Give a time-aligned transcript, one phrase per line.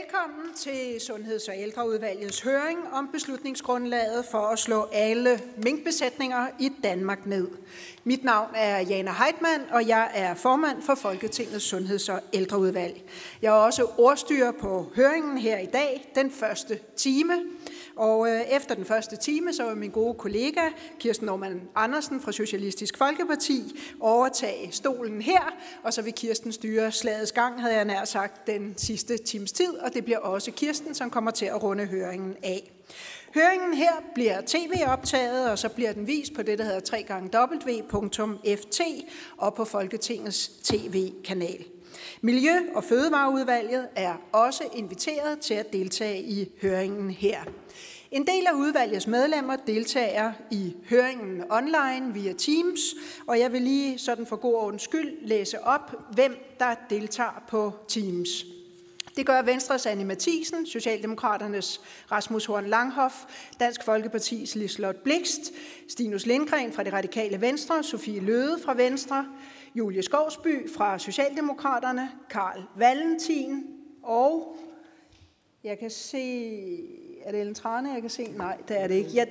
[0.00, 7.26] Velkommen til Sundheds- og Ældreudvalgets høring om beslutningsgrundlaget for at slå alle minkbesætninger i Danmark
[7.26, 7.48] ned.
[8.04, 13.02] Mit navn er Jana Heitmann, og jeg er formand for Folketingets Sundheds- og Ældreudvalg.
[13.42, 17.34] Jeg er også ordstyrer på høringen her i dag, den første time.
[17.96, 20.60] Og øh, efter den første time, så vil min gode kollega
[20.98, 27.32] Kirsten Norman Andersen fra Socialistisk Folkeparti overtage stolen her, og så vil Kirsten styre slagets
[27.32, 31.10] gang, havde jeg nær sagt, den sidste times tid, og det bliver også Kirsten, som
[31.10, 32.72] kommer til at runde høringen af.
[33.34, 36.80] Høringen her bliver tv-optaget, og så bliver den vist på det, der hedder
[37.34, 38.80] www.ft
[39.36, 41.64] og på Folketingets tv-kanal.
[42.20, 47.40] Miljø- og Fødevareudvalget er også inviteret til at deltage i høringen her.
[48.10, 52.80] En del af udvalgets medlemmer deltager i høringen online via Teams,
[53.26, 57.72] og jeg vil lige sådan for god ordens skyld læse op, hvem der deltager på
[57.88, 58.44] Teams.
[59.16, 61.80] Det gør Venstres Anne Mathisen, Socialdemokraternes
[62.12, 63.14] Rasmus Horn Langhoff,
[63.60, 65.52] Dansk Folkepartis Lislot Blikst,
[65.88, 69.26] Stinus Lindgren fra det radikale Venstre, Sofie Løde fra Venstre,
[69.74, 73.66] Julie Skovsby fra Socialdemokraterne, Karl Valentin
[74.02, 74.56] og
[75.64, 76.18] jeg kan se,
[77.24, 78.32] er det Ellen Trane, jeg kan se?
[78.36, 79.10] Nej, det er det ikke.
[79.14, 79.28] Jeg,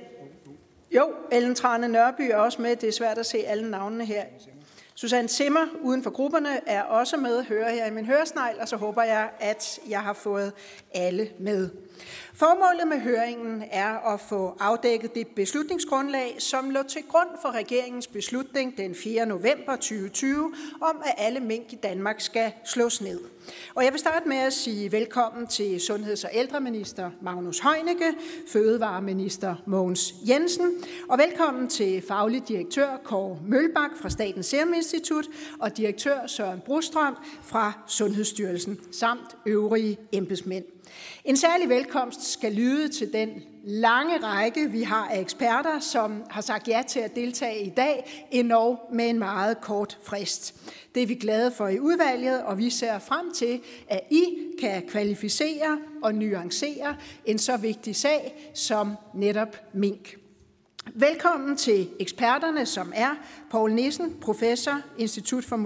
[0.90, 2.76] jo, Ellen Trane Nørby er også med.
[2.76, 4.24] Det er svært at se alle navnene her.
[4.94, 8.76] Susanne Simmer uden for grupperne er også med, hører her i min høresnegl, og så
[8.76, 10.52] håber jeg, at jeg har fået
[10.94, 11.70] alle med.
[12.34, 18.06] Formålet med høringen er at få afdækket det beslutningsgrundlag, som lå til grund for regeringens
[18.06, 19.26] beslutning den 4.
[19.26, 23.20] november 2020 om, at alle mink i Danmark skal slås ned.
[23.74, 28.14] Og jeg vil starte med at sige velkommen til Sundheds- og ældreminister Magnus Heunicke,
[28.48, 30.70] Fødevareminister Mogens Jensen,
[31.08, 35.28] og velkommen til faglig direktør Kåre Mølbak fra Statens Serum Institut
[35.60, 40.64] og direktør Søren Brostrøm fra Sundhedsstyrelsen, samt øvrige embedsmænd.
[41.24, 46.40] En særlig velkomst skal lyde til den lange række, vi har af eksperter, som har
[46.40, 50.54] sagt ja til at deltage i dag, endnu med en meget kort frist.
[50.94, 54.24] Det er vi glade for i udvalget, og vi ser frem til, at I
[54.60, 60.16] kan kvalificere og nuancere en så vigtig sag som netop mink.
[60.94, 63.10] Velkommen til eksperterne, som er
[63.50, 65.56] Paul Nissen, professor, Institut for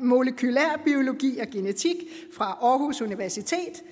[0.00, 1.96] Molekylær Biologi og Genetik
[2.36, 3.82] fra Aarhus Universitet,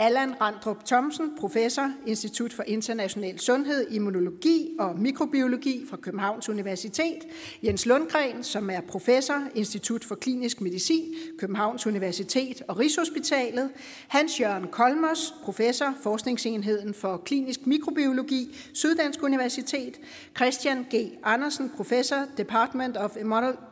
[0.00, 7.26] Allan Randrup Thomsen, professor, Institut for International Sundhed, Immunologi og Mikrobiologi fra Københavns Universitet.
[7.62, 13.70] Jens Lundgren, som er professor, Institut for Klinisk Medicin, Københavns Universitet og Rigshospitalet.
[14.08, 20.00] Hans Jørgen Kolmers, professor, Forskningsenheden for Klinisk Mikrobiologi, Syddansk Universitet.
[20.36, 20.94] Christian G.
[21.24, 23.69] Andersen, professor, Department of Immunology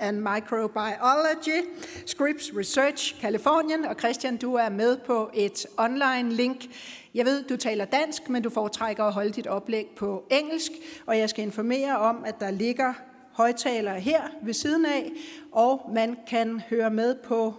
[0.00, 1.60] and Microbiology,
[2.06, 3.84] Scripps Research, Kalifornien.
[3.84, 6.66] Og Christian, du er med på et online link.
[7.14, 10.72] Jeg ved, du taler dansk, men du foretrækker at holde dit oplæg på engelsk,
[11.06, 12.94] og jeg skal informere om, at der ligger
[13.32, 15.12] højtalere her ved siden af,
[15.52, 17.54] og man kan høre med på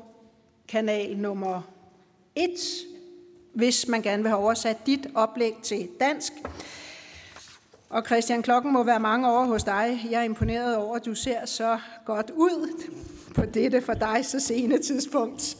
[0.67, 1.61] kanal nummer
[2.35, 2.49] 1,
[3.53, 6.33] hvis man gerne vil have oversat dit oplæg til dansk.
[7.89, 10.07] Og Christian, klokken må være mange år hos dig.
[10.11, 12.83] Jeg er imponeret over, at du ser så godt ud
[13.35, 15.57] på dette for dig så sene tidspunkt.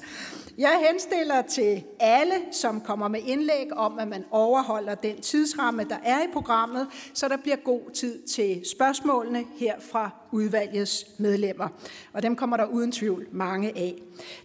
[0.58, 5.98] Jeg henstiller til alle, som kommer med indlæg om, at man overholder den tidsramme, der
[6.04, 11.68] er i programmet, så der bliver god tid til spørgsmålene her fra udvalgets medlemmer.
[12.14, 13.96] Og dem kommer der uden tvivl mange af.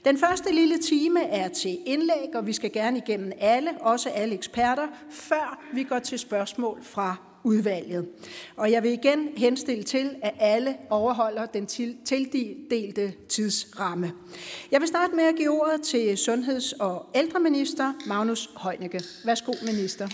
[0.04, 4.34] Den første lille time er til indlæg, og vi skal gerne igennem alle, også alle
[4.34, 8.08] eksperter, før vi går til spørgsmål fra udvalget.
[8.56, 11.66] Og jeg vil igen henstille til, at alle overholder den
[12.04, 14.12] tildelte tidsramme.
[14.70, 19.00] Jeg vil starte med at give ordet til Sundheds- og ældreminister Magnus Heunicke.
[19.24, 20.08] Værsgo, minister.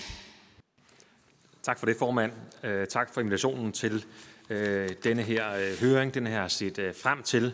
[1.63, 2.33] Tak for det, formand.
[2.65, 4.05] Øh, tak for invitationen til
[4.51, 6.15] øh, denne her øh, høring.
[6.15, 7.53] Den her set frem til,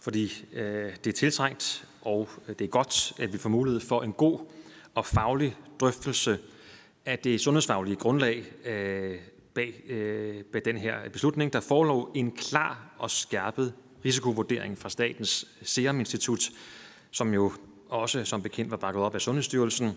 [0.00, 0.44] fordi
[1.04, 4.38] det er tiltrængt, og det er godt, at vi får mulighed for en god
[4.94, 6.38] og faglig drøftelse
[7.08, 9.16] af det sundhedsfaglige grundlag øh,
[9.54, 11.52] bag, øh, bag den her beslutning.
[11.52, 13.72] Der forelå en klar og skærpet
[14.04, 16.50] risikovurdering fra Statens Serum Institut,
[17.10, 17.52] som jo
[17.88, 19.90] også som bekendt var bakket op af Sundhedsstyrelsen.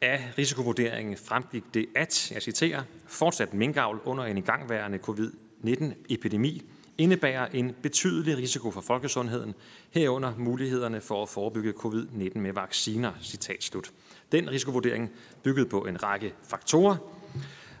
[0.00, 6.62] Af risikovurderingen fremgik det, at, jeg citerer, fortsat minkavl under en igangværende covid-19-epidemi
[6.98, 9.54] indebærer en betydelig risiko for folkesundheden,
[9.90, 13.12] herunder mulighederne for at forebygge covid-19 med vacciner.
[13.22, 13.92] Citat slut.
[14.32, 15.10] Den risikovurdering
[15.42, 16.96] byggede på en række faktorer,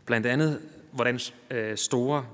[0.06, 0.60] blandt andet
[0.92, 1.20] hvordan
[1.50, 2.26] øh, store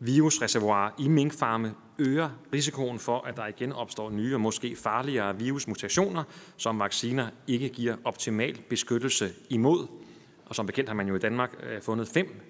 [0.00, 6.24] virusreservoirer i minkfarme øger risikoen for, at der igen opstår nye og måske farligere virusmutationer,
[6.56, 9.86] som vacciner ikke giver optimal beskyttelse imod.
[10.46, 12.40] Og som bekendt har man jo i Danmark øh, fundet fem,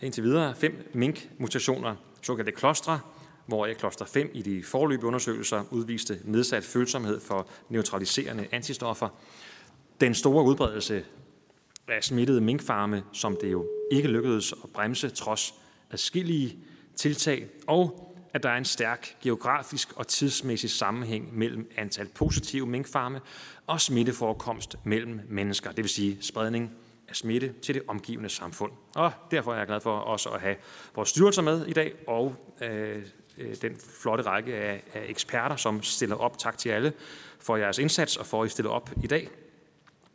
[0.00, 3.00] indtil videre fem minkmutationer, såkaldte klostre,
[3.46, 9.08] hvor kloster 5 i de forløbige undersøgelser udviste nedsat følsomhed for neutraliserende antistoffer.
[10.00, 11.04] Den store udbredelse
[11.88, 15.54] af smittede minkfarme, som det jo ikke lykkedes at bremse trods
[15.90, 16.58] adskillige
[16.96, 23.20] tiltag, og at der er en stærk geografisk og tidsmæssig sammenhæng mellem antal positive minkfarme
[23.66, 26.72] og smitteforekomst mellem mennesker, det vil sige spredning
[27.08, 28.72] af smitte til det omgivende samfund.
[28.94, 30.56] Og derfor er jeg glad for også at have
[30.94, 33.02] vores styrelser med i dag, og øh,
[33.38, 36.38] øh den flotte række af, af eksperter, som stiller op.
[36.38, 36.92] Tak til alle
[37.40, 39.30] for jeres indsats og for at I stiller op i dag.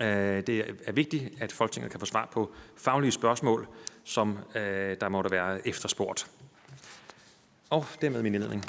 [0.01, 3.67] Øh, det er vigtigt, at Folketinget kan få svar på faglige spørgsmål,
[4.03, 6.27] som øh, der måtte være efterspurgt.
[7.69, 8.65] Og dermed min indledning.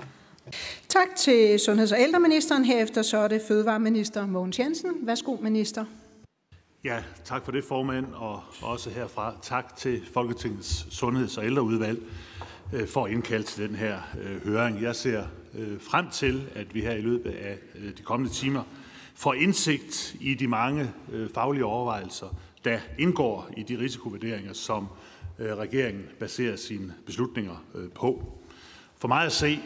[0.89, 2.65] Tak til sundheds- og ældreministeren.
[2.65, 4.91] Herefter så er det fødevareminister Mogens Jensen.
[5.07, 5.85] Værsgo, minister.
[6.85, 11.99] Ja, tak for det, formand, og også herfra tak til Folketingets sundheds- og ældreudvalg
[12.73, 14.83] øh, for at indkalde til den her øh, høring.
[14.83, 15.25] Jeg ser
[15.55, 17.59] øh, frem til, at vi her i løbet af
[17.97, 18.63] de kommende timer
[19.15, 24.89] får indsigt i de mange øh, faglige overvejelser, der indgår i de risikovurderinger, som
[25.39, 28.39] øh, regeringen baserer sine beslutninger øh, på.
[28.99, 29.59] For mig at se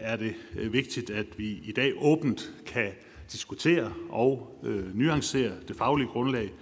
[0.00, 2.92] er det vigtigt, at vi i dag åbent kan
[3.32, 4.60] diskutere og
[4.94, 6.52] nuancere det faglige grundlag,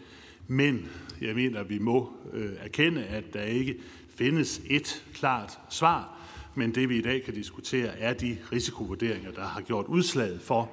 [0.46, 0.88] men
[1.20, 2.12] jeg mener, at vi må
[2.60, 3.76] erkende, at der ikke
[4.16, 6.18] findes et klart svar,
[6.54, 10.70] men det vi i dag kan diskutere er de risikovurderinger, der har gjort udslaget for,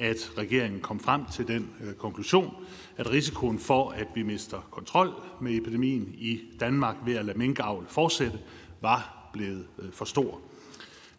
[0.00, 2.54] at regeringen kom frem til den øh, konklusion,
[2.96, 5.10] at risikoen for, at vi mister kontrol
[5.40, 8.38] med epidemien i Danmark ved at lade minkavl fortsætte,
[8.80, 10.40] var blevet øh, for stor.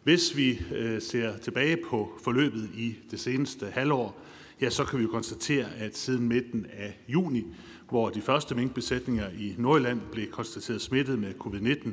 [0.02, 4.20] Hvis vi øh, ser tilbage på forløbet i det seneste halvår,
[4.60, 7.44] ja, så kan vi jo konstatere, at siden midten af juni,
[7.88, 11.90] hvor de første minkbesætninger i Nordjylland blev konstateret smittet med covid-19,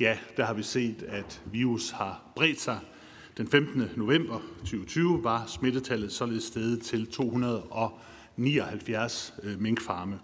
[0.00, 2.78] ja, der har vi set, at virus har bredt sig.
[3.36, 3.90] Den 15.
[3.96, 10.18] november 2020 var smittetallet således steget til 279 øh, minkfarme.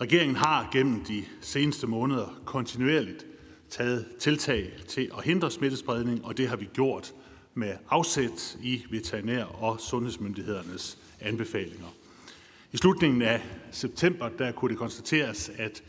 [0.00, 3.26] Regeringen har gennem de seneste måneder kontinuerligt
[3.70, 7.14] taget tiltag til at hindre smittespredning, og det har vi gjort
[7.54, 11.94] med afsæt i veterinær- og sundhedsmyndighedernes anbefalinger.
[12.72, 15.82] I slutningen af september der kunne det konstateres, at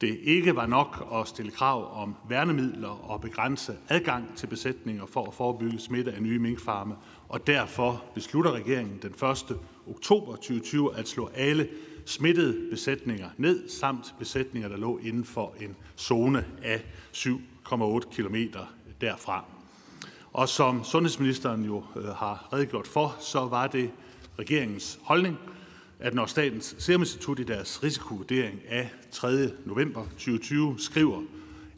[0.00, 5.26] det ikke var nok at stille krav om værnemidler og begrænse adgang til besætninger for
[5.26, 6.94] at forebygge smitte af nye minkfarme,
[7.28, 9.56] og derfor beslutter regeringen den 1.
[9.90, 11.68] oktober 2020 at slå alle
[12.06, 18.36] smittede besætninger ned, samt besætninger, der lå inden for en zone af 7,8 km
[19.00, 19.44] derfra.
[20.32, 23.90] Og som sundhedsministeren jo øh, har redegjort for, så var det
[24.38, 25.38] regeringens holdning,
[26.00, 29.50] at når Statens Serum Institut i deres risikovurdering af 3.
[29.64, 31.22] november 2020 skriver,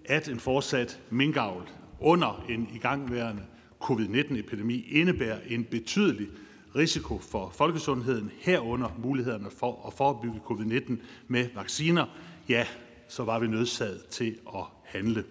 [0.05, 1.69] at en fortsat minkavl
[2.01, 3.43] under en igangværende
[3.81, 6.29] covid-19-epidemi indebærer en betydelig
[6.77, 10.93] risiko for folkesundheden, herunder mulighederne for at forebygge covid-19
[11.29, 12.07] med vacciner,
[12.49, 12.67] ja,
[13.09, 15.25] så var vi nødsaget til at handle.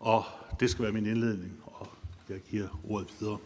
[0.00, 0.24] Og
[0.60, 1.88] det skal være min indledning, og
[2.28, 3.38] jeg giver ordet videre.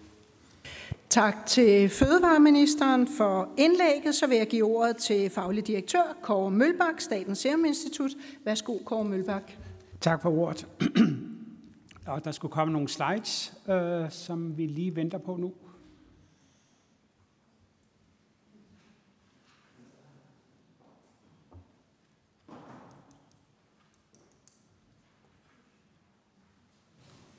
[1.12, 4.14] Tak til Fødevareministeren for indlægget.
[4.14, 8.10] Så vil jeg give ordet til faglig direktør Kåre Mølbak, Statens Serum Institut.
[8.44, 9.52] Værsgo, Kåre Mølbak.
[10.00, 10.66] Tak for ordet.
[12.06, 15.52] Og der skulle komme nogle slides, øh, som vi lige venter på nu.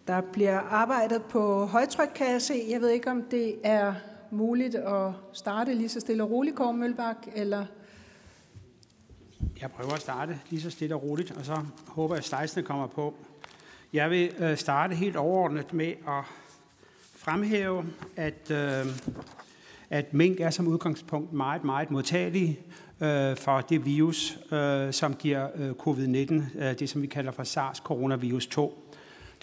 [0.08, 2.66] Der bliver arbejdet på højtryk, kan jeg se.
[2.70, 3.94] Jeg ved ikke, om det er
[4.32, 7.66] muligt at starte lige så stille og roligt, Kåre Mølbak, eller...
[9.62, 11.58] Jeg prøver at starte lige så stille og roligt, og så
[11.88, 13.14] håber jeg, at slidesene kommer på.
[13.94, 16.24] Jeg vil øh, starte helt overordnet med at
[17.16, 18.86] fremhæve, at, øh,
[19.90, 22.60] at mink er som udgangspunkt meget, meget modtagelige
[23.02, 28.48] øh, for det virus, øh, som giver øh, covid-19, det som vi kalder for SARS-coronavirus
[28.48, 28.83] 2.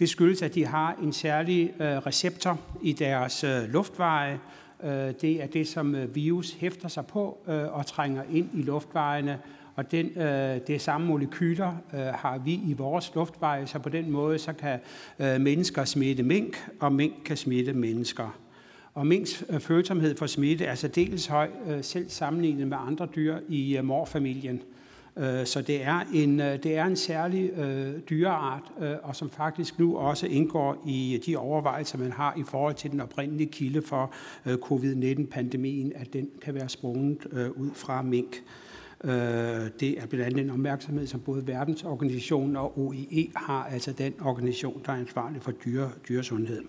[0.01, 4.41] Det skyldes, at de har en særlig øh, receptor i deres øh, luftveje.
[4.85, 4.91] Øh,
[5.21, 9.39] det er det, som øh, virus hæfter sig på øh, og trænger ind i luftvejene.
[9.77, 11.73] Og den, øh, det samme molekyler
[12.17, 14.79] har vi i vores luftveje, så på den måde så kan
[15.19, 18.39] mennesker smitte mink, og mink kan smitte mennesker.
[18.95, 21.51] Og minks følsomhed for smitte er særdeles høj,
[21.83, 24.57] selv sammenlignet med andre dyr i morfamilien.
[24.57, 24.63] Øh,
[25.21, 29.31] Øh, så det er en, øh, det er en særlig øh, dyreart, øh, og som
[29.31, 33.83] faktisk nu også indgår i de overvejelser, man har i forhold til den oprindelige kilde
[33.83, 34.13] for
[34.47, 38.43] øh, covid-19-pandemien, at den kan være sprunget øh, ud fra mink.
[39.05, 39.11] Øh,
[39.81, 44.83] det er blandt andet en opmærksomhed, som både Verdensorganisationen og OIE har, altså den organisation,
[44.87, 46.63] der er ansvarlig for dyre, dyresundhed.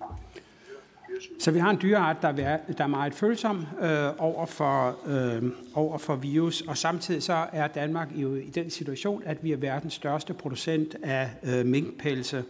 [1.39, 5.51] Så vi har en dyreart, der er, der er meget følsom øh, over, for, øh,
[5.73, 9.57] over for virus, og samtidig så er Danmark jo i den situation, at vi er
[9.57, 12.43] verdens største producent af øh, minkpelse.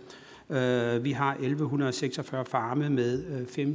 [0.51, 3.23] Øh, vi har 1146 farme med
[3.57, 3.67] øh,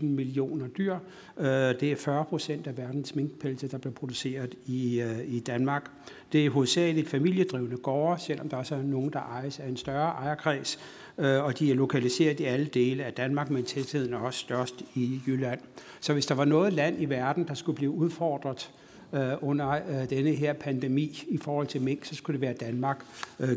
[0.00, 0.96] 15-17 millioner dyr.
[1.38, 5.90] Øh, det er 40 procent af verdens minkpelse, der bliver produceret i, øh, i Danmark.
[6.32, 10.08] Det er hovedsageligt familiedrivende gårde, selvom der også er nogen, der ejes af en større
[10.08, 10.78] ejerkreds,
[11.20, 14.82] Øh, og de er lokaliseret i alle dele af Danmark, men tætheden er også størst
[14.94, 15.60] i Jylland.
[16.00, 18.70] Så hvis der var noget land i verden, der skulle blive udfordret
[19.14, 23.04] øh, under øh, denne her pandemi i forhold til mink, så skulle det være Danmark,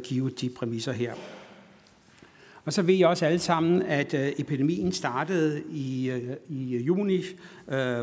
[0.04, 1.14] givet de præmisser her.
[2.66, 6.12] Og så ved I også alle sammen, at epidemien startede i,
[6.50, 7.24] i juni,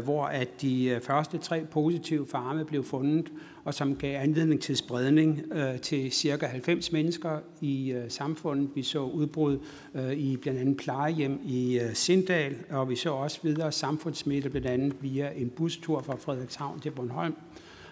[0.04, 3.32] hvor at de første tre positive farme blev fundet,
[3.64, 8.70] og som gav anledning til spredning øh, til cirka 90 mennesker i øh, samfundet.
[8.74, 9.58] Vi så udbrud
[9.94, 14.96] øh, i blandt andet plejehjem i Sindal, og vi så også videre samfundssmitte, blandt andet
[15.00, 17.34] via en bustur fra Frederikshavn til Bornholm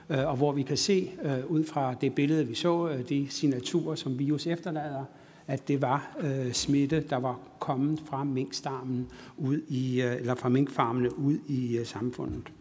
[0.08, 1.10] og hvor vi kan se
[1.48, 5.04] ud fra det billede, vi så, de signaturer, som virus efterlader,
[5.48, 10.48] at det var øh, smitte, der var kommet fra minkstammen ud i, øh, eller fra
[10.48, 12.52] minkfarmene ud i øh, samfundet.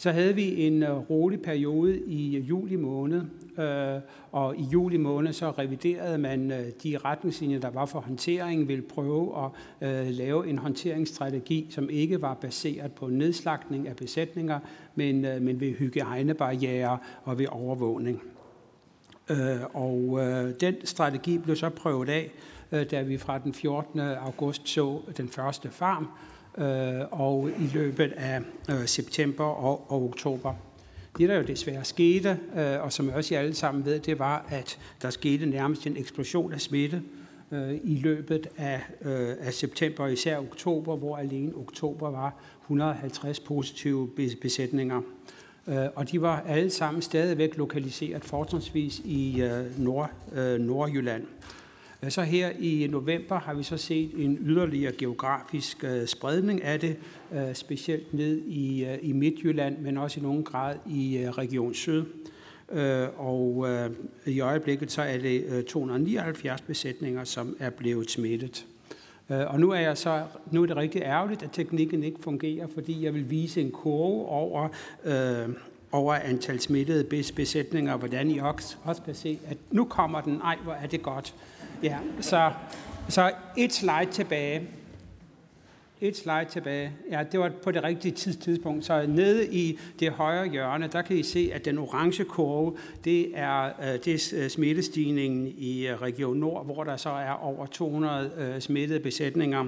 [0.00, 3.22] Så havde vi en øh, rolig periode i øh, juli måned,
[3.58, 4.00] øh,
[4.32, 6.50] og i juli måned så reviderede man
[6.82, 9.50] de retningslinjer, der var for håndtering, ville prøve at
[10.12, 14.58] lave en håndteringsstrategi, som ikke var baseret på nedslagning af besætninger,
[14.94, 18.22] men, men ved hygiejnebarriere og ved overvågning.
[19.74, 20.20] Og
[20.60, 22.30] den strategi blev så prøvet af,
[22.90, 24.00] da vi fra den 14.
[24.00, 26.08] august så den første farm,
[26.60, 28.40] øh, og i løbet af
[28.70, 30.54] øh, september og, og oktober.
[31.18, 34.46] Det, der jo desværre skete, øh, og som også I alle sammen ved, det var,
[34.48, 37.02] at der skete nærmest en eksplosion af smitte
[37.52, 44.10] øh, i løbet af, øh, af september, især oktober, hvor alene oktober var 150 positive
[44.40, 45.00] besætninger.
[45.68, 51.24] Øh, og de var alle sammen stadigvæk lokaliseret fortrinsvis i øh, Nord, øh, Nordjylland.
[52.08, 56.96] Så her i november har vi så set en yderligere geografisk øh, spredning af det,
[57.32, 62.04] øh, specielt ned i, øh, i Midtjylland, men også i nogen grad i Region Syd.
[63.16, 63.68] Og
[64.26, 68.66] i øjeblikket så er det 279 besætninger, som er blevet smittet.
[69.28, 73.04] Og nu er, jeg så, nu er det rigtig ærgerligt, at teknikken ikke fungerer, fordi
[73.04, 74.68] jeg vil vise en kurve over,
[75.04, 75.48] øh,
[75.92, 77.04] over antal smittede
[77.36, 80.40] besætninger, og hvordan I også, også kan se, at nu kommer den.
[80.40, 81.34] Ej, hvor er det godt.
[81.82, 82.52] Ja, så,
[83.08, 84.68] så et slide tilbage.
[86.00, 86.92] Et slide tilbage.
[87.10, 88.84] Ja, det var på det rigtige tidspunkt.
[88.84, 93.38] Så nede i det højre hjørne, der kan I se, at den orange kurve, det
[93.38, 97.66] er, øh, det er øh, smittestigningen i øh, Region Nord, hvor der så er over
[97.66, 99.66] 200 smittede besætninger.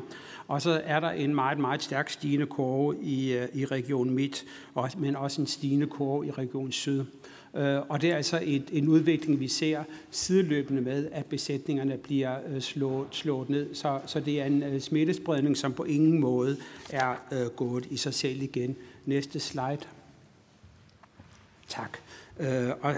[0.48, 4.44] Og så er der en meget, meget stærk stigende kurve i, i Region Midt,
[4.96, 7.04] men også en stigende kurve i Region Syd.
[7.56, 12.38] Øh, og det er altså et, en udvikling, vi ser sideløbende med, at besætningerne bliver
[12.48, 13.74] øh, slået, slået ned.
[13.74, 16.56] Så, så det er en øh, smittespredning, som på ingen måde
[16.90, 18.76] er øh, gået i sig selv igen.
[19.06, 19.78] Næste slide.
[21.68, 21.98] Tak.
[22.40, 22.94] Øh, og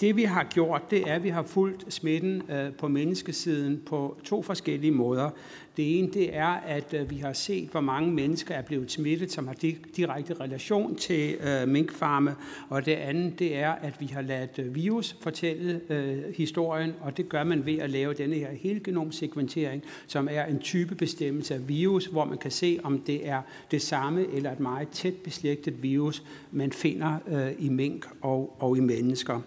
[0.00, 4.16] det vi har gjort, det er, at vi har fulgt smitten øh, på menneskesiden på
[4.24, 5.30] to forskellige måder.
[5.76, 9.32] Det ene det er, at øh, vi har set, hvor mange mennesker er blevet smittet,
[9.32, 9.54] som har
[9.96, 12.34] direkte relation til øh, minkfarme.
[12.68, 17.16] Og det andet det er, at vi har ladet øh, virus fortælle øh, historien, og
[17.16, 21.68] det gør man ved at lave denne her helgenomsekventering, som er en type bestemmelse af
[21.68, 25.82] virus, hvor man kan se, om det er det samme eller et meget tæt beslægtet
[25.82, 26.22] virus,
[26.52, 29.40] man finder øh, i mink og, og i mennesker.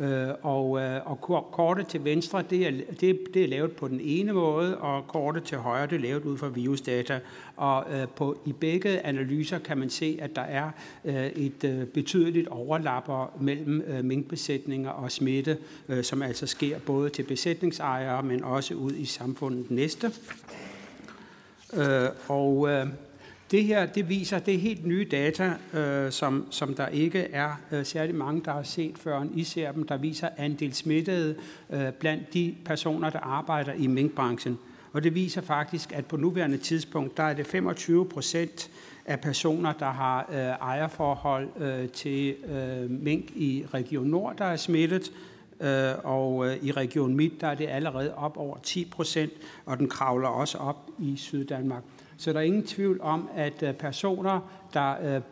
[0.00, 1.20] Øh, og, øh, og
[1.52, 5.44] kortet til venstre, det er, det, det er lavet på den ene måde, og kortet
[5.44, 7.20] til højre, det er lavet ud fra virusdata.
[7.56, 10.70] Og øh, på, i begge analyser kan man se, at der er
[11.04, 15.58] øh, et betydeligt overlapper mellem minkbesætninger og smitte,
[16.02, 20.12] som altså sker både til besætningsejere, men også ud i samfundet næste.
[21.74, 22.68] Øh, og...
[23.50, 27.60] Det her det viser, det er helt nye data, øh, som, som der ikke er
[27.72, 31.36] øh, særlig mange, der har set før I ser dem, der viser andel smittede
[31.70, 34.58] øh, blandt de personer, der arbejder i minkbranchen.
[34.92, 38.70] Og det viser faktisk, at på nuværende tidspunkt, der er det 25 procent
[39.06, 44.56] af personer, der har øh, ejerforhold øh, til øh, mink i Region Nord, der er
[44.56, 45.12] smittet,
[45.60, 49.32] øh, og øh, i Region Midt, der er det allerede op over 10 procent,
[49.66, 51.82] og den kravler også op i Syddanmark.
[52.20, 54.40] Så der er ingen tvivl om, at øh, personer,
[54.74, 55.22] der øh,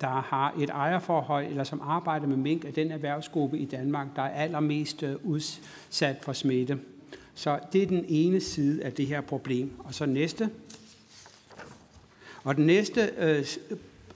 [0.00, 4.22] der har et ejerforhold, eller som arbejder med mink, er den erhvervsgruppe i Danmark, der
[4.22, 6.78] er allermest øh, udsat for smitte.
[7.34, 9.70] Så det er den ene side af det her problem.
[9.78, 10.50] Og så næste.
[12.44, 13.46] Og den næste øh,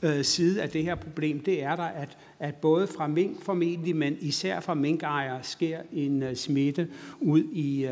[0.02, 3.96] øh, side af det her problem, det er der, at, at både fra mink formentlig,
[3.96, 6.88] men især fra minkejere, sker en smitte
[7.20, 7.88] ud i,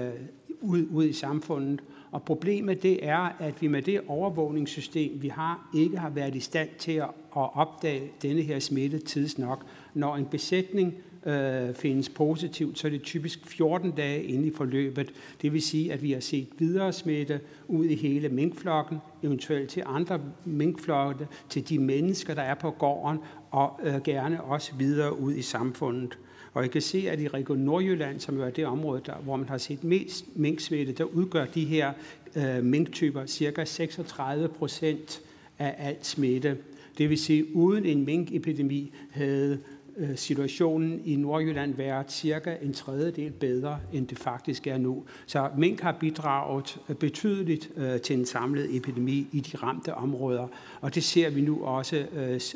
[0.60, 1.80] ud, ud i samfundet.
[2.10, 6.40] Og problemet det er, at vi med det overvågningssystem, vi har, ikke har været i
[6.40, 9.64] stand til at, opdage denne her smitte tidsnok.
[9.94, 10.94] Når en besætning
[11.26, 15.12] øh, findes positivt, så er det typisk 14 dage inde i forløbet.
[15.42, 19.82] Det vil sige, at vi har set videre smitte ud i hele minkflokken, eventuelt til
[19.86, 23.18] andre minkflokke, til de mennesker, der er på gården,
[23.50, 26.18] og øh, gerne også videre ud i samfundet.
[26.58, 29.36] Og I kan se, at i Region Nordjylland, som jo er det område, der, hvor
[29.36, 31.92] man har set mest minksmitte, der udgør de her
[32.36, 35.20] øh, minktyper cirka 36 procent
[35.58, 36.56] af alt smitte.
[36.98, 39.58] Det vil sige, uden en minkepidemi havde
[39.98, 45.04] Øh, situationen i Nordjylland være cirka en tredjedel bedre, end det faktisk er nu.
[45.26, 50.46] Så mink har bidraget øh, betydeligt øh, til en samlet epidemi i de ramte områder,
[50.80, 52.06] og det ser vi nu også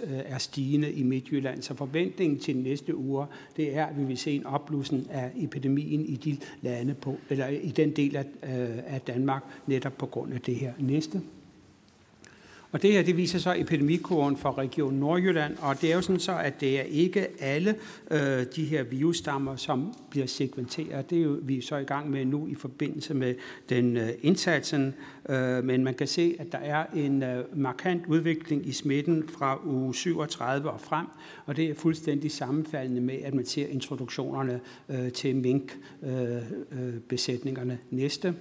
[0.08, 1.62] er stigende i Midtjylland.
[1.62, 5.30] Så forventningen til de næste uger, det er, at vi vil se en opblussen af
[5.36, 8.16] epidemien i de lande på, eller i den del
[8.86, 10.72] af Danmark, netop på grund af det her.
[10.78, 11.20] Næste.
[12.72, 16.20] Og det her, det viser så epidemikurven for Region Nordjylland, og det er jo sådan
[16.20, 17.74] så, at det er ikke alle
[18.10, 21.10] øh, de her virusstammer, som bliver sekventeret.
[21.10, 23.34] Det er jo vi er så i gang med nu i forbindelse med
[23.68, 24.94] den øh, indsatsen,
[25.28, 29.66] øh, men man kan se, at der er en øh, markant udvikling i smitten fra
[29.66, 31.06] uge 37 og frem,
[31.46, 37.72] og det er fuldstændig sammenfaldende med, at man ser introduktionerne øh, til minkbesætningerne.
[37.72, 38.34] Øh, øh, Næste.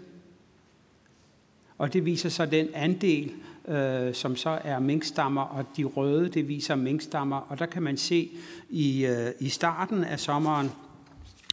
[1.81, 3.31] Og det viser så den andel,
[3.67, 7.37] øh, som så er minkstammer, og de røde, det viser minkstammer.
[7.49, 8.29] Og der kan man se
[8.69, 10.71] i, øh, i starten af sommeren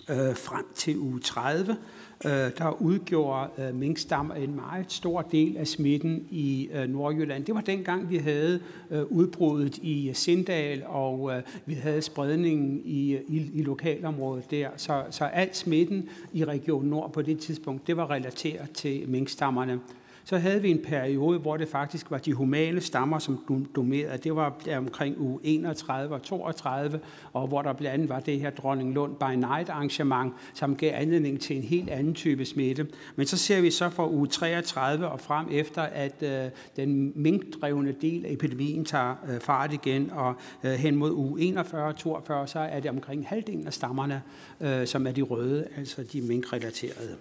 [0.09, 1.77] øh, frem til uge 30,
[2.25, 7.44] øh, der udgjorde øh, minkstammer en meget stor del af smitten i øh, Nordjylland.
[7.44, 13.12] Det var dengang, vi havde øh, udbruddet i Sindal, og øh, vi havde spredningen i,
[13.12, 14.68] øh, i, i lokalområdet der.
[14.77, 19.81] Så, så al smitten i Region Nord på det tidspunkt, det var relateret til minkstammerne
[20.28, 24.18] så havde vi en periode, hvor det faktisk var de humane stammer, som dominerede.
[24.18, 27.00] Det var omkring uge 31 og 32,
[27.32, 30.92] og hvor der blandt andet var det her Dronning Lund by Night arrangement, som gav
[30.94, 32.86] anledning til en helt anden type smitte.
[33.16, 37.94] Men så ser vi så fra uge 33 og frem efter, at øh, den minkdrevne
[38.00, 42.46] del af epidemien tager øh, fart igen, og øh, hen mod uge 41 og 42,
[42.46, 44.22] så er det omkring halvdelen af stammerne,
[44.60, 47.16] øh, som er de røde, altså de minkrelaterede.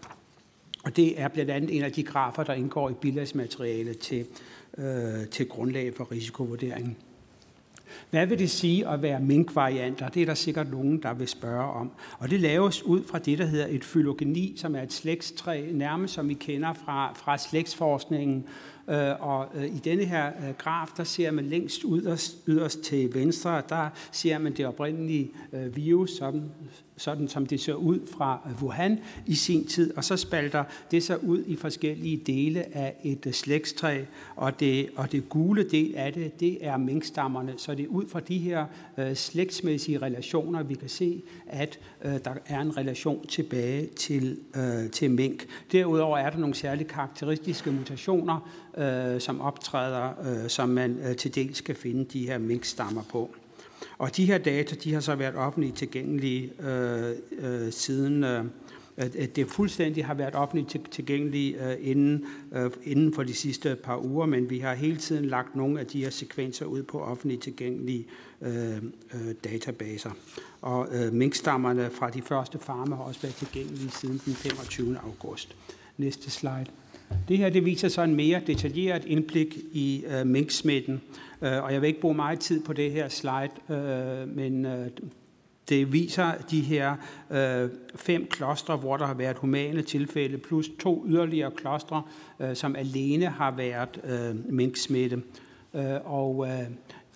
[0.87, 4.25] Og det er blandt andet en af de grafer, der indgår i bilagsmaterialet til,
[4.77, 6.97] øh, til grundlag for risikovurderingen.
[8.09, 10.09] Hvad vil det sige at være minkvarianter?
[10.09, 11.91] Det er der sikkert nogen, der vil spørge om.
[12.19, 16.13] Og det laves ud fra det, der hedder et fylogeni, som er et slægtstræ, nærmest
[16.13, 18.45] som vi kender fra, fra slægtsforskningen.
[18.89, 23.13] Øh, og øh, i denne her øh, graf, der ser man længst yderst, yderst til
[23.13, 26.41] venstre, der ser man det oprindelige øh, virus, som,
[26.97, 31.23] sådan som det ser ud fra Wuhan i sin tid, og så spalter det sig
[31.23, 34.03] ud i forskellige dele af et slægtstræ,
[34.35, 37.53] og det, og det gule del af det, det er minkstammerne.
[37.57, 38.65] Så det er ud fra de her
[38.97, 44.91] øh, slægtsmæssige relationer, vi kan se, at øh, der er en relation tilbage til, øh,
[44.91, 45.45] til mink.
[45.71, 50.09] Derudover er der nogle særligt karakteristiske mutationer, øh, som optræder,
[50.43, 53.35] øh, som man øh, til dels skal finde de her minkstammer på.
[53.97, 58.45] Og de her data, de har så været offentligt tilgængelige øh, øh, siden, øh,
[58.97, 64.05] at det fuldstændig har været offentligt tilgængelige øh, inden, øh, inden for de sidste par
[64.05, 67.43] uger, men vi har hele tiden lagt nogle af de her sekvenser ud på offentligt
[67.43, 68.07] tilgængelige
[68.41, 68.75] øh,
[69.13, 70.11] øh, databaser.
[70.61, 74.97] Og øh, minkstammerne fra de første farme har også været tilgængelige siden den 25.
[75.03, 75.55] august.
[75.97, 76.65] Næste slide.
[77.27, 81.01] Det her det viser så en mere detaljeret indblik i øh, minksmitten,
[81.41, 84.87] øh, og jeg vil ikke bruge meget tid på det her slide, øh, men øh,
[85.69, 86.95] det viser de her
[87.31, 92.03] øh, fem klostre, hvor der har været humane tilfælde, plus to yderligere klostre,
[92.39, 95.21] øh, som alene har været øh, minksmitte.
[95.73, 96.67] Øh, og øh,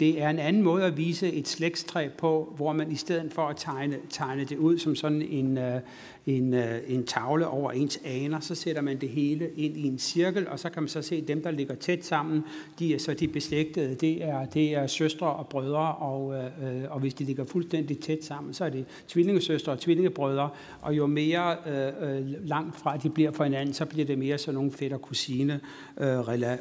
[0.02, 3.42] det er en anden måde at vise et slægtstræ på, hvor man i stedet for
[3.42, 5.82] at tegne, tegne det ud som sådan en, øh,
[6.26, 10.00] en, øh, en tavle over ens aner, så sætter man det hele ind i en
[10.00, 12.44] cirkel, og så kan man så se dem, der ligger tæt sammen,
[12.80, 16.84] de er så de beslægtede, det er, det er søstre og brødre, og, øh, øh
[16.90, 20.50] og hvis de ligger fuldstændig tæt sammen, så er det tvillingesøstre og tvillingebrødre,
[20.82, 24.56] og jo mere øh, langt fra de bliver fra hinanden, så bliver det mere sådan
[24.56, 25.60] nogle fætter kusine
[26.00, 26.20] øh,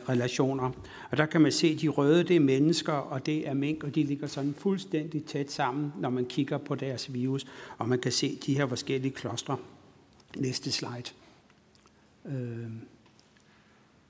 [0.08, 0.70] relationer.
[1.10, 3.84] Og der kan man se, at de røde, det er mennesker, og det er mink,
[3.84, 7.46] og de ligger sådan fuldstændig tæt sammen, når man kigger på deres virus,
[7.78, 9.56] og man kan se de her forskellige klostre.
[10.36, 11.10] Næste slide.
[12.26, 12.70] Øh.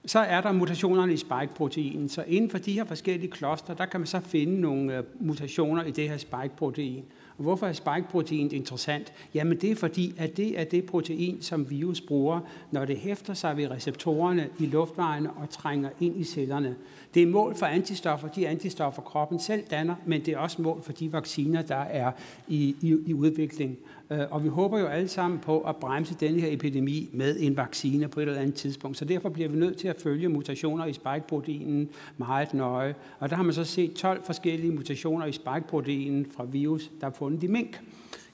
[0.07, 2.09] Så er der mutationerne i spike-proteinen.
[2.09, 5.85] Så inden for de her forskellige kloster, der kan man så finde nogle øh, mutationer
[5.85, 7.05] i det her spike-protein.
[7.37, 9.13] Og hvorfor er spike-proteinet interessant?
[9.35, 13.35] Jamen det er fordi, at det er det protein, som virus bruger, når det hæfter
[13.35, 16.77] sig ved receptorerne i luftvejene og trænger ind i cellerne.
[17.15, 20.83] Det er mål for antistoffer, de antistoffer kroppen selv danner, men det er også mål
[20.83, 22.13] for de vacciner, der er
[22.49, 23.79] i, i, i udvikling.
[24.11, 27.57] Øh, og vi håber jo alle sammen på at bremse denne her epidemi med en
[27.57, 28.97] vaccine på et eller andet tidspunkt.
[28.97, 32.95] Så derfor bliver vi nødt til at følge mutationer i spike-proteinen meget nøje.
[33.19, 37.11] Og der har man så set 12 forskellige mutationer i spike-proteinen fra virus, der er
[37.11, 37.81] fundet i mink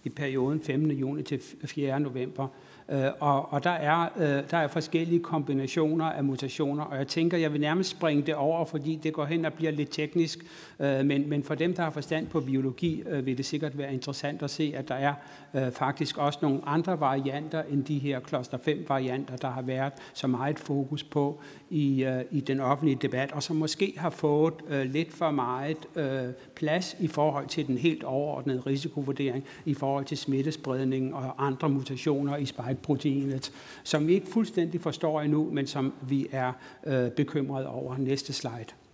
[0.04, 0.90] i perioden 15.
[0.90, 2.00] juni til 4.
[2.00, 2.48] november.
[2.88, 7.38] Øh, og, og der, er, øh, der er forskellige kombinationer af mutationer, og jeg tænker,
[7.38, 10.38] jeg vil nærmest springe det over, fordi det går hen og bliver lidt teknisk,
[10.80, 13.92] øh, men, men for dem, der har forstand på biologi, øh, vil det sikkert være
[13.92, 15.14] interessant at se, at der er
[15.70, 20.26] faktisk også nogle andre varianter end de her kloster 5 varianter, der har været så
[20.26, 21.40] meget fokus på
[21.70, 25.76] i, øh, i den offentlige debat, og som måske har fået øh, lidt for meget
[25.96, 31.68] øh, plads i forhold til den helt overordnede risikovurdering i forhold til smittespredning og andre
[31.68, 33.52] mutationer i spike proteinet,
[33.84, 36.52] som vi ikke fuldstændig forstår endnu, men som vi er
[36.86, 37.96] øh, bekymrede over.
[37.98, 38.85] Næste slide.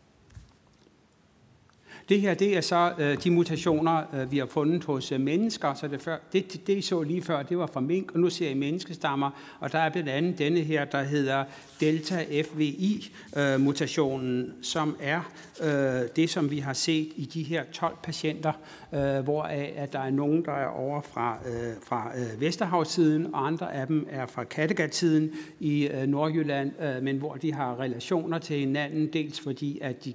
[2.09, 5.75] Det her det er så øh, de mutationer, øh, vi har fundet hos øh, mennesker.
[5.75, 8.21] Så det, før, det, det, det, I så lige før, det var fra mink, og
[8.21, 9.31] nu ser I menneskestammer.
[9.61, 11.45] Og der er blandt andet denne her, der hedder
[11.81, 15.21] delta FVI-mutationen, øh, som er
[15.62, 15.69] øh,
[16.17, 18.53] det, som vi har set i de her 12 patienter,
[18.95, 19.43] øh, hvor
[19.77, 23.87] at der er nogen, der er over fra, øh, fra øh, Vesterhavssiden, og andre af
[23.87, 29.12] dem er fra Kattegat-siden i øh, Nordjylland, øh, men hvor de har relationer til hinanden,
[29.12, 30.15] dels fordi, at de,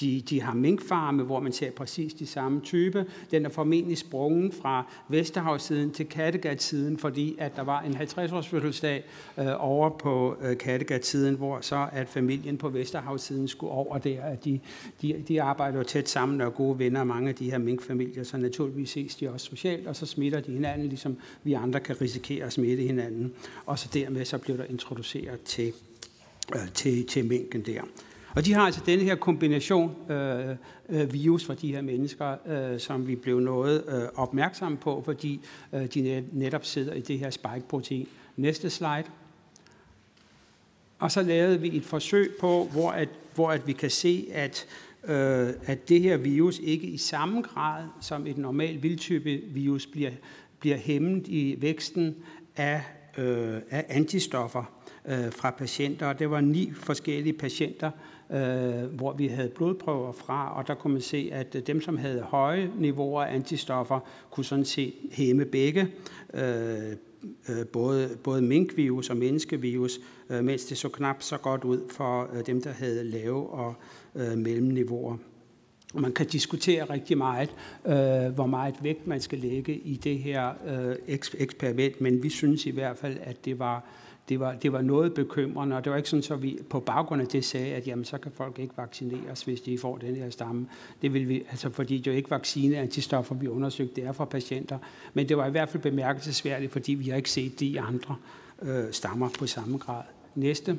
[0.00, 3.06] de, de har minkfarme, hvor man ser præcis de samme type.
[3.30, 9.04] Den er formentlig sprunget fra Vesterhavssiden til Kattegat-siden, fordi at der var en 50-års fødselsdag
[9.38, 14.22] øh, over på øh, Kattegat-siden, hvor så at familien på Vesterhavssiden skulle over der.
[14.22, 14.60] At de,
[15.02, 17.58] de, de arbejder jo tæt sammen og er gode venner af mange af de her
[17.58, 21.80] minkfamilier, så naturligvis ses de også socialt, og så smitter de hinanden, ligesom vi andre
[21.80, 23.32] kan risikere at smitte hinanden.
[23.66, 25.72] Og så dermed så bliver der introduceret til,
[26.54, 27.82] øh, til, til minken der.
[28.36, 30.56] Og de har altså denne her kombination øh,
[30.88, 35.40] øh, virus fra de her mennesker, øh, som vi blev noget øh, opmærksomme på, fordi
[35.72, 38.08] øh, de netop sidder i det her spike-protein.
[38.36, 39.04] Næste slide.
[40.98, 44.66] Og så lavede vi et forsøg på, hvor, at, hvor at vi kan se, at,
[45.04, 50.10] øh, at det her virus ikke i samme grad som et normalt vildtype virus bliver,
[50.60, 52.16] bliver hæmmet i væksten
[52.56, 52.82] af,
[53.18, 54.75] øh, af antistoffer
[55.08, 56.06] øh, fra patienter.
[56.06, 57.90] Og det var ni forskellige patienter,
[58.30, 61.96] øh, hvor vi havde blodprøver fra, og der kunne man se, at øh, dem, som
[61.96, 65.88] havde høje niveauer af antistoffer, kunne sådan set hæmme begge,
[66.34, 66.92] øh,
[67.48, 69.98] øh, både, både minkvirus og menneskevirus,
[70.30, 73.74] øh, mens det så knap så godt ud for øh, dem, der havde lave og
[74.14, 75.16] øh, mellemniveauer.
[75.94, 77.50] Man kan diskutere rigtig meget,
[77.86, 80.96] øh, hvor meget vægt man skal lægge i det her øh,
[81.38, 83.84] eksperiment, men vi synes i hvert fald, at det var
[84.28, 86.80] det var, det var noget bekymrende, og det var ikke sådan, at så vi på
[86.80, 90.16] baggrund af det sagde, at jamen, så kan folk ikke vaccineres, hvis de får den
[90.16, 90.68] her stamme.
[91.02, 94.24] Det vil vi, altså fordi det jo ikke vaccine antistoffer, vi undersøgte, det er fra
[94.24, 94.78] patienter.
[95.14, 98.16] Men det var i hvert fald bemærkelsesværdigt, fordi vi har ikke set de andre
[98.62, 100.02] øh, stammer på samme grad.
[100.34, 100.78] Næste.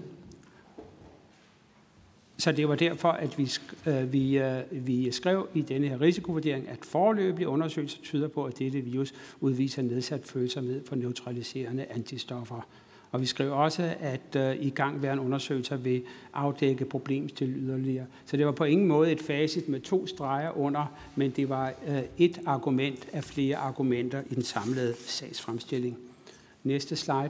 [2.38, 3.51] Så det var derfor, at vi,
[3.86, 8.60] øh, vi, øh, vi skrev i denne her risikovurdering, at forløbige undersøgelser tyder på, at
[8.60, 12.67] dette virus udviser nedsat følsomhed for neutraliserende antistoffer.
[13.12, 18.06] Og vi skrev også, at øh, i gang være en undersøgelse vil afdække problemstil yderligere.
[18.26, 21.74] Så det var på ingen måde et facit med to streger under, men det var
[21.88, 25.98] øh, et argument af flere argumenter i den samlede sagsfremstilling.
[26.63, 27.30] Næste slide.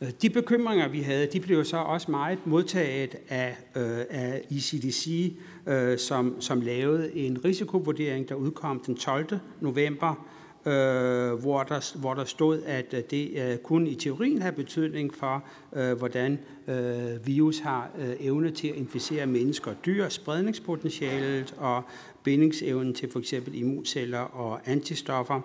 [0.00, 5.32] Øh, de bekymringer, vi havde, de blev så også meget modtaget af, øh, af ICDC,
[5.66, 9.38] øh, som, som lavede en risikovurdering, der udkom den 12.
[9.60, 10.26] november
[10.66, 15.14] øh, hvor, der, hvor der stod, at øh, det øh, kun i teorien har betydning
[15.14, 21.54] for, øh, hvordan øh, virus har øh, evne til at inficere mennesker og dyr, spredningspotentialet
[21.58, 21.82] og
[22.22, 23.34] bindingsevnen til f.eks.
[23.52, 25.40] immunceller og antistoffer,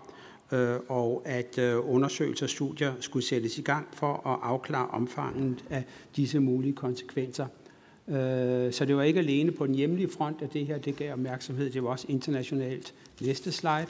[0.52, 5.64] øh, og at øh, undersøgelser og studier skulle sættes i gang for at afklare omfanget
[5.70, 5.84] af
[6.16, 7.46] disse mulige konsekvenser.
[8.08, 11.14] Øh, så det var ikke alene på den hjemlige front, at det her det gav
[11.14, 12.94] opmærksomhed, det var også internationalt.
[13.22, 13.88] Næste slide.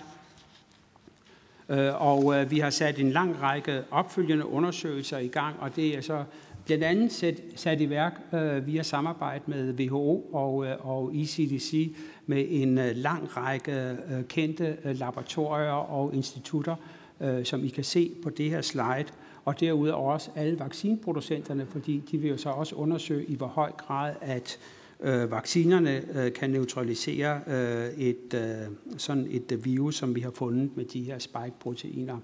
[1.69, 5.97] Øh, og øh, vi har sat en lang række opfølgende undersøgelser i gang, og det
[5.97, 6.23] er så
[6.65, 11.95] blandt andet sat, sat i værk øh, via samarbejde med WHO og, øh, og ECDC
[12.25, 16.75] med en øh, lang række øh, kendte øh, laboratorier og institutter,
[17.21, 19.06] øh, som I kan se på det her slide.
[19.45, 23.71] Og derudover også alle vaccinproducenterne, fordi de vil jo så også undersøge, i hvor høj
[23.71, 24.60] grad at
[25.00, 30.32] øh, vaccinerne øh, kan neutralisere øh, et, øh, sådan et øh, virus, som vi har
[30.32, 32.20] fundet med de her spike-proteiner.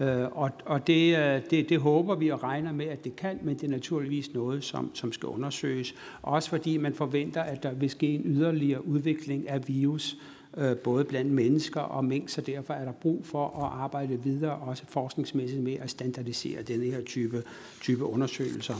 [0.00, 3.38] Øh, og og det, øh, det, det håber vi og regner med, at det kan,
[3.42, 5.94] men det er naturligvis noget, som, som skal undersøges.
[6.22, 10.16] Også fordi man forventer, at der vil ske en yderligere udvikling af virus,
[10.56, 14.52] øh, både blandt mennesker og mink, så derfor er der brug for at arbejde videre,
[14.52, 17.42] også forskningsmæssigt med at standardisere denne her type,
[17.80, 18.74] type undersøgelser.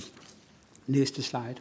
[0.86, 1.54] Næste slide.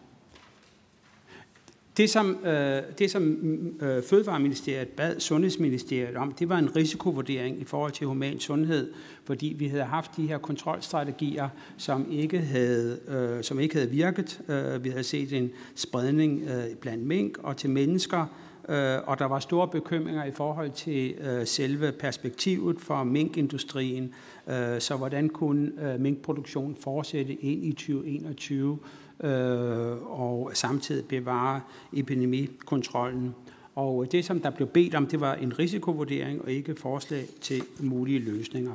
[1.98, 7.62] Det, som, øh, det, som mm, øh, Fødevareministeriet bad Sundhedsministeriet om, det var en risikovurdering
[7.62, 8.92] i forhold til human sundhed,
[9.24, 14.42] fordi vi havde haft de her kontrolstrategier, som ikke havde, øh, som ikke havde virket.
[14.50, 18.26] Øh, vi havde set en spredning øh, blandt mink og til mennesker,
[18.70, 24.14] øh, og der var store bekymringer i forhold til øh, selve perspektivet for minkindustrien.
[24.48, 28.80] Øh, så hvordan kunne øh, minkproduktionen fortsætte ind i 2021?
[29.24, 31.62] Øh, og samtidig bevare
[31.94, 33.36] epidemikontrollen.
[33.76, 37.64] Og det, som der blev bedt om, det var en risikovurdering og ikke forslag til
[37.80, 38.74] mulige løsninger.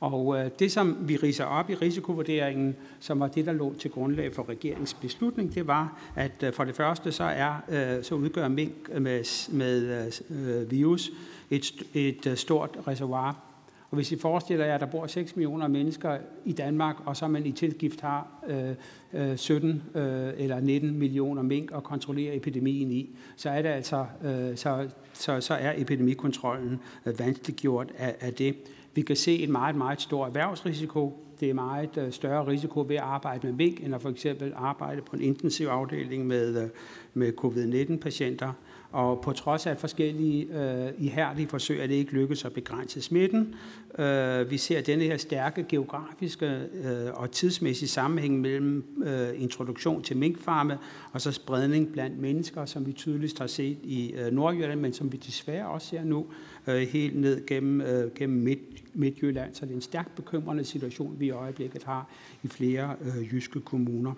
[0.00, 3.90] Og øh, det, som vi riser op i risikovurderingen, som var det, der lå til
[3.90, 8.14] grundlag for regeringens beslutning, det var, at øh, for det første, så, er, øh, så
[8.14, 11.10] udgør mink med, med virus
[11.50, 13.51] et, et stort reservoir
[13.92, 17.28] og hvis I forestiller jer, at der bor 6 millioner mennesker i Danmark, og så
[17.28, 22.90] man i tilgift har øh, øh 17 øh, eller 19 millioner mink at kontrollere epidemien
[22.90, 28.34] i, så er det altså, øh, så, så, så er epidemikontrollen øh, vanskeliggjort af, af
[28.34, 28.56] det.
[28.94, 31.26] Vi kan se en meget, meget stor erhvervsrisiko.
[31.40, 34.52] Det er meget øh, større risiko ved at arbejde med mink, end at for eksempel
[34.56, 36.68] arbejde på en intensiv afdeling med, øh,
[37.14, 38.52] med covid-19-patienter.
[38.92, 43.54] Og på trods af forskellige øh, ihærdige forsøg er det ikke lykkedes at begrænse smitten.
[43.98, 46.46] Øh, vi ser denne her stærke geografiske
[46.84, 50.78] øh, og tidsmæssige sammenhæng mellem øh, introduktion til minkfarme
[51.12, 55.12] og så spredning blandt mennesker, som vi tydeligst har set i øh, Nordjylland, men som
[55.12, 56.26] vi desværre også ser nu
[56.66, 59.54] øh, helt ned gennem, øh, gennem midt, Midtjylland.
[59.54, 62.08] Så det er en stærkt bekymrende situation, vi i øjeblikket har
[62.42, 64.12] i flere øh, jyske kommuner.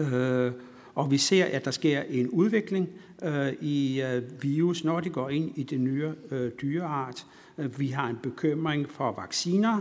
[0.00, 0.52] Øh,
[0.98, 2.88] og vi ser, at der sker en udvikling
[3.22, 7.26] øh, i øh, virus, når de går ind i det nye øh, dyreart.
[7.58, 9.80] Øh, vi har en bekymring for vacciner,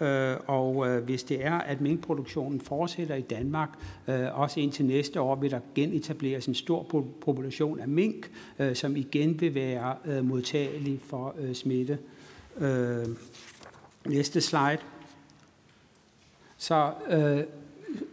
[0.00, 3.68] øh, og øh, hvis det er, at minkproduktionen fortsætter i Danmark,
[4.08, 6.82] øh, også indtil næste år, vil der genetableres en stor
[7.20, 11.98] population af mink, øh, som igen vil være øh, modtagelig for øh, smitte.
[12.56, 13.06] Øh,
[14.06, 14.78] næste slide.
[16.56, 17.42] Så øh,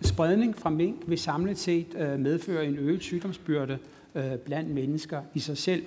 [0.02, 3.78] spredning fra mink vil samlet set øh, medføre en øget sygdomsbyrde
[4.16, 5.84] øh, blandt mennesker i sig selv.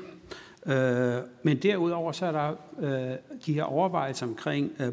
[0.66, 4.92] Øh, men derudover så er der øh, de her overvejelser omkring øh,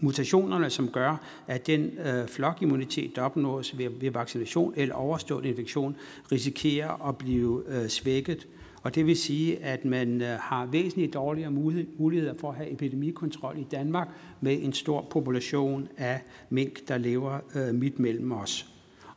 [0.00, 5.96] mutationerne, som gør, at den øh, flokimmunitet, der opnås ved, vaccination eller overstået infektion,
[6.32, 8.46] risikerer at blive svækket.
[8.84, 11.50] Og det vil sige, at man øh, har væsentligt dårligere
[11.98, 14.08] muligheder for at have epidemikontrol i Danmark
[14.40, 16.20] med en stor population af
[16.50, 18.66] mink, der lever øh, midt mellem os.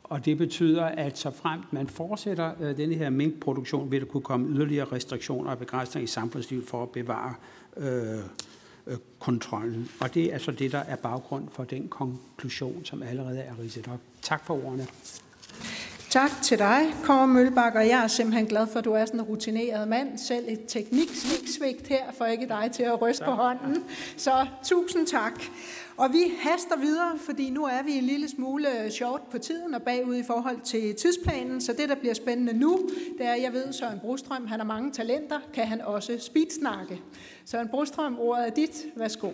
[0.04, 4.22] Og det betyder, at så fremt man fortsætter øh, denne her minkproduktion, vil der kunne
[4.22, 7.34] komme yderligere restriktioner og begrænsninger i samfundslivet for at bevare
[7.76, 8.18] øh,
[9.18, 9.88] kontrollen.
[10.00, 13.88] Og det er altså det, der er baggrund for den konklusion, som allerede er ridset
[13.88, 14.00] op.
[14.22, 14.86] Tak for ordene.
[16.10, 19.20] Tak til dig, Kåre Mølbak, og jeg er simpelthen glad for, at du er sådan
[19.20, 20.18] en rutineret mand.
[20.18, 23.28] Selv et tekniksvigt her får ikke dig til at ryste tak.
[23.28, 23.84] på hånden.
[24.16, 25.42] Så tusind tak.
[25.96, 29.82] Og vi haster videre, fordi nu er vi en lille smule short på tiden og
[29.82, 31.60] bagud i forhold til tidsplanen.
[31.60, 34.66] Så det, der bliver spændende nu, det er, at jeg ved, Søren Brostrøm, han har
[34.66, 37.00] mange talenter, kan han også speedsnakke.
[37.44, 38.86] Søren Brostrøm, ordet er dit.
[38.96, 39.30] Værsgo.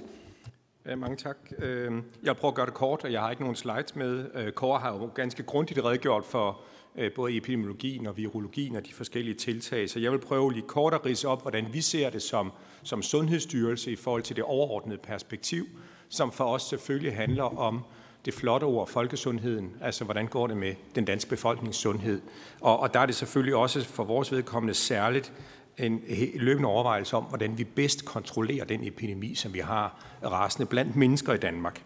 [0.86, 1.36] Mange tak.
[1.58, 4.30] Øhm, jeg prøver at gøre det kort, og jeg har ikke nogen slides med.
[4.34, 6.60] Øh, Kåre har jo ganske grundigt redegjort for
[6.96, 10.94] øh, både epidemiologien og virologien og de forskellige tiltag, så jeg vil prøve lige kort
[10.94, 14.98] at rise op, hvordan vi ser det som, som Sundhedsstyrelse i forhold til det overordnede
[14.98, 15.66] perspektiv,
[16.08, 17.84] som for os selvfølgelig handler om
[18.24, 22.20] det flotte ord folkesundheden, altså hvordan går det med den danske befolknings sundhed.
[22.60, 25.32] Og, og der er det selvfølgelig også for vores vedkommende særligt
[25.78, 26.02] en
[26.34, 31.32] løbende overvejelse om, hvordan vi bedst kontrollerer den epidemi, som vi har rasende blandt mennesker
[31.32, 31.82] i Danmark.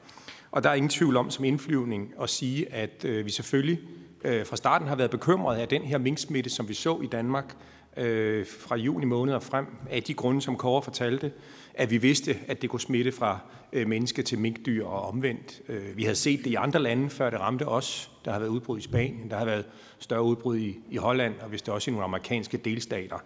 [0.50, 3.80] Og der er ingen tvivl om som indflyvning at sige, at øh, vi selvfølgelig
[4.24, 7.56] øh, fra starten har været bekymret af den her minksmitte, som vi så i Danmark
[7.96, 11.32] øh, fra juni måned og frem, af de grunde, som Kåre fortalte,
[11.74, 13.38] at vi vidste, at det kunne smitte fra
[13.72, 15.60] øh, menneske til minkdyr og omvendt.
[15.68, 18.10] Øh, vi havde set det i andre lande, før det ramte os.
[18.24, 19.64] Der har været udbrud i Spanien, der har været
[19.98, 23.18] større udbrud i, i Holland, og hvis det også i nogle amerikanske delstater.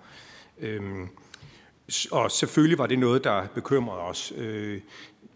[0.58, 1.08] Øhm,
[2.10, 4.32] og selvfølgelig var det noget, der bekymrede os.
[4.36, 4.80] Øh,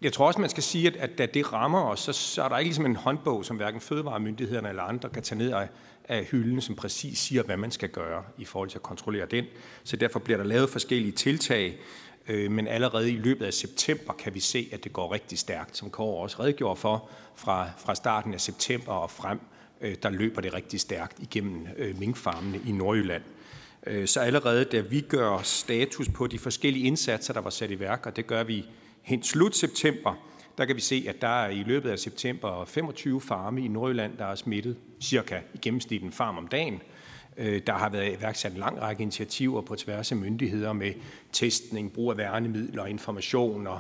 [0.03, 2.49] jeg tror også, man skal sige, at, at da det rammer os, så, så er
[2.49, 5.69] der ikke ligesom en håndbog, som hverken fødevaremyndighederne eller andre kan tage ned af,
[6.09, 9.45] af hylden, som præcis siger, hvad man skal gøre i forhold til at kontrollere den.
[9.85, 11.79] Så derfor bliver der lavet forskellige tiltag,
[12.29, 15.77] øh, men allerede i løbet af september kan vi se, at det går rigtig stærkt,
[15.77, 19.41] som Kåre også redegjorde for, fra, fra starten af september og frem,
[19.81, 23.23] øh, der løber det rigtig stærkt igennem øh, minkfarmene i Nordjylland.
[23.87, 27.81] Øh, så allerede da vi gør status på de forskellige indsatser, der var sat i
[27.81, 28.66] værk, og det gør vi
[29.03, 30.14] hen slut september,
[30.59, 34.16] der kan vi se, at der er i løbet af september 25 farme i Nordjylland,
[34.18, 36.83] der er smittet cirka i gennemsnit en farm om dagen.
[37.37, 40.92] Øh, der har været iværksat en lang række initiativer på tværs af myndigheder med
[41.33, 43.79] testning, brug af værnemidler og information, og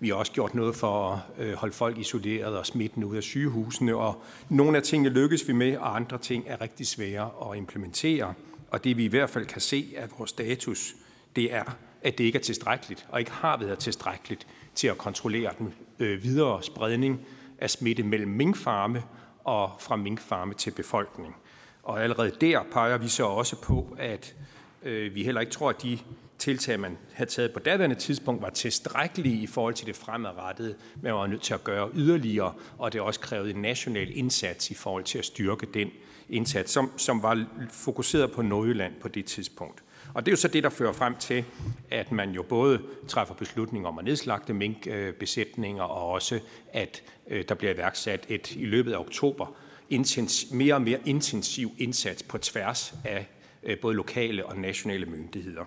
[0.00, 3.22] vi har også gjort noget for at øh, holde folk isoleret og smitten ud af
[3.22, 7.58] sygehusene, og nogle af tingene lykkes vi med, og andre ting er rigtig svære at
[7.58, 8.34] implementere.
[8.70, 10.94] Og det vi i hvert fald kan se af vores status,
[11.36, 11.64] det er,
[12.02, 16.22] at det ikke er tilstrækkeligt, og ikke har været tilstrækkeligt til at kontrollere den øh,
[16.22, 17.20] videre spredning
[17.58, 19.02] af smitte mellem minkfarme
[19.44, 21.36] og fra minkfarme til befolkning.
[21.82, 24.34] Og allerede der peger vi så også på, at
[24.82, 25.98] øh, vi heller ikke tror, at de
[26.38, 30.74] tiltag, man havde taget på daværende tidspunkt, var tilstrækkelige i forhold til det fremadrettede.
[31.02, 34.74] Man var nødt til at gøre yderligere, og det også krævede en national indsats i
[34.74, 35.90] forhold til at styrke den
[36.30, 39.82] indsats, som, som var fokuseret på Nordjylland på det tidspunkt.
[40.14, 41.44] Og det er jo så det, der fører frem til,
[41.90, 46.40] at man jo både træffer beslutning om at nedslagte minkbesætninger, og også
[46.72, 49.56] at øh, der bliver iværksat et i løbet af oktober
[49.90, 53.28] intens, mere og mere intensiv indsats på tværs af
[53.62, 55.64] øh, både lokale og nationale myndigheder.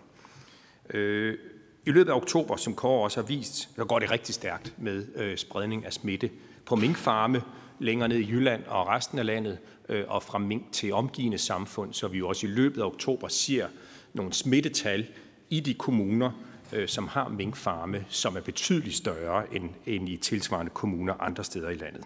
[0.89, 1.37] Øh,
[1.85, 5.37] I løbet af oktober, som Kåre også har vist, så går det rigtig stærkt med
[5.37, 6.29] spredning af smitte
[6.65, 7.41] på minkfarme,
[7.79, 9.57] længere ned i Jylland og resten af landet,
[9.89, 13.27] øh, og fra mink til omgivende samfund, så vi jo også i løbet af oktober
[13.27, 13.67] ser
[14.13, 15.07] nogle smittetal
[15.49, 16.31] i de kommuner,
[16.73, 21.69] øh, som har minkfarme, som er betydeligt større end, end i tilsvarende kommuner andre steder
[21.69, 22.03] i landet.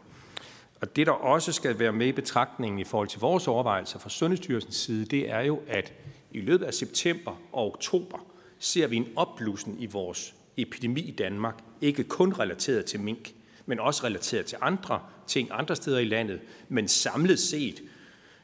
[0.81, 4.09] Og det, der også skal være med i betragtningen i forhold til vores overvejelser fra
[4.09, 5.93] Sundhedsstyrelsens side, det er jo, at
[6.31, 8.17] i løbet af september og oktober
[8.59, 13.33] ser vi en opblussen i vores epidemi i Danmark, ikke kun relateret til mink,
[13.67, 16.39] men også relateret til andre ting andre steder i landet.
[16.69, 17.81] Men samlet set,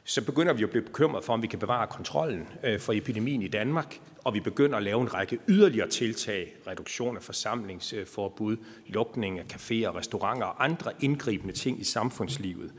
[0.04, 3.42] så begynder vi at blive bekymret for, om vi kan bevare kontrollen øh, for epidemien
[3.42, 8.58] i Danmark, og vi begynder at lave en række yderligere tiltag, reduktion af forsamlingsforbud,
[8.88, 12.72] lukning af caféer, restauranter og andre indgribende ting i samfundslivet.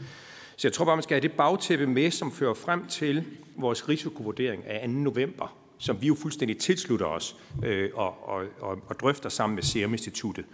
[0.57, 3.25] Så jeg tror bare, man skal have det bagtæppe med, som fører frem til
[3.57, 4.93] vores risikovurdering af 2.
[4.93, 9.63] november, som vi jo fuldstændig tilslutter os øh, og, og, og, og drøfter sammen med
[9.63, 10.45] Serum Instituttet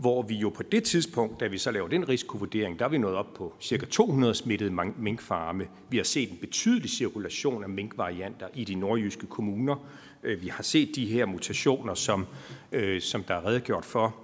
[0.00, 2.98] hvor vi jo på det tidspunkt, da vi så laver den risikovurdering, der er vi
[2.98, 5.66] nået op på cirka 200 smittede minkfarme.
[5.90, 9.76] Vi har set en betydelig cirkulation af minkvarianter i de nordjyske kommuner.
[10.22, 12.26] Øh, vi har set de her mutationer, som,
[12.72, 14.16] øh, som der er redegjort for.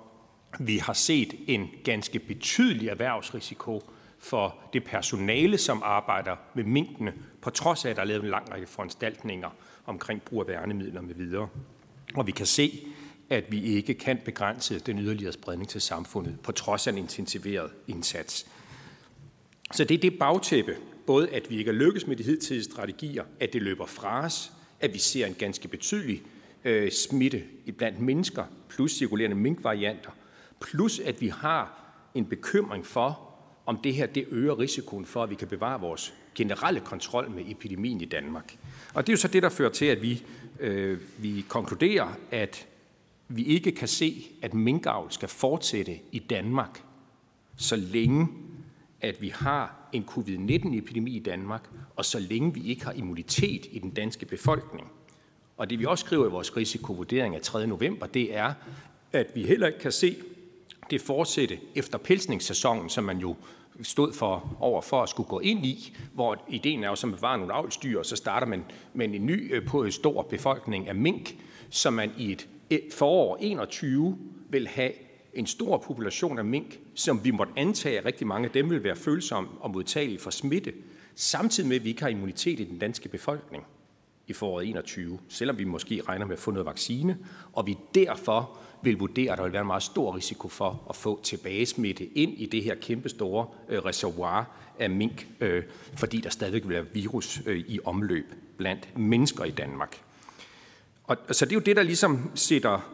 [0.61, 7.13] Vi har set en ganske betydelig erhvervsrisiko for det personale, som arbejder med minkene,
[7.43, 9.51] på trods af, at der er lavet en lang række foranstaltninger
[9.87, 11.49] omkring brug af værnemidler med videre.
[12.15, 12.87] Og vi kan se,
[13.31, 17.71] at vi ikke kan begrænse den yderligere spredning til samfundet, på trods af en intensiveret
[17.89, 18.47] indsats.
[19.73, 23.25] Så det er det bagtæppe, både at vi ikke er lykkes med de hidtidige strategier,
[23.41, 26.23] at det løber fra os, at vi ser en ganske betydelig
[26.65, 27.43] øh, smitte
[27.79, 30.11] blandt mennesker, plus cirkulerende minkvarianter,
[30.61, 31.83] plus at vi har
[32.15, 33.21] en bekymring for,
[33.67, 37.45] om det her det øger risikoen for, at vi kan bevare vores generelle kontrol med
[37.47, 38.57] epidemien i Danmark.
[38.95, 40.23] Og det er jo så det, der fører til, at vi,
[40.61, 42.67] øh, vi konkluderer, at
[43.29, 46.83] vi ikke kan se, at minkavl skal fortsætte i Danmark,
[47.57, 48.29] så længe
[49.01, 53.79] at vi har en covid-19-epidemi i Danmark, og så længe vi ikke har immunitet i
[53.79, 54.89] den danske befolkning.
[55.57, 57.67] Og det vi også skriver i vores risikovurdering af 3.
[57.67, 58.53] november, det er,
[59.13, 60.17] at vi heller ikke kan se
[60.91, 63.37] det fortsætte efter pelsningssæsonen, som man jo
[63.83, 67.17] stod for over for at skulle gå ind i, hvor ideen er jo som at
[67.17, 70.89] bevare nogle avlsdyr, og så starter man med en ny øh, på en stor befolkning
[70.89, 71.37] af mink,
[71.71, 72.49] som man i et
[72.93, 74.19] forår 21
[74.51, 74.93] vil have
[75.35, 78.85] en stor population af mink, som vi måtte antage, at rigtig mange af dem vil
[78.85, 80.73] være følsomme og modtagelige for smitte,
[81.15, 83.65] samtidig med, at vi ikke har immunitet i den danske befolkning
[84.27, 87.19] i foråret 21, selvom vi måske regner med at få noget vaccine,
[87.53, 90.97] og vi derfor vil vurdere, at der vil være en meget stor risiko for at
[90.97, 95.63] få tilbagesmitte ind i det her kæmpestore øh, reservoir af mink, øh,
[95.95, 100.06] fordi der stadigvæk vil være virus øh, i omløb blandt mennesker i Danmark.
[101.07, 102.93] Og, så det er jo det, der ligesom sætter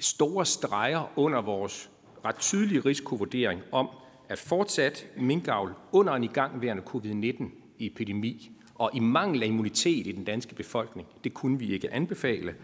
[0.00, 1.90] store streger under vores
[2.24, 3.88] ret tydelige risikovurdering om,
[4.28, 10.54] at fortsat minkavl under en igangværende covid-19-epidemi og i mangel af immunitet i den danske
[10.54, 12.54] befolkning, det kunne vi ikke anbefale.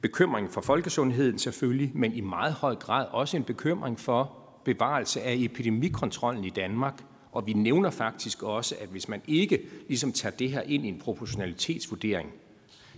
[0.00, 5.34] Bekymring for folkesundheden selvfølgelig, men i meget høj grad også en bekymring for bevarelse af
[5.38, 7.04] epidemikontrollen i Danmark.
[7.32, 10.88] Og vi nævner faktisk også, at hvis man ikke ligesom tager det her ind i
[10.88, 12.32] en proportionalitetsvurdering,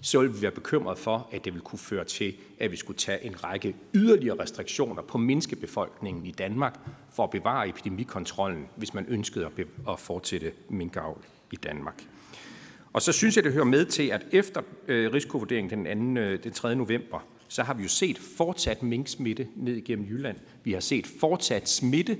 [0.04, 2.96] så ville vi være bekymret for, at det vil kunne føre til, at vi skulle
[2.96, 6.78] tage en række yderligere restriktioner på menneskebefolkningen i Danmark
[7.10, 9.50] for at bevare epidemikontrollen, hvis man ønskede
[9.88, 12.04] at fortsætte minkavl i Danmark.
[12.92, 16.44] Og så synes jeg, det hører med til, at efter øh, risikovurderingen den, 2, øh,
[16.44, 16.74] den 3.
[16.74, 20.36] november, så har vi jo set fortsat minksmitte ned igennem Jylland.
[20.64, 22.18] Vi har set fortsat smitte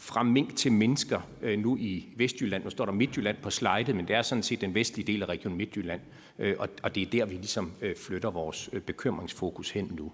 [0.00, 2.64] fra mink til mennesker øh, nu i Vestjylland.
[2.64, 5.26] Nu står der Midtjylland på slidet, men det er sådan set den vestlige del af
[5.26, 6.00] Region Midtjylland.
[6.38, 10.12] Øh, og, og det er der, vi ligesom øh, flytter vores øh, bekymringsfokus hen nu.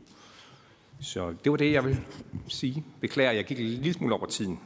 [1.01, 2.01] Så det var det, jeg vil
[2.49, 2.84] sige.
[3.01, 4.61] Beklager, jeg gik en lille smule over tiden.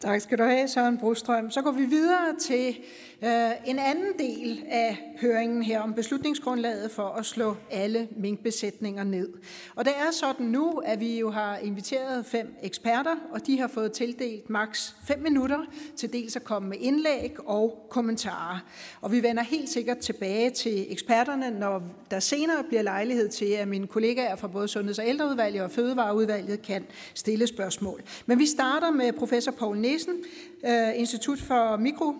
[0.00, 1.50] Tak skal du have, Søren Brostrøm.
[1.50, 2.76] Så går vi videre til
[3.24, 9.28] Øh, en anden del af høringen her om beslutningsgrundlaget for at slå alle minkbesætninger ned.
[9.74, 13.68] Og det er sådan nu, at vi jo har inviteret fem eksperter, og de har
[13.68, 15.58] fået tildelt maks 5 minutter
[15.96, 18.58] til dels at komme med indlæg og kommentarer.
[19.00, 23.68] Og vi vender helt sikkert tilbage til eksperterne, når der senere bliver lejlighed til, at
[23.68, 28.02] mine kollegaer fra både Sundheds- og Ældreudvalget og Fødevareudvalget kan stille spørgsmål.
[28.26, 30.14] Men vi starter med professor Poul Nielsen,
[30.66, 32.14] øh, Institut for Mikro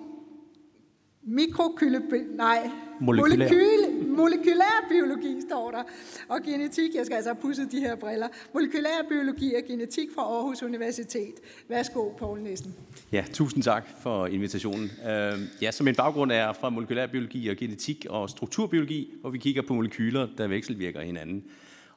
[1.24, 2.02] mikrokyle,
[2.36, 2.70] nej,
[3.00, 3.48] molekylær.
[3.48, 5.82] Molekyl, molekylær biologi står der,
[6.28, 10.22] og genetik, jeg skal altså have pudset de her briller, molekylær biologi og genetik fra
[10.22, 11.34] Aarhus Universitet.
[11.68, 12.74] Værsgo, Poul Nielsen.
[13.12, 14.84] Ja, tusind tak for invitationen.
[14.84, 19.38] Uh, ja, så min baggrund er fra molekylær biologi og genetik og strukturbiologi, hvor vi
[19.38, 21.44] kigger på molekyler, der vekselvirker hinanden.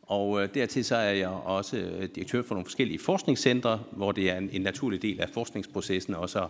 [0.02, 4.32] Og uh, dertil så er jeg også øh, direktør for nogle forskellige forskningscentre, hvor det
[4.32, 6.50] er en, en naturlig del af forskningsprocessen også at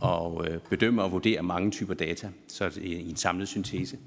[0.00, 3.98] og øh, bedømme og vurdere mange typer data så i en samlet syntese.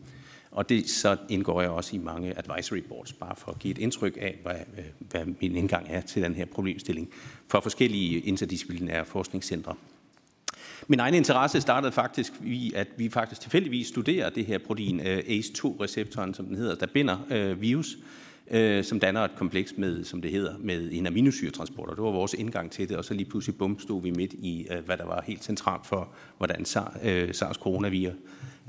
[0.52, 3.78] Og det så indgår jeg også i mange advisory boards, bare for at give et
[3.78, 7.10] indtryk af, hvad, øh, hvad min indgang er til den her problemstilling
[7.48, 9.76] for forskellige interdisciplinære forskningscentre.
[10.88, 15.18] Min egen interesse startede faktisk i, at vi faktisk tilfældigvis studerer det her protein øh,
[15.18, 17.98] ACE2-receptoren, som den hedder, der binder øh, virus
[18.52, 21.94] øh, som danner et kompleks med, som det hedder, med en aminosyretransporter.
[21.94, 24.68] Det var vores indgang til det, og så lige pludselig bum, stod vi midt i,
[24.72, 26.66] øh, hvad der var helt centralt for, hvordan
[27.04, 28.14] øh, SARS-coronavirus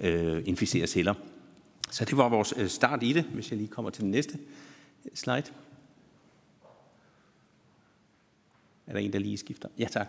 [0.02, 1.14] øh, inficerer celler.
[1.90, 4.38] Så det var vores øh, start i det, hvis jeg lige kommer til den næste
[5.14, 5.44] slide.
[8.86, 9.68] Er der en, der lige skifter?
[9.78, 10.08] Ja, tak.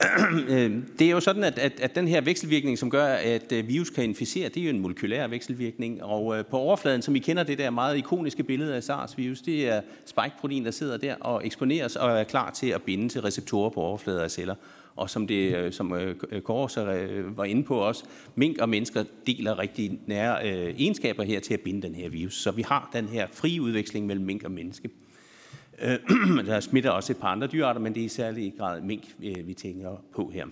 [0.48, 3.68] Øhm, det er jo sådan, at, at, at den her vekselvirkning, som gør, at øh,
[3.68, 6.02] virus kan inficere, det er jo en molekylær vekselvirkning.
[6.02, 9.68] Og øh, på overfladen, som I kender det der meget ikoniske billede af SARS-virus, det
[9.68, 13.70] er spike-protein, der sidder der og eksponeres og er klar til at binde til receptorer
[13.70, 14.54] på overflader af celler.
[14.96, 16.84] Og som, det, øh, som øh, Kåre så
[17.36, 18.04] var inde på også,
[18.34, 20.46] mink og mennesker deler rigtig nære
[20.78, 22.42] egenskaber her til at binde den her virus.
[22.42, 24.90] Så vi har den her frie udveksling mellem mink og menneske.
[25.82, 25.98] Øh,
[26.46, 29.54] der smitter også et par andre dyrearter, men det er i særlig grad mink, vi
[29.54, 30.46] tænker på her.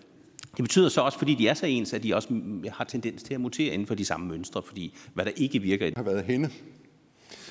[0.57, 3.23] Det betyder så også, fordi de er så ens, at de også mm, har tendens
[3.23, 5.91] til at mutere inden for de samme mønstre, fordi hvad der ikke virker...
[5.97, 6.51] har været henne.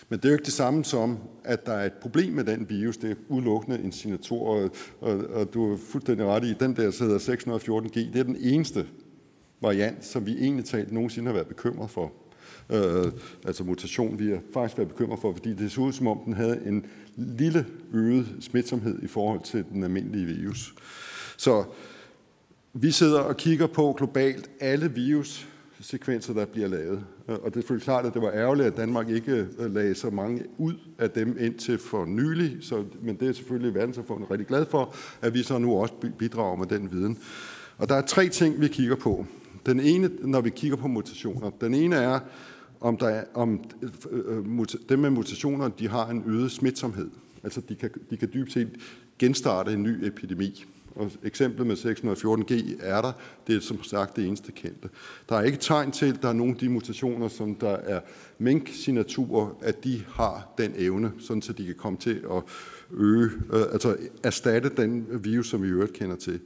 [0.09, 2.69] Men det er jo ikke det samme som, at der er et problem med den
[2.69, 2.97] virus.
[2.97, 4.71] Det er udelukkende en signatur, og,
[5.01, 8.87] og, og du er fuldstændig ret i, den der hedder 614G, det er den eneste
[9.61, 12.11] variant, som vi egentlig talt nogensinde har været bekymret for.
[12.69, 13.11] Øh,
[13.45, 16.33] altså mutation, vi er faktisk været bekymret for, fordi det så ud som om, den
[16.33, 20.75] havde en lille øget smitsomhed i forhold til den almindelige virus.
[21.37, 21.63] Så
[22.73, 27.03] vi sidder og kigger på globalt alle virussekvenser, der bliver lavet.
[27.29, 29.95] Øh, og det er selvfølgelig klart, at det var ærgerligt, at Danmark ikke øh, lagde
[29.95, 32.57] så mange ud af dem indtil for nylig.
[32.61, 36.55] Så, men det er selvfølgelig verdenssamfundet rigtig glad for, at vi så nu også bidrager
[36.55, 37.17] med den viden.
[37.77, 39.25] Og der er tre ting, vi kigger på.
[39.65, 41.49] Den ene, når vi kigger på mutationer.
[41.61, 42.19] Den ene er,
[42.81, 43.63] om, der er, om
[44.11, 47.09] øh, øh dem med mutationer de har en øget smitsomhed.
[47.43, 48.69] Altså de kan, de kan dybest set
[49.19, 50.65] genstarte en ny epidemi.
[50.95, 53.11] Og eksemplet med 614G er der.
[53.47, 54.89] Det er som sagt det eneste kendte.
[55.29, 57.99] Der er ikke tegn til, at der er nogle af de mutationer, som der er
[58.37, 62.43] mink-signaturer, at de har den evne, sådan så de kan komme til at
[62.91, 66.39] øge, øh, altså erstatte den virus, som vi i øvrigt kender til.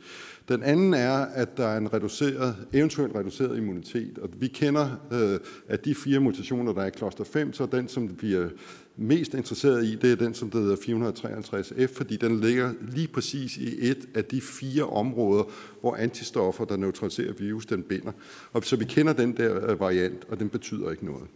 [0.49, 4.17] Den anden er, at der er en reduceret, eventuelt reduceret immunitet.
[4.17, 7.87] Og vi kender, øh, at de fire mutationer, der er i kloster 5, så den,
[7.87, 8.49] som vi er
[8.97, 13.57] mest interesseret i, det er den, som der hedder 453F, fordi den ligger lige præcis
[13.57, 15.43] i et af de fire områder,
[15.81, 18.11] hvor antistoffer, der neutraliserer virus, den binder.
[18.53, 21.27] Og så vi kender den der øh, variant, og den betyder ikke noget.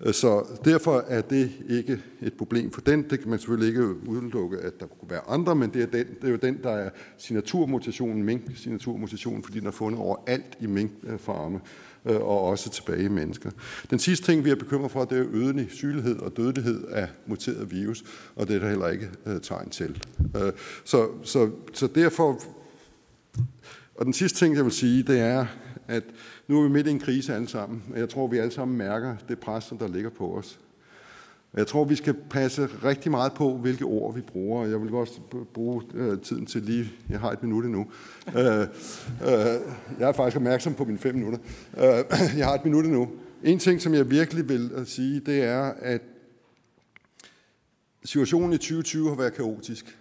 [0.00, 3.10] Øh, så derfor er det ikke et problem for den.
[3.10, 6.06] Det kan man selvfølgelig ikke udelukke, at der kunne være andre, men det er, den,
[6.06, 11.60] det er jo den, der er signaturmutationen, mink-signaturmutationen, fordi den er fundet overalt i minkfarme
[12.04, 13.50] øh, og også tilbage i mennesker.
[13.90, 17.70] Den sidste ting, vi er bekymret for, det er øgende sygelighed og dødelighed af muteret
[17.70, 18.04] virus,
[18.36, 20.02] og det er der heller ikke øh, tegn til.
[20.84, 22.42] Så, så, så derfor...
[23.94, 25.46] Og den sidste ting, jeg vil sige, det er,
[25.88, 26.04] at
[26.48, 28.78] nu er vi midt i en krise alle sammen, og jeg tror, vi alle sammen
[28.78, 30.60] mærker det pres, som der ligger på os.
[31.56, 34.66] Jeg tror, vi skal passe rigtig meget på, hvilke ord vi bruger.
[34.66, 35.20] Jeg vil også
[35.54, 36.92] bruge øh, tiden til lige...
[37.10, 37.86] Jeg har et minut endnu.
[38.36, 38.66] øh, øh,
[39.98, 41.38] jeg er faktisk opmærksom på mine fem minutter.
[41.76, 42.04] Øh,
[42.38, 43.08] jeg har et minut endnu.
[43.42, 46.00] En ting, som jeg virkelig vil øh, sige, det er, at
[48.04, 49.98] situationen i 2020 har været kaotisk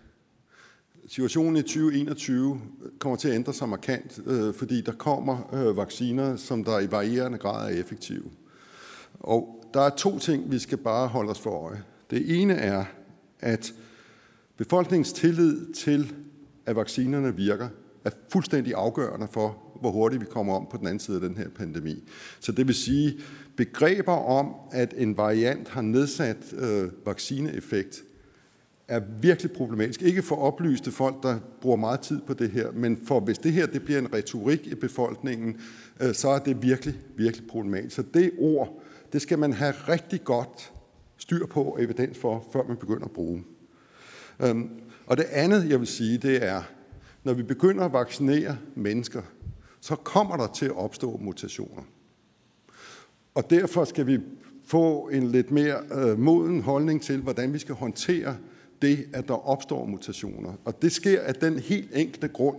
[1.07, 5.77] situationen i 2021 øh, kommer til at ændre sig markant, øh, fordi der kommer øh,
[5.77, 8.23] vacciner, som der i varierende grad er effektive.
[9.19, 11.83] Og der er to ting, vi skal bare holde os for øje.
[12.09, 12.85] Det ene er,
[13.39, 13.73] at
[14.57, 16.13] befolkningens tillid til,
[16.65, 17.67] at vaccinerne virker,
[18.05, 21.37] er fuldstændig afgørende for, hvor hurtigt vi kommer om på den anden side af den
[21.37, 22.03] her pandemi.
[22.39, 23.19] Så det vil sige,
[23.57, 28.03] begreber om, at en variant har nedsat øh, vaccineeffekt,
[28.87, 30.01] er virkelig problematisk.
[30.01, 33.51] Ikke for oplyste folk, der bruger meget tid på det her, men for hvis det
[33.51, 35.61] her det bliver en retorik i befolkningen,
[36.01, 37.95] øh, så er det virkelig, virkelig problematisk.
[37.95, 38.81] Så det ord,
[39.13, 40.71] det skal man have rigtig godt
[41.17, 43.43] styr på og evidens for, før man begynder at bruge.
[44.39, 44.69] Øhm,
[45.07, 46.61] og det andet, jeg vil sige, det er,
[47.23, 49.21] når vi begynder at vaccinere mennesker,
[49.81, 51.83] så kommer der til at opstå mutationer.
[53.35, 54.19] Og derfor skal vi
[54.65, 58.37] få en lidt mere øh, moden holdning til, hvordan vi skal håndtere
[58.81, 60.53] det, at der opstår mutationer.
[60.65, 62.57] Og det sker af den helt enkle grund,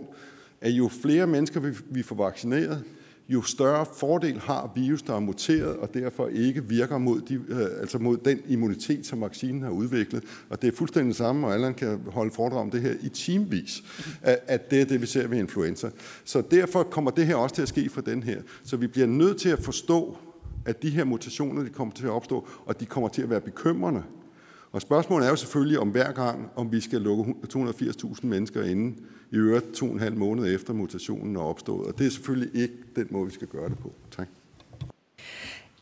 [0.61, 2.83] at jo flere mennesker vi får vaccineret,
[3.29, 7.59] jo større fordel har virus, der er muteret, og derfor ikke virker mod, de, øh,
[7.79, 10.23] altså mod den immunitet, som vaccinen har udviklet.
[10.49, 13.09] Og det er fuldstændig det samme, og Allan kan holde foredrag om det her i
[13.09, 13.83] timevis,
[14.21, 15.89] at, at det er det, vi ser ved influenza.
[16.25, 18.41] Så derfor kommer det her også til at ske for den her.
[18.63, 20.17] Så vi bliver nødt til at forstå,
[20.65, 23.41] at de her mutationer, de kommer til at opstå, og de kommer til at være
[23.41, 24.03] bekymrende
[24.71, 28.97] og spørgsmålet er jo selvfølgelig om hver gang, om vi skal lukke 280.000 mennesker inde
[29.31, 31.87] i øvrigt to og en halv måned efter mutationen er opstået.
[31.87, 33.93] Og det er selvfølgelig ikke den måde, vi skal gøre det på.
[34.11, 34.27] Tak.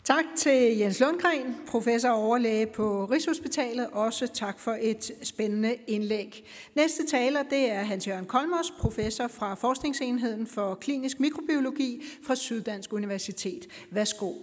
[0.05, 3.87] Tak til Jens Lundgren, professor og overlæge på Rigshospitalet.
[3.91, 6.45] Også tak for et spændende indlæg.
[6.75, 13.67] Næste taler det er Hans-Jørgen Kolmos, professor fra Forskningsenheden for Klinisk Mikrobiologi fra Syddansk Universitet.
[13.91, 14.33] Værsgo.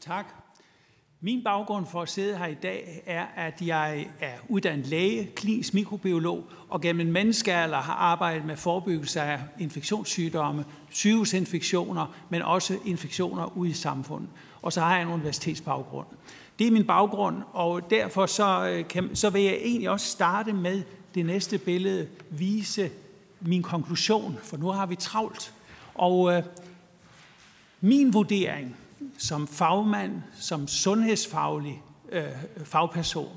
[0.00, 0.45] Tak.
[1.20, 5.74] Min baggrund for at sidde her i dag er, at jeg er uddannet læge, klinisk
[5.74, 13.56] mikrobiolog, og gennem en menneskealder har arbejdet med forebyggelse af infektionssygdomme, sygehusinfektioner, men også infektioner
[13.56, 14.28] ude i samfundet.
[14.62, 16.06] Og så har jeg en universitetsbaggrund.
[16.58, 20.52] Det er min baggrund, og derfor så, øh, kan, så vil jeg egentlig også starte
[20.52, 20.82] med
[21.14, 22.90] det næste billede, vise
[23.40, 25.54] min konklusion, for nu har vi travlt.
[25.94, 26.42] Og øh,
[27.80, 28.76] min vurdering
[29.18, 32.24] som fagmand, som sundhedsfaglig øh,
[32.64, 33.36] fagperson,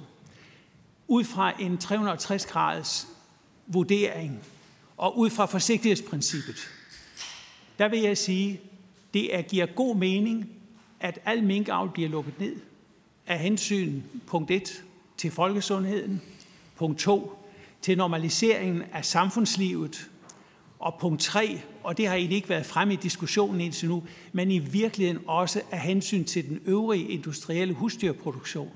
[1.07, 3.07] ud fra en 360-graders
[3.67, 4.39] vurdering
[4.97, 6.69] og ud fra forsigtighedsprincippet,
[7.80, 8.61] der vil jeg sige,
[9.13, 10.49] det er, giver god mening,
[10.99, 12.55] at al minkavl bliver lukket ned
[13.27, 14.84] af hensyn, punkt 1,
[15.17, 16.21] til folkesundheden,
[16.75, 17.45] punkt 2,
[17.82, 20.09] til normaliseringen af samfundslivet,
[20.80, 24.51] og punkt 3, og det har egentlig ikke været fremme i diskussionen indtil nu, men
[24.51, 28.71] i virkeligheden også af hensyn til den øvrige industrielle husdyrproduktion.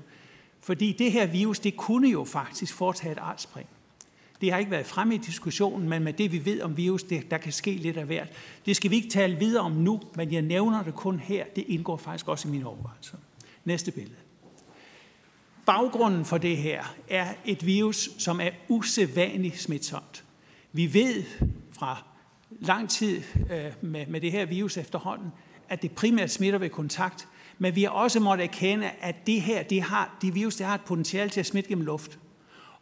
[0.60, 3.68] Fordi det her virus, det kunne jo faktisk foretage et artspring.
[4.40, 7.30] Det har ikke været fremme i diskussionen, men med det vi ved om virus, det,
[7.30, 8.28] der kan ske lidt af hvert.
[8.66, 11.44] Det skal vi ikke tale videre om nu, men jeg nævner det kun her.
[11.56, 13.16] Det indgår faktisk også i mine overvejelser.
[13.64, 14.16] Næste billede.
[15.66, 20.24] Baggrunden for det her er et virus, som er usædvanligt smitsomt.
[20.72, 21.24] Vi ved
[21.78, 22.02] fra
[22.50, 25.32] lang tid øh, med, med det her virus efterhånden,
[25.68, 29.62] at det primært smitter ved kontakt, men vi har også måttet erkende, at det her,
[29.62, 32.18] det har, de virus, det har et potentiale til at smitte gennem luft.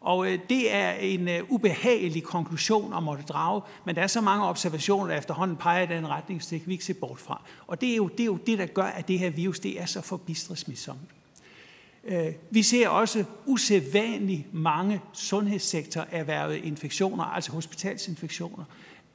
[0.01, 4.21] Og øh, det er en øh, ubehagelig konklusion at måtte drage, men der er så
[4.21, 7.19] mange observationer, der efterhånden peger i den retning, så det kan vi ikke se bort
[7.19, 7.41] fra.
[7.67, 9.81] Og det er jo det, er jo det der gør, at det her virus det
[9.81, 10.99] er så forbistret smitsomt.
[12.03, 18.63] Øh, vi ser også usædvanligt mange sundhedssektorerhvervede infektioner, altså hospitalsinfektioner,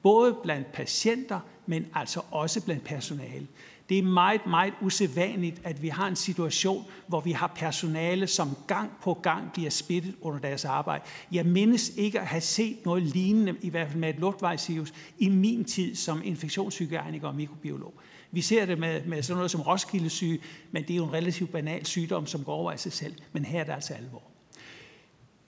[0.03, 3.47] både blandt patienter, men altså også blandt personale.
[3.89, 8.57] Det er meget, meget usædvanligt, at vi har en situation, hvor vi har personale, som
[8.67, 11.05] gang på gang bliver spittet under deres arbejde.
[11.33, 15.29] Jeg mindes ikke at have set noget lignende, i hvert fald med et luftvejsvirus, i
[15.29, 17.95] min tid som infektionshygieniker og mikrobiolog.
[18.31, 21.53] Vi ser det med, med sådan noget som Roskildesyge, men det er jo en relativt
[21.53, 23.15] banal sygdom, som går over af sig selv.
[23.33, 24.23] Men her er det altså alvor.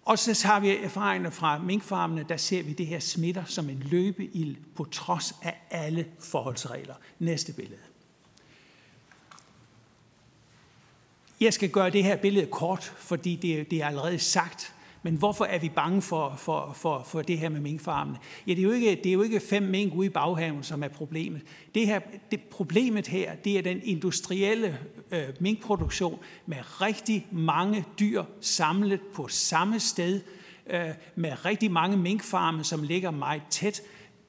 [0.05, 3.83] Og så har vi erfaringerne fra minkfarmene, der ser vi det her smitter som en
[3.91, 6.95] løbeild på trods af alle forholdsregler.
[7.19, 7.81] Næste billede.
[11.41, 14.75] Jeg skal gøre det her billede kort, fordi det, det er allerede sagt.
[15.03, 18.19] Men hvorfor er vi bange for, for, for, for det her med minkfarmene?
[18.47, 20.83] Ja, det er, jo ikke, det er jo ikke fem mink ude i baghaven, som
[20.83, 21.43] er problemet.
[21.75, 24.79] Det her, det, problemet her, det er den industrielle
[25.11, 30.21] øh, minkproduktion med rigtig mange dyr samlet på samme sted,
[30.67, 33.83] øh, med rigtig mange minkfarme, som ligger meget tæt.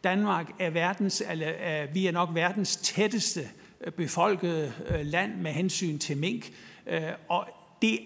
[0.03, 3.49] Danmark er verdens, eller, øh, vi er nok verdens tætteste
[3.97, 6.51] befolkede øh, land med hensyn til mink.
[6.87, 7.47] Øh, og
[7.81, 7.99] det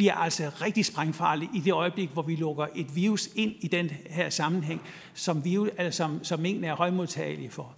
[0.00, 3.90] bliver altså rigtig sprængfarlig i det øjeblik, hvor vi lukker et virus ind i den
[4.10, 4.82] her sammenhæng,
[5.14, 7.74] som, virus, eller som, som minkene er højmodtagelig for.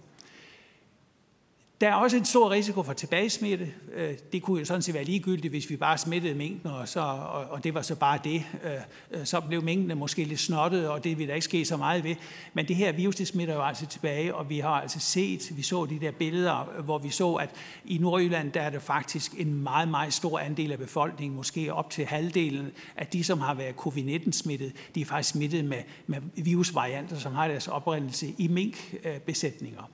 [1.83, 3.73] Der er også en stor risiko for tilbagesmitte.
[3.93, 6.99] Øh, det kunne jo sådan set være ligegyldigt, hvis vi bare smittede mængden, og, så,
[6.99, 8.45] og, og det var så bare det.
[8.63, 8.71] Øh,
[9.11, 12.03] øh, så blev mængden måske lidt snottet, og det vil der ikke ske så meget
[12.03, 12.15] ved.
[12.53, 15.61] Men det her virus, det smitter jo altså tilbage, og vi har altså set, vi
[15.61, 17.49] så de der billeder, hvor vi så, at
[17.85, 21.89] i Nordjylland, der er det faktisk en meget, meget stor andel af befolkningen, måske op
[21.89, 27.19] til halvdelen af de, som har været covid-19-smittet, de er faktisk smittet med, med virusvarianter,
[27.19, 29.89] som har deres oprindelse i minkbesætninger.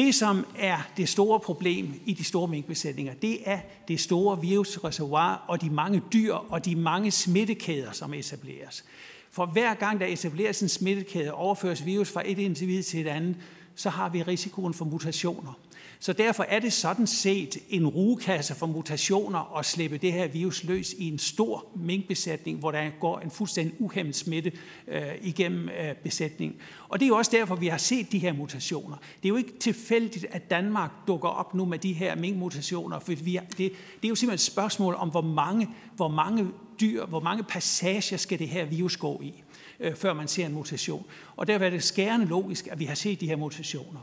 [0.00, 5.44] Det, som er det store problem i de store minkbesætninger, det er det store virusreservoir
[5.48, 8.84] og de mange dyr og de mange smittekæder, som etableres.
[9.30, 13.06] For hver gang der etableres en smittekæde og overføres virus fra et individ til et
[13.06, 13.36] andet,
[13.74, 15.58] så har vi risikoen for mutationer.
[16.02, 20.64] Så derfor er det sådan set en rugekasse for mutationer at slippe det her virus
[20.64, 24.52] løs i en stor minkbesætning, hvor der går en fuldstændig uhemmet smitte
[24.88, 26.58] øh, igennem øh, besætningen.
[26.88, 28.96] Og det er jo også derfor, vi har set de her mutationer.
[28.96, 33.14] Det er jo ikke tilfældigt, at Danmark dukker op nu med de her minkmutationer, for
[33.14, 36.48] vi er, det, det er jo simpelthen et spørgsmål om, hvor mange, hvor mange
[36.80, 39.42] dyr, hvor mange passager skal det her virus gå i,
[39.80, 41.06] øh, før man ser en mutation.
[41.36, 44.00] Og derfor er det skærende logisk, at vi har set de her mutationer.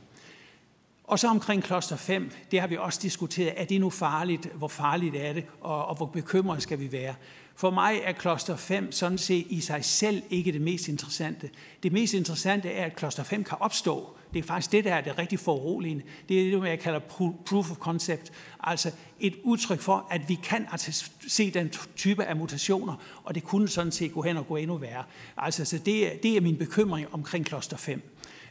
[1.08, 3.54] Og så omkring kloster 5, det har vi også diskuteret.
[3.58, 4.46] Er det nu farligt?
[4.56, 5.46] Hvor farligt er det?
[5.62, 7.16] Og, og hvor bekymret skal vi være?
[7.56, 11.50] For mig er kloster 5 sådan set i sig selv ikke det mest interessante.
[11.84, 14.18] Det mest interessante er, at kloster 5 kan opstå.
[14.34, 16.04] Det er faktisk det, der er det rigtig foruroligende.
[16.30, 17.00] Det er det, jeg kalder
[17.46, 18.32] proof of concept.
[18.60, 23.44] Altså et udtryk for, at vi kan altså se den type af mutationer, og det
[23.44, 25.04] kunne sådan set gå hen og gå endnu værre.
[25.38, 28.02] Altså, så det, er, det er min bekymring omkring kloster 5.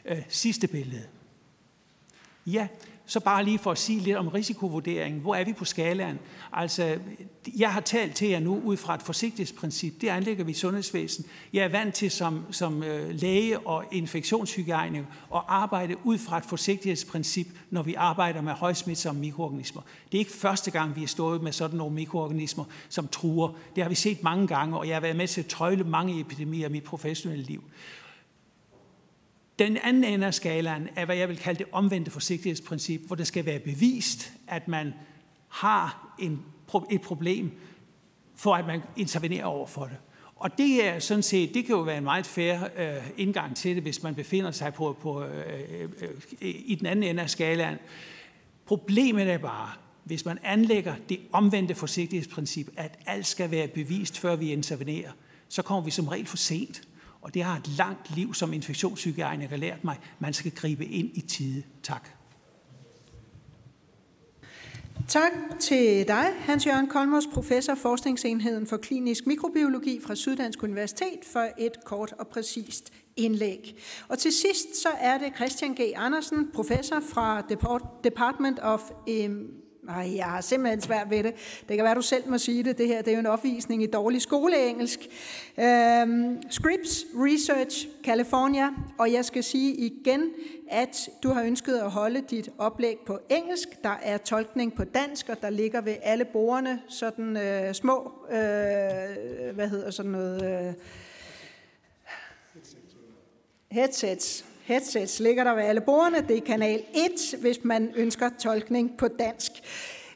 [0.05, 1.03] Øh, sidste billede.
[2.47, 2.67] Ja,
[3.05, 5.21] så bare lige for at sige lidt om risikovurderingen.
[5.21, 6.19] Hvor er vi på skalaen?
[6.53, 6.99] Altså,
[7.57, 10.01] jeg har talt til jer nu ud fra et forsigtighedsprincip.
[10.01, 11.25] Det anlægger vi i sundhedsvæsen.
[11.53, 14.99] Jeg er vant til som, som øh, læge og infektionshygiejne
[15.35, 19.81] at arbejde ud fra et forsigtighedsprincip, når vi arbejder med højsmitsomme mikroorganismer.
[20.11, 23.49] Det er ikke første gang, vi er stået med sådan nogle mikroorganismer, som truer.
[23.75, 26.19] Det har vi set mange gange, og jeg har været med til at trøjle mange
[26.19, 27.63] epidemier i mit professionelle liv.
[29.59, 33.27] Den anden ende af skalaen er, hvad jeg vil kalde det omvendte forsigtighedsprincip, hvor det
[33.27, 34.93] skal være bevist, at man
[35.47, 36.41] har en,
[36.91, 37.51] et problem,
[38.35, 39.97] for at man intervenerer over for det.
[40.35, 43.75] Og det er sådan set, det kan jo være en meget fair øh, indgang til
[43.75, 46.09] det, hvis man befinder sig på, på, øh, øh,
[46.41, 47.77] i den anden ende af skalaen.
[48.65, 49.69] Problemet er bare,
[50.03, 55.11] hvis man anlægger det omvendte forsigtighedsprincip, at alt skal være bevist, før vi intervenerer,
[55.49, 56.81] så kommer vi som regel for sent.
[57.27, 59.99] Og det har et langt liv som infektionshygiejniker lært mig.
[60.19, 61.63] Man skal gribe ind i tide.
[61.83, 62.09] Tak.
[65.07, 71.83] Tak til dig, Hans-Jørgen Kolmos, professor Forskningsenheden for Klinisk Mikrobiologi fra Syddansk Universitet, for et
[71.85, 73.77] kort og præcist indlæg.
[74.07, 75.79] Og til sidst så er det Christian G.
[75.95, 77.41] Andersen, professor fra
[78.03, 81.33] Department of øhm, Nej, jeg har simpelthen svært ved det.
[81.69, 82.77] Det kan være, du selv må sige det.
[82.77, 84.99] Det her det er jo en opvisning i dårlig skoleengelsk.
[85.59, 90.21] Øhm, Scripps Research California, og jeg skal sige igen,
[90.69, 93.67] at du har ønsket at holde dit oplæg på engelsk.
[93.83, 98.35] Der er tolkning på dansk, og der ligger ved alle bordene sådan øh, små, øh,
[99.55, 100.73] hvad hedder sådan noget, øh,
[103.71, 104.46] headsets.
[104.67, 106.27] Headsets ligger der ved alle bordene.
[106.27, 109.51] Det er kanal 1, hvis man ønsker tolkning på dansk.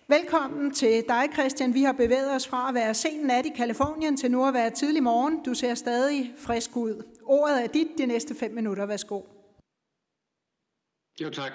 [0.07, 1.73] Velkommen til dig, Christian.
[1.73, 4.69] Vi har bevæget os fra at være sen nat i Kalifornien til nu at være
[4.69, 5.43] tidlig morgen.
[5.43, 7.03] Du ser stadig frisk ud.
[7.23, 8.85] Ordet er dit de næste fem minutter.
[8.85, 9.21] Værsgo.
[11.21, 11.51] Jo, tak.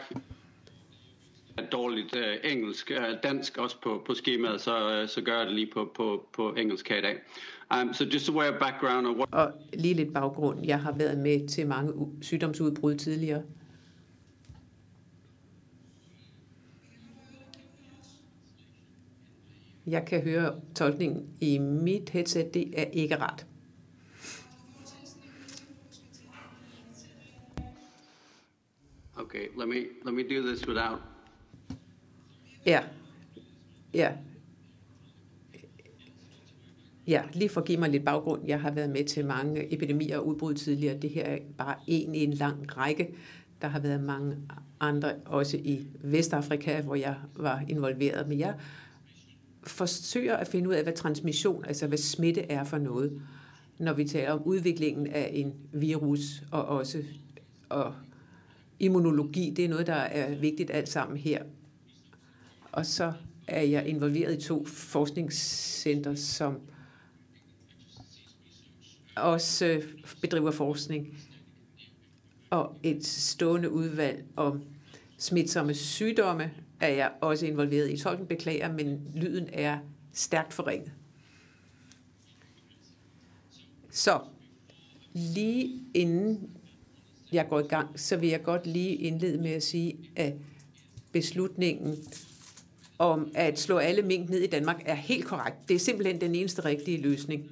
[1.72, 5.54] Dårligt uh, engelsk, uh, dansk også på, på skemaet, så, uh, så gør jeg det
[5.54, 7.16] lige på, på, på engelsk her i dag.
[7.74, 9.28] Um, so just a way of background of what...
[9.32, 10.66] Og lige lidt baggrund.
[10.66, 11.92] Jeg har været med til mange
[12.22, 13.42] sygdomsudbrud tidligere.
[19.86, 22.54] Jeg kan høre tolkningen i mit headset.
[22.54, 23.46] Det er ikke ret.
[29.16, 31.15] Okay, let me let me do this without.
[32.66, 32.80] Ja.
[33.94, 34.12] Ja.
[37.06, 38.42] Ja, lige for at give mig lidt baggrund.
[38.46, 40.98] Jeg har været med til mange epidemier og udbrud tidligere.
[40.98, 43.14] Det her er bare en i en lang række.
[43.62, 44.36] Der har været mange
[44.80, 48.28] andre, også i Vestafrika, hvor jeg var involveret.
[48.28, 48.54] Men jeg
[49.62, 53.22] forsøger at finde ud af, hvad transmission, altså hvad smitte er for noget,
[53.78, 57.02] når vi taler om udviklingen af en virus og også
[57.68, 57.94] og
[58.78, 59.52] immunologi.
[59.56, 61.42] Det er noget, der er vigtigt alt sammen her.
[62.76, 63.12] Og så
[63.48, 66.60] er jeg involveret i to forskningscenter, som
[69.16, 69.84] også øh,
[70.20, 71.18] bedriver forskning,
[72.50, 74.62] og et stående udvalg om
[75.18, 76.50] smitsomme sygdomme
[76.80, 77.96] er jeg også involveret i.
[77.96, 79.78] Tolken beklager, men lyden er
[80.12, 80.92] stærkt forringet.
[83.90, 84.20] Så
[85.14, 86.50] lige inden
[87.32, 90.34] jeg går i gang, så vil jeg godt lige indlede med at sige, at
[91.12, 91.96] beslutningen
[92.98, 95.56] om at slå alle mink ned i Danmark er helt korrekt.
[95.68, 97.50] Det er simpelthen den eneste rigtige løsning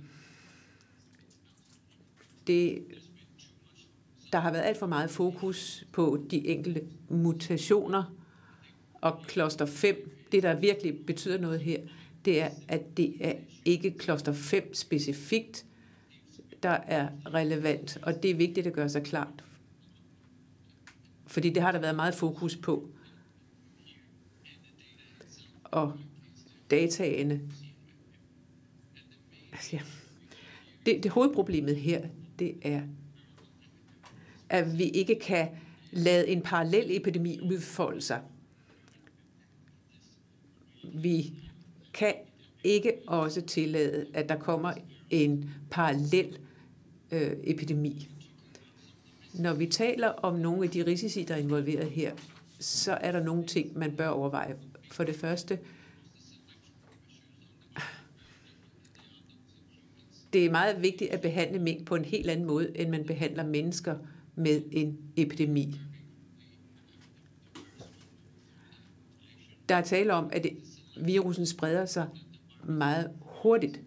[2.46, 2.84] det,
[4.32, 8.04] der har været alt for meget fokus på de enkelte mutationer,
[9.00, 11.80] og kloster 5, det der virkelig betyder noget her,
[12.24, 13.32] det er, at det er
[13.64, 15.66] ikke kloster 5 specifikt,
[16.62, 19.44] der er relevant, og det er vigtigt at gøre sig klart.
[21.26, 22.88] Fordi det har der været meget fokus på.
[25.74, 25.92] Og
[26.70, 27.40] dataene.
[29.52, 29.80] Altså, ja.
[30.86, 32.02] Det, det hovedproblemet her,
[32.38, 32.82] det er,
[34.48, 35.48] at vi ikke kan
[35.92, 38.20] lade en parallel epidemi udfolde sig.
[40.94, 41.34] Vi
[41.94, 42.14] kan
[42.64, 44.72] ikke også tillade, at der kommer
[45.10, 46.38] en parallel
[47.10, 48.08] øh, epidemi.
[49.34, 52.12] Når vi taler om nogle af de risici, der er involveret her,
[52.60, 54.56] så er der nogle ting, man bør overveje.
[54.94, 55.58] For det første,
[60.32, 63.46] det er meget vigtigt at behandle mink på en helt anden måde, end man behandler
[63.46, 63.98] mennesker
[64.34, 65.80] med en epidemi.
[69.68, 70.46] Der er tale om, at
[71.00, 72.08] virusen spreder sig
[72.64, 73.80] meget hurtigt.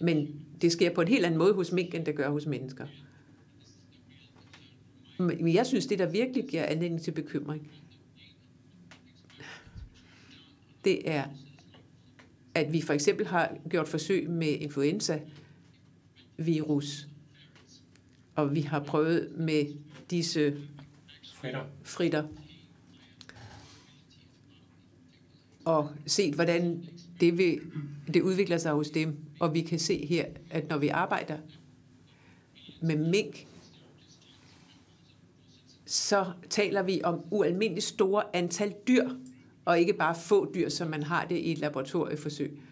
[0.00, 2.86] Men det sker på en helt anden måde hos mink, end det gør hos mennesker.
[5.18, 7.70] Men jeg synes, det der virkelig giver anledning til bekymring,
[10.84, 11.24] det er,
[12.54, 17.08] at vi for eksempel har gjort forsøg med influenza-virus,
[18.34, 19.66] og vi har prøvet med
[20.10, 20.56] disse
[21.34, 22.24] fritter, fritter.
[25.64, 26.84] Og set, hvordan
[27.20, 27.60] det, vil,
[28.14, 29.16] det udvikler sig hos dem.
[29.40, 31.38] Og vi kan se her, at når vi arbejder
[32.82, 33.46] med mink,
[35.86, 39.10] så taler vi om ualmindeligt store antal dyr,
[39.64, 42.62] og ikke bare få dyr, som man har det i et laboratorieforsøg.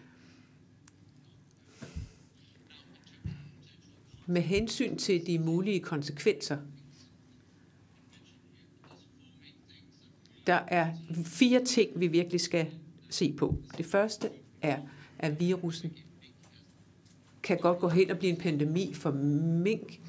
[4.25, 6.57] Med hensyn til de mulige konsekvenser,
[10.47, 10.93] der er
[11.25, 12.67] fire ting, vi virkelig skal
[13.09, 13.57] se på.
[13.77, 14.29] Det første
[14.61, 14.79] er,
[15.19, 15.93] at virussen
[17.43, 19.99] kan godt gå hen og blive en pandemi for mink,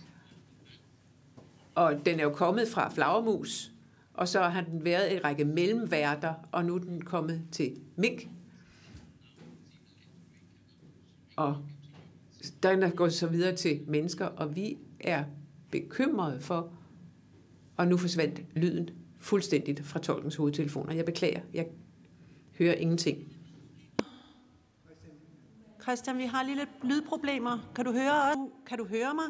[1.75, 3.72] og den er jo kommet fra flagermus,
[4.15, 8.29] og så har den været en række mellemværter, og nu er den kommet til mink.
[11.37, 11.57] Og
[12.63, 15.25] den er gået så videre til mennesker, og vi er
[15.71, 16.73] bekymrede for,
[17.77, 18.91] og nu forsvandt lyden
[19.21, 20.95] fuldstændigt fra tolkens hovedtelefoner.
[20.95, 21.67] Jeg beklager, jeg
[22.59, 23.19] hører ingenting.
[25.83, 27.71] Christian, vi har lige lidt lydproblemer.
[27.75, 28.37] Kan du høre os?
[28.67, 29.25] Kan du høre mig?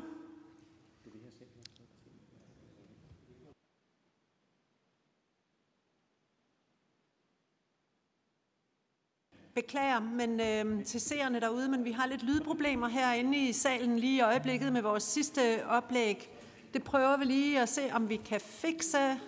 [9.54, 14.16] Beklager, men øh, til seerne derude, men vi har lidt lydproblemer herinde i salen lige
[14.16, 16.30] i øjeblikket med vores sidste oplæg.
[16.74, 19.20] Det prøver vi lige at se, om vi kan fikse.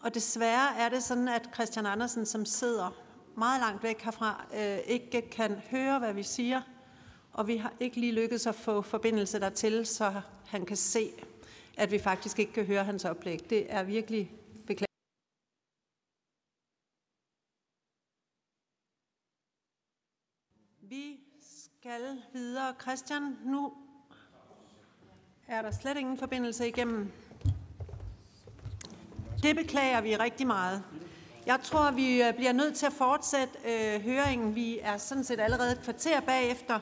[0.00, 2.96] Og desværre er det sådan, at Christian Andersen, som sidder
[3.36, 6.60] meget langt væk herfra, øh, ikke kan høre, hvad vi siger.
[7.32, 11.10] Og vi har ikke lige lykkedes at få forbindelse dertil, så han kan se,
[11.76, 13.50] at vi faktisk ikke kan høre hans oplæg.
[13.50, 14.30] Det er virkelig
[14.66, 14.92] beklageligt.
[20.80, 21.20] Vi
[21.82, 22.74] skal videre.
[22.80, 23.72] Christian, nu
[25.48, 27.12] er der slet ingen forbindelse igennem.
[29.42, 30.82] Det beklager vi rigtig meget.
[31.46, 34.54] Jeg tror, vi øh, bliver nødt til at fortsætte øh, høringen.
[34.54, 36.78] Vi er sådan set allerede et kvarter bagefter.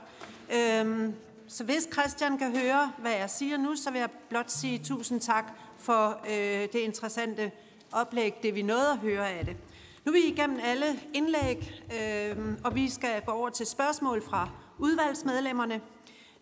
[0.55, 1.15] Øhm,
[1.49, 5.21] så hvis Christian kan høre, hvad jeg siger nu, så vil jeg blot sige tusind
[5.21, 7.53] tak for øh, det interessante
[7.93, 9.57] oplæg, det vi nåede at høre af det.
[10.05, 14.51] Nu er vi igennem alle indlæg, øh, og vi skal gå over til spørgsmål fra
[14.81, 15.81] udvalgsmedlemmerne,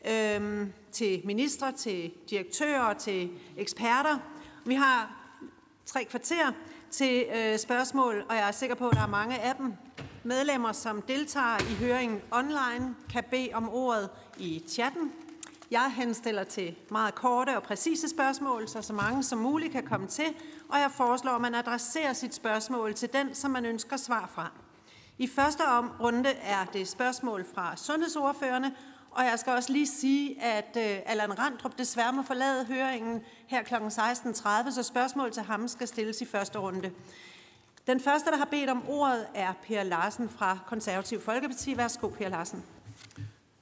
[0.08, 4.18] øh, til ministre, til direktører, til eksperter.
[4.64, 5.14] Vi har
[5.86, 6.52] tre kvarter
[6.90, 9.72] til øh, spørgsmål, og jeg er sikker på, at der er mange af dem.
[10.24, 14.08] Medlemmer, som deltager i høringen online, kan bede om ordet
[14.38, 15.12] i chatten.
[15.70, 20.06] Jeg henstiller til meget korte og præcise spørgsmål, så så mange som muligt kan komme
[20.06, 20.34] til,
[20.68, 24.50] og jeg foreslår, at man adresserer sit spørgsmål til den, som man ønsker svar fra.
[25.18, 25.62] I første
[26.00, 28.72] runde er det spørgsmål fra sundhedsordførende,
[29.10, 33.62] og jeg skal også lige sige, at uh, Allan Randrup desværre må forlade høringen her
[33.62, 33.74] kl.
[33.74, 36.90] 16.30, så spørgsmål til ham skal stilles i første runde.
[37.86, 41.76] Den første, der har bedt om ordet, er Per Larsen fra Konservativ Folkeparti.
[41.76, 42.64] Værsgo, Per Larsen.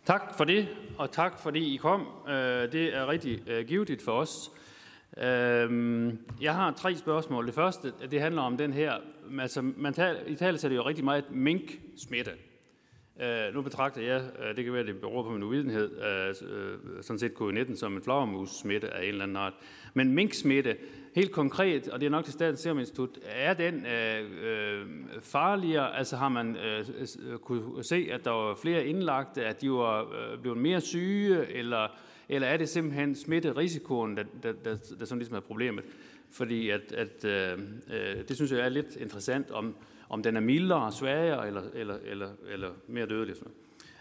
[0.06, 2.06] Tak for det, og tak fordi I kom.
[2.28, 4.50] Øh, det er rigtig øh, givetigt for os.
[5.22, 7.46] Øhm, jeg har tre spørgsmål.
[7.46, 8.94] Det første, det handler om den her,
[9.40, 12.30] altså man taler, i tale sætter jo rigtig meget mink-smitte.
[13.22, 17.02] Øh, nu betragter jeg, øh, det kan være, det beror på min uvidenhed, øh, øh
[17.02, 19.52] sådan set covid-19 som en flagermus-smitte af en eller anden art.
[19.94, 20.76] Men mink-smitte,
[21.14, 24.86] helt konkret, og det er nok til Statens Serum Institut, er den øh, øh
[25.22, 25.96] farligere?
[25.96, 26.84] Altså har man øh,
[27.38, 31.88] kunne se, at der var flere indlagte, at de var øh, blevet mere syge, eller,
[32.28, 35.84] eller er det simpelthen smitterisikoen, der, der, der, der sådan ligesom er problemet?
[36.30, 37.58] Fordi at, at øh,
[37.92, 39.74] øh, det synes jeg er lidt interessant, om
[40.08, 43.36] om den er mildere, svagere eller, eller, eller, eller mere dødelig.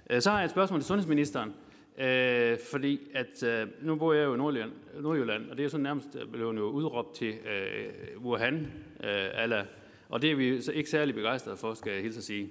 [0.09, 1.53] Øh, så har jeg et spørgsmål til sundhedsministeren.
[1.97, 5.77] Øh, fordi at øh, nu bor jeg jo i Nordjylland, Nordjylland, og det er så
[5.77, 8.71] nærmest blevet jo udråbt til øh, Wuhan,
[9.03, 9.63] øh, eller,
[10.09, 12.49] og det er vi så ikke særlig begejstrede for, skal jeg hilse at sige.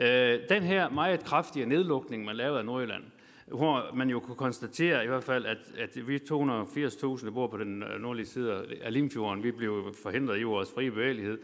[0.00, 3.02] Øh, den her meget kraftige nedlukning, man lavede af Nordjylland,
[3.50, 7.56] hvor man jo kunne konstatere i hvert fald, at, at vi 280.000, der bor på
[7.56, 11.38] den øh, nordlige side af Limfjorden, vi blev forhindret i vores frie bevægelighed.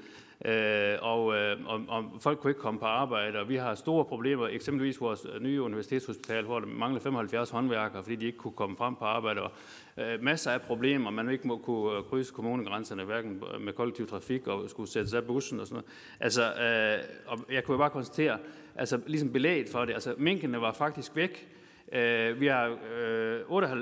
[0.44, 4.05] Øh, og, øh, og, og folk kunne ikke komme på arbejde, og vi har store
[4.05, 8.52] problemer, eksempelvis vores øh, nye universitetshospital, hvor der mangler 75 håndværkere, fordi de ikke kunne
[8.52, 9.50] komme frem på arbejde, og
[9.98, 14.46] øh, masser af problemer, man ikke må kunne øh, krydse kommunegrænserne, hverken med kollektiv trafik
[14.46, 15.86] og skulle sætte sig af bussen og sådan noget.
[16.20, 18.38] Altså, øh, og jeg kunne bare konstatere,
[18.74, 21.48] altså ligesom belæget for det, altså minkene var faktisk væk,
[21.89, 22.78] Uh, vi har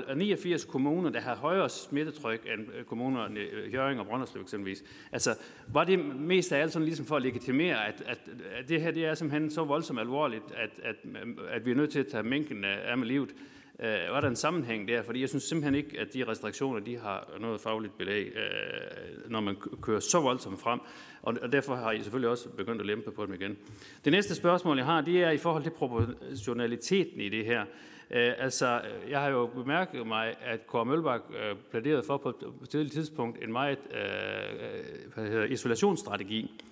[0.09, 3.39] øh, 89 øh, kommuner, der har højere smittetryk end kommunerne
[3.73, 4.83] Jørgen og Brønderslev eksempelvis.
[5.11, 5.35] Altså,
[5.67, 8.19] var det mest af alt sådan ligesom for at legitimere, at, at,
[8.55, 10.95] at det her det er simpelthen så voldsomt alvorligt, at, at,
[11.49, 13.29] at vi er nødt til at tage minken af med livet?
[13.79, 15.01] Uh, var der en sammenhæng der?
[15.01, 19.39] Fordi jeg synes simpelthen ikke, at de restriktioner, de har noget fagligt belæg, uh, når
[19.39, 20.79] man kører så voldsomt frem.
[21.21, 23.57] Og, og derfor har I selvfølgelig også begyndt at lempe på dem igen.
[24.05, 27.65] Det næste spørgsmål, jeg har, det er i forhold til proportionaliteten i det her.
[28.13, 32.69] Øh, altså, jeg har jo bemærket mig, at Kåre Mølbak øh, pladerede for på et
[32.69, 36.63] tidligt tidspunkt en meget øh, øh, hvad hedder, isolationsstrategi.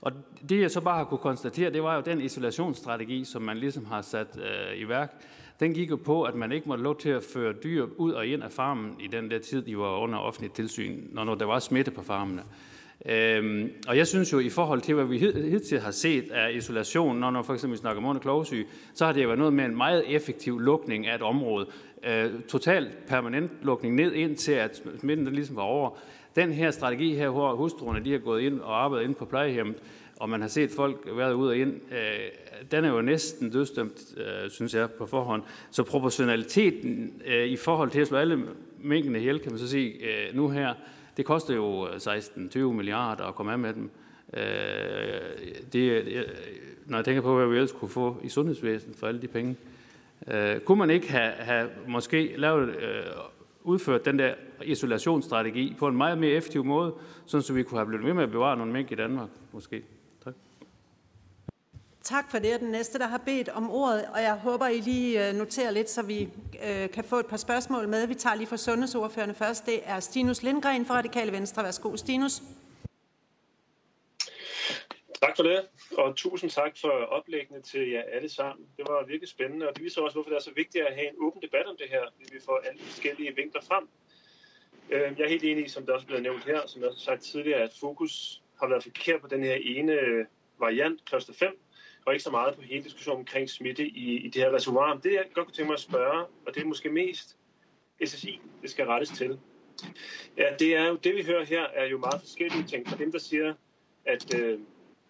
[0.00, 0.12] Og
[0.48, 3.84] det jeg så bare har kunne konstatere, det var jo den isolationsstrategi, som man ligesom
[3.84, 5.24] har sat øh, i værk.
[5.60, 8.26] Den gik jo på, at man ikke måtte lov til at føre dyr ud og
[8.26, 11.44] ind af farmen i den der tid, de var under offentligt tilsyn, når, når der
[11.44, 12.42] var smitte på farmene.
[12.42, 12.67] Øh,
[13.06, 17.18] Øhm, og jeg synes jo, i forhold til, hvad vi hidtil har set af isolation,
[17.18, 19.64] når, når for eksempel vi snakker om klovsyge, så har det jo været noget med
[19.64, 21.66] en meget effektiv lukning af et område.
[22.04, 25.98] Øh, totalt permanent lukning ned ind til, at smitten den ligesom var over.
[26.36, 29.76] Den her strategi her, hvor hustruerne de har gået ind og arbejdet ind på plejehjemmet,
[30.16, 34.14] og man har set folk været ud og ind, øh, den er jo næsten dødstømt,
[34.16, 35.42] øh, synes jeg, på forhånd.
[35.70, 38.44] Så proportionaliteten øh, i forhold til at slå alle
[38.80, 40.74] mængdene ihjel, kan man så sige, øh, nu her,
[41.18, 43.90] det koster jo øh, 16-20 milliarder at komme af med dem.
[44.34, 44.42] Øh,
[45.72, 46.24] det, øh,
[46.86, 49.56] når jeg tænker på, hvad vi ellers kunne få i sundhedsvæsenet for alle de penge.
[50.28, 53.04] Øh, kunne man ikke have, have måske lavet, øh,
[53.64, 56.94] udført den der isolationsstrategi på en meget mere effektiv måde,
[57.26, 59.82] sådan så vi kunne have blevet ved med at bevare nogle mink i Danmark, måske?
[62.08, 62.30] Tak.
[62.30, 62.60] For det.
[62.60, 65.90] Den næste, der har bedt om ordet, og jeg håber, I lige øh, noterer lidt,
[65.90, 66.28] så vi
[66.66, 68.06] øh, kan få et par spørgsmål med.
[68.06, 69.66] Vi tager lige for sundhedsordførende først.
[69.66, 71.64] Det er Stinus Lindgren fra Radikale Venstre.
[71.64, 72.42] Værsgo, Stinus.
[75.22, 75.66] Tak for det,
[75.98, 78.66] og tusind tak for oplæggene til jer alle sammen.
[78.76, 81.08] Det var virkelig spændende, og det viser også, hvorfor det er så vigtigt at have
[81.08, 83.88] en åben debat om det her, at vi får alle forskellige vinkler frem.
[84.90, 87.10] Øhm, jeg er helt enig i, som det også blev nævnt her, som jeg også
[87.10, 89.96] har sagt tidligere, at fokus har været forkert på den her ene
[90.58, 91.58] variant, kloster 5,
[92.08, 94.96] og ikke så meget på hele diskussionen omkring smitte i, i det her reservoir.
[94.96, 97.36] Det jeg godt kunne tænke mig at spørge, og det er måske mest
[98.04, 99.38] SSI, det skal rettes til.
[100.36, 102.88] Ja, det er jo det, vi hører her, er jo meget forskellige ting.
[102.88, 103.54] Fra dem, der siger,
[104.04, 104.60] at øh,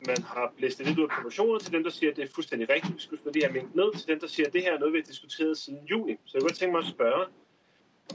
[0.07, 2.68] man har blæst lidt ud af proportioner til dem, der siger, at det er fuldstændig
[2.68, 4.74] rigtigt, vi skulle slå det her mængde ned, til dem, der siger, at det her
[4.74, 6.16] er noget, vi har diskuteret siden juni.
[6.24, 7.26] Så jeg kunne godt tænke mig at spørge,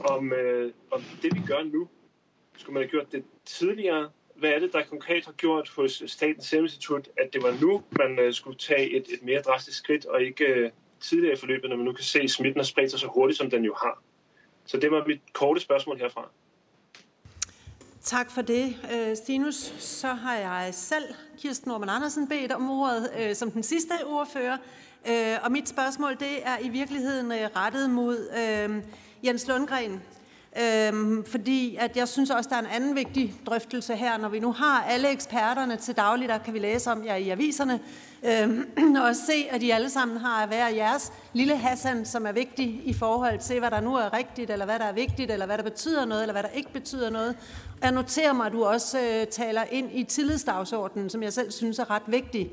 [0.00, 1.88] om, øh, om det, vi gør nu,
[2.56, 4.10] skulle man have gjort det tidligere?
[4.34, 7.82] Hvad er det, der konkret har gjort hos Statens Serum Institut, at det var nu,
[7.98, 10.70] man øh, skulle tage et, et mere drastisk skridt, og ikke øh,
[11.00, 13.38] tidligere i forløbet, når man nu kan se, at smitten har spredt sig så hurtigt,
[13.38, 14.02] som den jo har?
[14.66, 16.28] Så det var mit korte spørgsmål herfra.
[18.02, 19.54] Tak for det, øh, Stinus.
[19.78, 21.04] Så har jeg selv,
[21.38, 24.58] Kirsten Norman Andersen, bedt om ordet som den sidste ordfører.
[25.44, 28.28] Og mit spørgsmål det er i virkeligheden rettet mod
[29.24, 30.02] Jens Lundgren.
[30.60, 34.38] Øhm, fordi at jeg synes også, der er en anden vigtig drøftelse her, når vi
[34.38, 37.80] nu har alle eksperterne til daglig, der kan vi læse om jer i aviserne,
[38.22, 38.66] øhm,
[39.08, 42.92] og se, at de alle sammen har hver jeres lille Hassan, som er vigtig i
[42.92, 45.64] forhold til, hvad der nu er rigtigt, eller hvad der er vigtigt, eller hvad der
[45.64, 47.36] betyder noget, eller hvad der ikke betyder noget.
[47.82, 51.78] Jeg noterer mig, at du også øh, taler ind i tillidsdagsordenen, som jeg selv synes
[51.78, 52.50] er ret vigtig.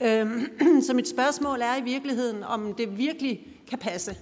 [0.00, 0.46] Øhm,
[0.86, 4.16] så mit spørgsmål er i virkeligheden, om det virkelig kan passe,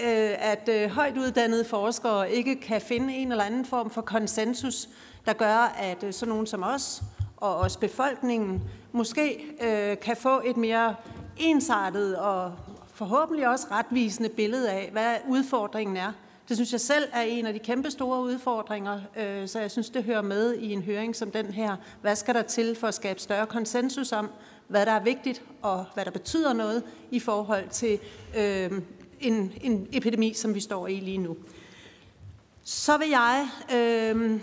[0.00, 4.88] Øh, at øh, højt uddannede forskere ikke kan finde en eller anden form for konsensus,
[5.26, 7.02] der gør, at øh, sådan nogen som os
[7.36, 8.62] og også befolkningen
[8.92, 10.94] måske øh, kan få et mere
[11.36, 12.52] ensartet og
[12.94, 16.12] forhåbentlig også retvisende billede af, hvad udfordringen er.
[16.48, 19.00] Det synes jeg selv er en af de kæmpe store udfordringer,
[19.46, 21.76] så jeg synes, det hører med i en høring som den her.
[22.00, 24.30] Hvad skal der til for at skabe større konsensus om,
[24.68, 27.98] hvad der er vigtigt og hvad der betyder noget i forhold til
[28.36, 28.70] øh,
[29.22, 31.36] en, en epidemi, som vi står i lige nu.
[32.64, 34.40] Så vil jeg øh,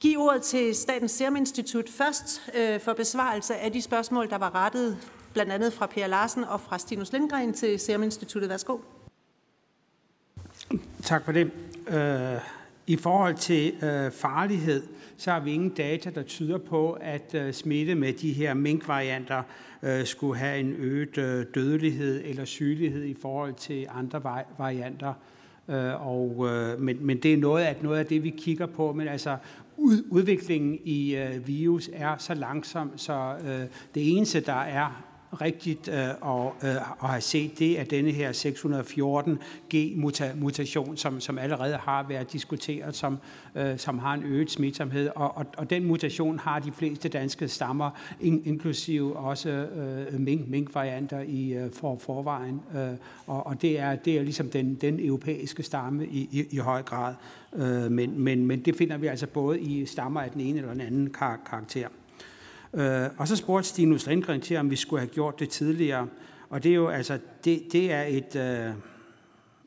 [0.00, 4.54] give ordet til Statens Serum Institut først øh, for besvarelse af de spørgsmål, der var
[4.54, 4.98] rettet
[5.32, 8.50] blandt andet fra Per Larsen og fra Stinus Lindgren til Serum Instituttet.
[8.50, 8.78] Værsgo.
[11.02, 11.50] Tak for det.
[11.88, 12.40] Øh,
[12.86, 14.82] i forhold til øh, farlighed,
[15.16, 19.42] så har vi ingen data, der tyder på, at øh, smitte med de her minkvarianter
[19.82, 25.14] øh, skulle have en øget øh, dødelighed eller sygelighed i forhold til andre varianter.
[25.68, 26.46] Øh, og,
[26.78, 28.92] men, men det er noget af, noget af det, vi kigger på.
[28.92, 29.36] Men altså,
[30.10, 33.34] udviklingen i virus er så langsom, så
[33.94, 36.14] det eneste, der er rigtigt øh, at,
[36.62, 42.96] øh, at have set, det er denne her 614G-mutation, som, som allerede har været diskuteret,
[42.96, 43.18] som,
[43.54, 45.10] øh, som har en øget smitsomhed.
[45.14, 50.48] Og, og, og den mutation har de fleste danske stammer, in, inklusive også øh, mink,
[50.48, 52.60] minkvarianter i øh, for, forvejen.
[52.76, 52.88] Øh,
[53.26, 56.82] og og det, er, det er ligesom den, den europæiske stamme i, i, i høj
[56.82, 57.14] grad.
[57.54, 60.72] Øh, men, men, men det finder vi altså både i stammer af den ene eller
[60.72, 61.88] den anden kar- karakter.
[62.74, 66.06] Øh, og så spurgte Stinus Lindgren til, om vi skulle have gjort det tidligere.
[66.50, 68.74] Og det er jo altså, det, det er et, øh,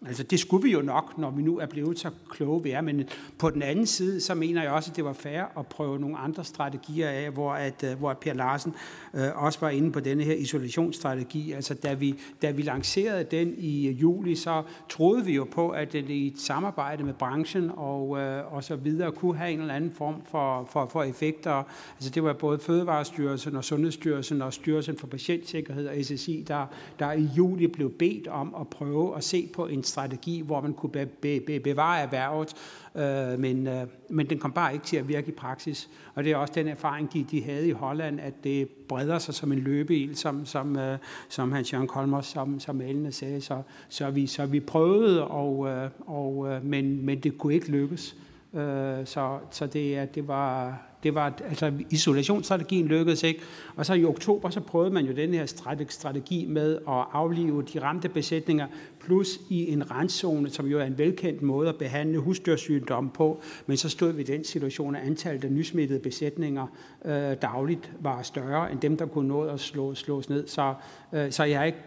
[0.06, 2.82] Altså det skulle vi jo nok, når vi nu er blevet så kloge vi er,
[2.82, 3.04] men
[3.38, 6.18] på den anden side, så mener jeg også, at det var fair at prøve nogle
[6.18, 8.74] andre strategier af, hvor, at, øh, hvor Per Larsen
[9.14, 11.52] øh, også var inde på denne her isolationsstrategi.
[11.52, 15.70] Altså da vi, da vi lancerede den i øh, juli, så troede vi jo på,
[15.70, 19.62] at den i et samarbejde med branchen og, øh, og så videre kunne have en
[19.62, 21.64] eller anden form for, for, for effekter.
[21.96, 26.66] Altså det var både Fødevarestyrelsen og Sundhedsstyrelsen og Styrelsen for Patientsikkerhed og SSI, der,
[27.00, 30.74] der i juli blev bedt om at prøve at se på en strategi, hvor man
[30.74, 32.54] kunne be, be, be, bevare erhvervet,
[32.96, 35.90] øh, men, øh, men den kom bare ikke til at virke i praksis.
[36.16, 39.34] Og det er også den erfaring, de, de havde i Holland, at det breder sig
[39.34, 40.98] som en løbeild, som, som, øh,
[41.30, 43.42] som Hans Jørgen Kolmer, som, som Ellen sagde.
[43.42, 47.72] Så, så, vi, så vi prøvede, og, øh, og, øh, men, men det kunne ikke
[47.72, 48.16] lykkes.
[48.54, 53.40] Øh, så så det, det, var, det var, altså isolationsstrategien lykkedes ikke.
[53.76, 55.46] Og så i oktober, så prøvede man jo den her
[55.90, 58.68] strategi med at aflive de ramte besætninger,
[59.00, 63.42] plus i en renszone, som jo er en velkendt måde at behandle husdyrsygdomme på.
[63.68, 66.68] Men så stod vi i den situation, at antallet af nysmittede besætninger
[67.06, 70.48] øh, dagligt var større end dem, der kunne nå at slå, slås ned.
[70.48, 70.74] Så,
[71.14, 71.80] øh, så jeg, ikke,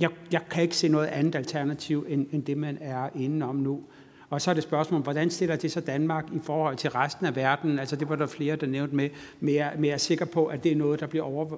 [0.00, 3.56] jeg, jeg kan ikke se noget andet alternativ, end, end det, man er inde om
[3.56, 3.80] nu.
[4.32, 7.36] Og så er det spørgsmål, hvordan stiller det så Danmark i forhold til resten af
[7.36, 7.78] verden?
[7.78, 9.10] Altså det var der flere, der nævnte med,
[9.40, 11.56] men jeg, men jeg er sikker på, at det er noget, der bliver over,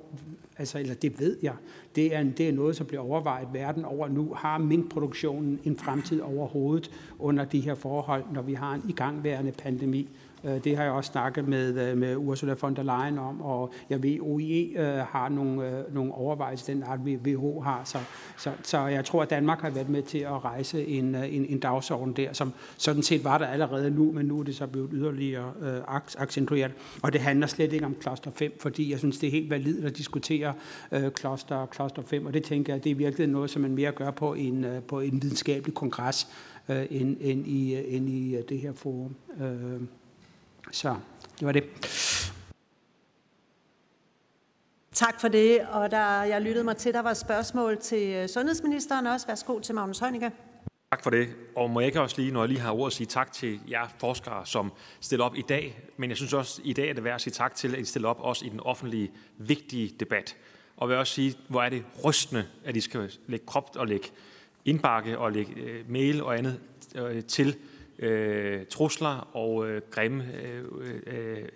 [0.59, 1.53] altså, eller det ved jeg,
[1.97, 4.35] det er, en, det er noget, som bliver overvejet verden over nu.
[4.35, 10.09] Har minkproduktionen en fremtid overhovedet under de her forhold, når vi har en igangværende pandemi?
[10.45, 13.73] Øh, det har jeg også snakket med, øh, med Ursula von der Leyen om, og
[13.91, 17.81] jeg ved, OIE øh, har nogle, nogle overvejelser, den art WHO har.
[17.85, 17.99] Så,
[18.37, 21.59] så, så jeg tror, at Danmark har været med til at rejse en, en, en
[21.59, 24.91] dagsorden der, som sådan set var der allerede nu, men nu er det så blevet
[24.93, 25.81] yderligere øh,
[26.19, 26.73] accentueret.
[27.03, 29.85] Og det handler slet ikke om kloster 5, fordi jeg synes, det er helt validt
[29.85, 30.55] at diskutere
[30.93, 33.93] øh, kloster, kloster 5, og det tænker jeg, det er virkelig noget, som man mere
[33.93, 36.29] gør på en, øh, på en videnskabelig kongres,
[36.69, 39.17] øh, end, end, i, end i det her forum.
[39.41, 39.81] Øh.
[40.73, 40.97] Så
[41.39, 41.65] det var det.
[44.93, 45.61] Tak for det.
[45.61, 49.27] Og der, jeg lyttede mig til, der var spørgsmål til øh, sundhedsministeren også.
[49.27, 50.31] Værsgo til Magnus Heunicke.
[50.91, 51.29] Tak for det.
[51.57, 53.89] Og må jeg ikke også lige, når jeg lige har ordet, sige tak til jer
[53.99, 55.81] forskere, som stiller op i dag.
[55.97, 57.81] Men jeg synes også, at i dag er det værd at sige tak til, at
[57.81, 60.37] I stiller op også i den offentlige, vigtige debat.
[60.77, 64.09] Og vil også sige, hvor er det rystende, at I skal lægge krop og lægge
[64.65, 66.61] indbakke og lægge øh, mail og andet
[66.95, 67.57] øh, til
[68.05, 71.49] øh, trusler og øh, grimme, øh, øh, øh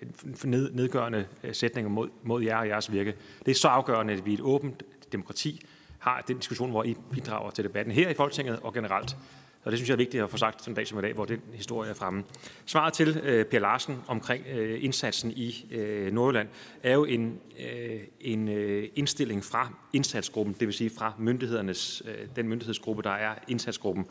[0.44, 3.14] ned, nedgørende øh, sætninger mod, mod jer og jeres virke.
[3.46, 4.82] Det er så afgørende, at vi i et åbent
[5.12, 5.66] demokrati
[5.98, 9.16] har den diskussion, hvor I bidrager til debatten her i Folketinget og generelt.
[9.64, 11.12] Og det synes jeg er vigtigt at få sagt sådan en dag som i dag,
[11.12, 12.24] hvor den historie er fremme.
[12.66, 16.48] Svaret til øh, Per Larsen omkring øh, indsatsen i øh, Nordjylland
[16.82, 22.28] er jo en, øh, en øh, indstilling fra indsatsgruppen, det vil sige fra myndighedernes, øh,
[22.36, 24.06] den myndighedsgruppe, der er indsatsgruppen,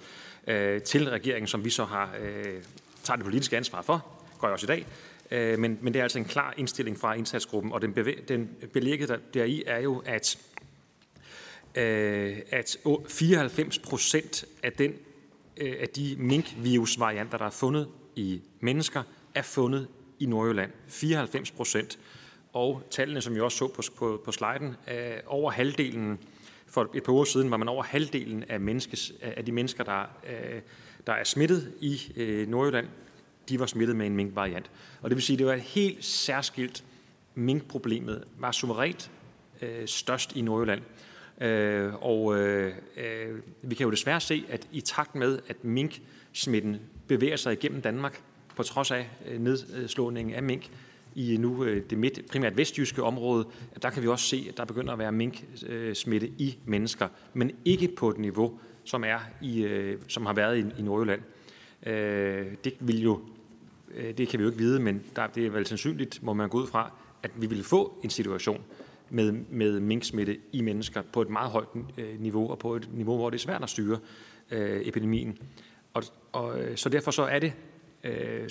[0.47, 2.63] øh, til regeringen, som vi så har øh,
[3.03, 4.05] tager det politiske ansvar for,
[4.41, 4.85] gør jeg også i dag.
[5.31, 8.49] Øh, men, men det er altså en klar indstilling fra indsatsgruppen, og den, bevæ- den
[8.73, 10.37] belægget der, deri er jo, at,
[11.75, 12.77] øh, at
[13.07, 14.93] 94 procent af den
[15.61, 19.03] Øh, af de minkvirusvarianter, der er fundet i mennesker,
[19.35, 19.87] er fundet
[20.19, 20.71] i Nordjylland.
[20.87, 21.99] 94 procent.
[22.53, 26.19] Og tallene, som vi også så på, på, på sliden, øh, over halvdelen,
[26.67, 30.01] for et par uger siden var man over halvdelen af, menneskes, af de mennesker, der,
[30.29, 30.61] øh,
[31.07, 32.87] der er smittet i øh, Nordjylland,
[33.49, 34.71] de var smittet med en minkvariant.
[35.01, 36.83] Og det vil sige, at det var et helt særskilt
[37.35, 39.11] minkproblemet, var suverænt
[39.61, 40.81] øh, størst i Nordjylland.
[41.41, 42.73] Øh, og øh,
[43.61, 48.21] vi kan jo desværre se, at i takt med, at mink-smitten bevæger sig igennem Danmark,
[48.55, 49.09] på trods af
[49.39, 50.69] nedslåningen af mink
[51.17, 53.47] i nu øh, det midt, primært vestjyske område,
[53.81, 57.87] der kan vi også se, at der begynder at være mink-smitte i mennesker, men ikke
[57.87, 61.21] på et niveau, som, er i, øh, som har været i, i Nordjylland.
[61.85, 63.19] Øh, det vil jo
[64.17, 66.57] det kan vi jo ikke vide, men der, det er vel sandsynligt, må man gå
[66.57, 66.91] ud fra,
[67.23, 68.63] at vi vil få en situation,
[69.09, 71.67] med, med minksmitte i mennesker på et meget højt
[72.19, 73.99] niveau, og på et niveau, hvor det er svært at styre
[74.51, 75.37] epidemien.
[75.93, 77.53] Og, og, så derfor så er det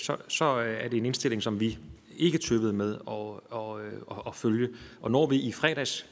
[0.01, 1.77] så, så er det en indstilling, som vi
[2.17, 4.69] ikke tøvede med at, og, og, og følge.
[5.01, 6.05] Og når vi i fredags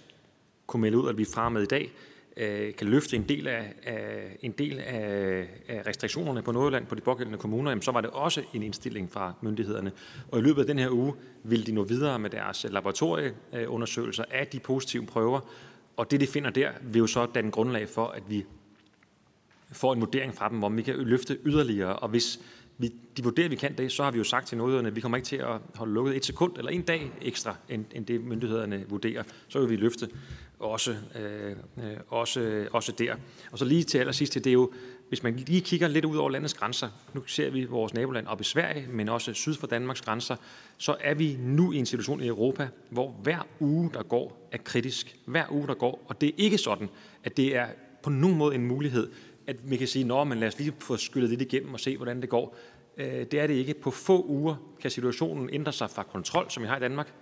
[0.67, 1.91] kunne melde ud, at vi fra med i dag
[2.37, 6.95] øh, kan løfte en del af, af, en del af, af restriktionerne på Nordjylland på
[6.95, 9.91] de pågældende kommuner, jamen, så var det også en indstilling fra myndighederne.
[10.31, 14.47] Og i løbet af den her uge vil de nå videre med deres laboratorieundersøgelser af
[14.47, 15.39] de positive prøver,
[15.97, 18.45] og det, de finder der, vil jo så danne grundlag for, at vi
[19.71, 21.95] får en vurdering fra dem, om vi kan løfte yderligere.
[21.95, 22.39] Og hvis
[23.17, 25.01] de vurderer, at vi kan det, så har vi jo sagt til nordjyderne, at vi
[25.01, 28.23] kommer ikke til at holde lukket et sekund eller en dag ekstra, end, end det
[28.23, 29.23] myndighederne vurderer.
[29.47, 30.09] Så vil vi løfte
[30.59, 31.55] også, øh,
[32.07, 33.15] også, også der.
[33.51, 34.71] Og så lige til allersidst, det er jo,
[35.09, 38.41] hvis man lige kigger lidt ud over landets grænser, nu ser vi vores naboland op
[38.41, 40.35] i Sverige, men også syd for Danmarks grænser,
[40.77, 44.57] så er vi nu i en situation i Europa, hvor hver uge, der går, er
[44.57, 45.15] kritisk.
[45.25, 46.05] Hver uge, der går.
[46.07, 46.89] Og det er ikke sådan,
[47.23, 47.67] at det er
[48.03, 49.11] på nogen måde en mulighed,
[49.47, 52.21] at vi kan sige, at lad os lige få skyllet lidt igennem og se, hvordan
[52.21, 52.57] det går.
[52.97, 53.73] Øh, det er det ikke.
[53.73, 57.13] På få uger kan situationen ændre sig fra kontrol, som vi har i Danmark,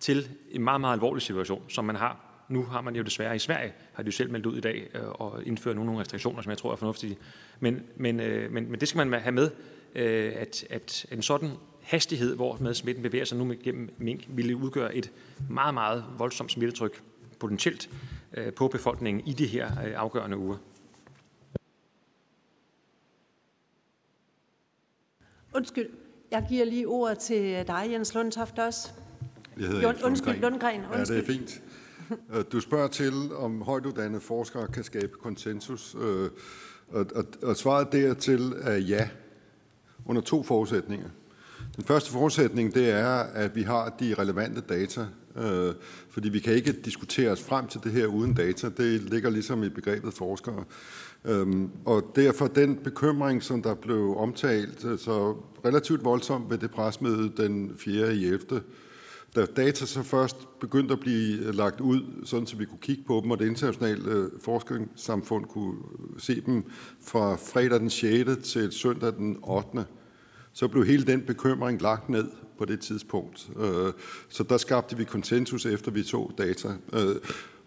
[0.00, 3.38] til en meget, meget alvorlig situation, som man har nu har man jo desværre i
[3.38, 6.50] Sverige, har de jo selv meldt ud i dag, øh, og indført nogle restriktioner, som
[6.50, 7.18] jeg tror er fornuftige.
[7.60, 9.50] Men, men, øh, men, men det skal man have med,
[9.94, 11.50] at, at en sådan
[11.82, 15.10] hastighed, hvor med smitten bevæger sig nu gennem mink, ville udgøre et
[15.50, 17.02] meget, meget voldsomt smittetryk
[17.38, 17.90] potentielt
[18.56, 20.56] på befolkningen i de her afgørende uger.
[25.54, 25.88] Undskyld.
[26.30, 28.88] Jeg giver lige ordet til dig, Jens Lundtoft, også.
[29.58, 30.80] Jeg hedder Jens undskyld, Lundgren.
[30.80, 31.16] Ja, Undskyld.
[31.16, 31.62] det er fint.
[32.34, 36.30] Øh, Du spørger til, om højtuddannede forskere kan skabe konsensus, øh,
[36.88, 39.08] og, og, og svaret dertil er ja,
[40.06, 41.08] under to forudsætninger.
[41.76, 45.06] Den første forudsætning, det er, at vi har de relevante data,
[45.36, 45.74] øh,
[46.10, 48.68] fordi vi kan ikke diskutere os frem til det her uden data.
[48.76, 50.64] Det ligger ligesom i begrebet forskere.
[51.24, 56.70] Øhm, og derfor den bekymring, som der blev omtalt øh, så relativt voldsomt ved det
[56.70, 58.14] presmøde den 4.
[58.14, 58.62] i 11.,
[59.36, 63.02] da data så først begyndte at blive øh, lagt ud, sådan så vi kunne kigge
[63.06, 65.76] på dem, og det internationale øh, forskningssamfund kunne
[66.18, 66.64] se dem
[67.00, 68.48] fra fredag den 6.
[68.48, 69.84] til søndag den 8.,
[70.52, 72.26] så blev hele den bekymring lagt ned
[72.58, 73.50] på det tidspunkt.
[73.60, 73.92] Øh,
[74.28, 76.68] Så der skabte vi konsensus, efter vi så data.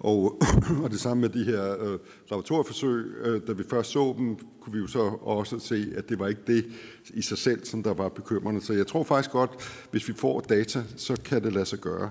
[0.04, 0.42] Og,
[0.84, 2.00] og det samme med de her øh,
[2.30, 3.06] laboratorieforsøg.
[3.24, 6.28] Øh, da vi først så dem, kunne vi jo så også se, at det var
[6.28, 6.66] ikke det
[7.14, 8.62] i sig selv, som der var bekymrende.
[8.62, 9.52] Så jeg tror faktisk godt,
[9.92, 12.10] hvis vi får data, så kan det lade sig gøre.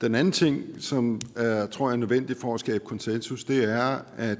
[0.00, 3.98] Den anden ting, som er, tror jeg er nødvendig for at skabe konsensus, det er,
[4.16, 4.38] at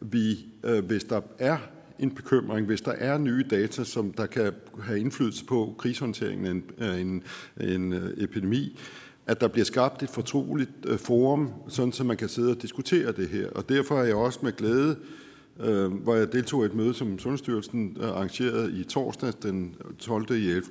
[0.00, 1.56] vi, øh, hvis der er
[1.98, 6.50] en bekymring, hvis der er nye data, som der kan have indflydelse på krigshåndteringen af
[6.50, 7.22] en, en,
[7.60, 8.78] en, en øh, epidemi,
[9.26, 13.12] at der bliver skabt et fortroligt øh, forum, sådan så man kan sidde og diskutere
[13.12, 13.48] det her.
[13.50, 14.96] Og derfor er jeg også med glæde,
[15.60, 20.26] øh, hvor jeg deltog i et møde, som Sundhedsstyrelsen øh, arrangerede i torsdag den 12.
[20.30, 20.62] i 11.,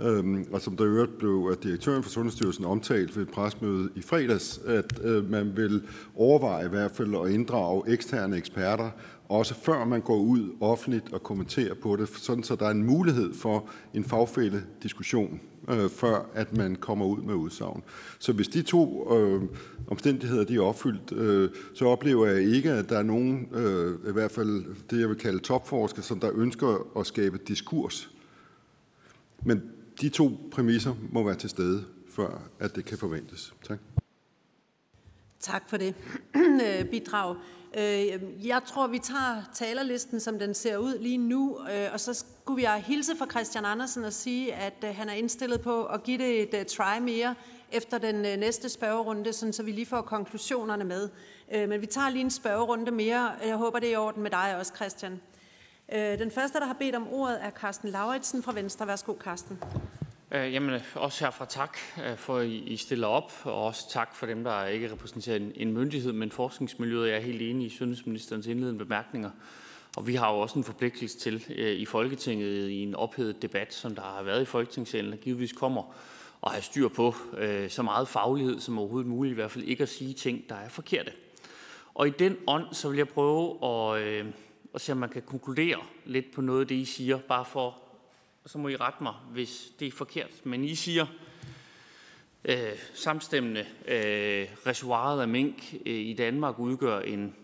[0.00, 4.02] øh, og som der øvrigt blev af direktøren for Sundhedsstyrelsen omtalt ved et presmøde i
[4.02, 5.82] fredags, at øh, man vil
[6.16, 8.90] overveje i hvert fald at inddrage eksterne eksperter,
[9.30, 12.84] også før man går ud offentligt og kommenterer på det, sådan så der er en
[12.84, 17.82] mulighed for en fagfælde diskussion øh, før at man kommer ud med udsagn.
[18.18, 19.42] Så hvis de to øh,
[19.86, 24.12] omstændigheder de er opfyldt, øh, så oplever jeg ikke, at der er nogen, øh, i
[24.12, 28.10] hvert fald det jeg vil kalde topforskere, som der ønsker at skabe diskurs.
[29.42, 29.62] Men
[30.00, 33.54] de to præmisser må være til stede, før at det kan forventes.
[33.68, 33.78] Tak.
[35.40, 35.94] Tak for det
[36.66, 37.36] øh, bidrag.
[37.78, 42.14] Øh, Jeg tror, vi tager talerlisten, som den ser ud lige nu, øh, og så
[42.14, 46.02] skulle jeg hilse fra Christian Andersen og sige, at øh, han er indstillet på at
[46.02, 47.34] give det et øh, try mere
[47.72, 51.08] efter den næste spørgerunde, sådan så vi lige får konklusionerne med.
[51.66, 53.32] Men vi tager lige en spørgerunde mere.
[53.46, 55.20] Jeg håber, det er i orden med dig også, Christian.
[55.92, 58.86] Den første, der har bedt om ordet, er Carsten Lauritsen fra Venstre.
[58.86, 59.58] Værsgo, Carsten.
[60.32, 64.26] Øh, jamen, også herfra tak øh, for, at I stiller op, og også tak for
[64.26, 67.08] dem, der ikke repræsenterer en, myndighed, men forskningsmiljøet.
[67.08, 69.30] Jeg er helt enig i sundhedsministerens indledende bemærkninger.
[69.96, 73.74] Og vi har jo også en forpligtelse til øh, i Folketinget i en ophedet debat,
[73.74, 75.94] som der har været i Folketingssalen, der givetvis kommer
[76.46, 79.82] at have styr på øh, så meget faglighed som overhovedet muligt, i hvert fald ikke
[79.82, 81.12] at sige ting, der er forkerte.
[81.94, 84.26] Og i den ånd, så vil jeg prøve at, øh,
[84.74, 87.89] at se, om man kan konkludere lidt på noget af det, I siger, bare for
[88.50, 90.46] så må I rette mig, hvis det er forkert.
[90.46, 91.06] Men I siger
[92.44, 92.56] øh,
[92.94, 97.34] samstemmende, øh, reservoiret af mink øh, i Danmark udgør en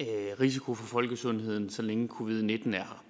[0.00, 0.06] øh,
[0.40, 3.04] risiko for folkesundheden, så længe covid-19 er her.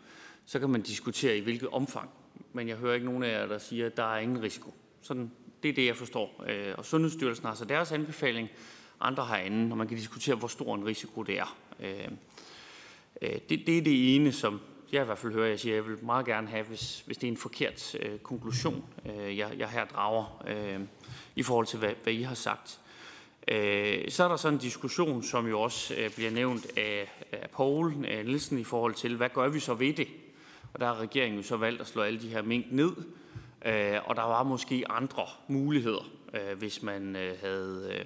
[0.47, 2.10] Så kan man diskutere i hvilket omfang,
[2.52, 4.74] men jeg hører ikke nogen af jer, der siger, at der er ingen risiko.
[5.02, 5.30] Sådan,
[5.62, 6.44] det er det, jeg forstår.
[6.48, 8.48] Øh, og Sundhedsstyrelsen har så deres anbefaling,
[9.01, 11.56] andre har anden, og man kan diskutere, hvor stor en risiko det er.
[11.80, 12.09] Øh,
[13.22, 14.60] øh det, det er det ene, som
[14.93, 17.27] jeg i hvert fald hører, jeg siger, jeg vil meget gerne have, hvis, hvis det
[17.27, 20.81] er en forkert øh, konklusion, øh, jeg, jeg her drager øh,
[21.36, 22.81] i forhold til, hvad, hvad I har sagt.
[23.48, 27.51] Øh, så er der så en diskussion, som jo også øh, bliver nævnt af, af
[27.51, 30.09] Poul af Nielsen i forhold til, hvad gør vi så ved det?
[30.74, 32.93] Og der har regeringen jo så valgt at slå alle de her mink ned,
[33.64, 38.05] øh, og der var måske andre muligheder, øh, hvis man øh, havde øh,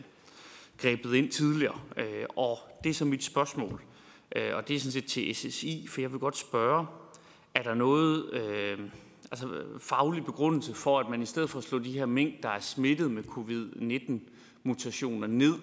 [0.78, 1.80] grebet ind tidligere.
[1.96, 3.80] Øh, og det er så mit spørgsmål.
[3.80, 3.95] Øh,
[4.36, 6.86] Øh, og det er sådan set til SSI, for jeg vil godt spørge,
[7.55, 8.78] er der noget øh,
[9.31, 12.48] altså faglig begrundelse for, at man i stedet for at slå de her mink, der
[12.48, 15.55] er smittet med covid-19-mutationer ned,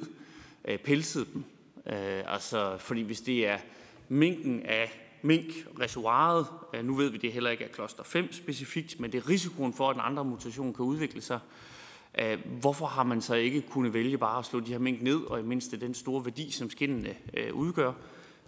[0.66, 1.44] øh, pelsede dem?
[1.88, 3.58] Øh, altså, fordi hvis det er
[4.10, 4.92] minken af
[5.22, 9.30] mink-reservoiret, øh, nu ved vi det heller ikke er kloster 5 specifikt, men det er
[9.30, 11.40] risikoen for, at en andre mutation kan udvikle sig,
[12.20, 15.22] øh, hvorfor har man så ikke kunnet vælge bare at slå de her mink ned,
[15.22, 17.94] og i mindste den store værdi, som skinnene øh, udgør,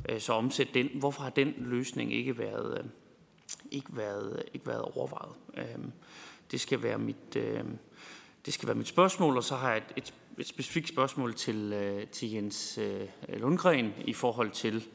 [0.09, 0.89] Øh, så omsætte den.
[0.93, 2.85] Hvorfor har den løsning ikke været, øh,
[3.71, 5.35] ikke været, ikke været overvejet?
[5.57, 5.85] Øh,
[6.51, 7.33] det skal være mit,
[8.45, 12.07] det skal være mit spørgsmål, og så har jeg et, et, et specifikt spørgsmål til,
[12.11, 12.79] til Jens
[13.29, 14.87] Lundgren i forhold til,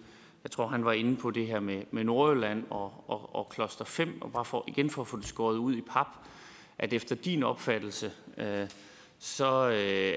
[0.44, 3.85] jeg tror han var inde på det her med, med Nordjylland og, og, og kloster
[3.85, 6.06] 5, og bare for, igen for at få det skåret ud i pap,
[6.78, 8.68] at efter din opfattelse, øh,
[9.23, 10.15] så, øh,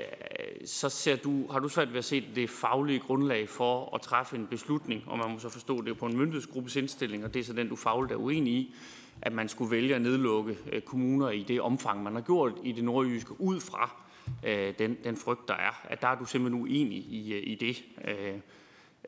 [0.66, 4.36] så ser du, har du svært ved at se det faglige grundlag for at træffe
[4.36, 7.44] en beslutning, og man må så forstå det på en myndighedsgruppes indstilling, og det er
[7.44, 8.76] så den, du fagligt er uenig i,
[9.22, 12.72] at man skulle vælge at nedlukke øh, kommuner i det omfang, man har gjort i
[12.72, 14.04] det nordjyske, ud fra
[14.44, 15.86] øh, den, den frygt, der er.
[15.90, 17.84] At der er du simpelthen uenig i, øh, i det.
[18.08, 18.34] Øh,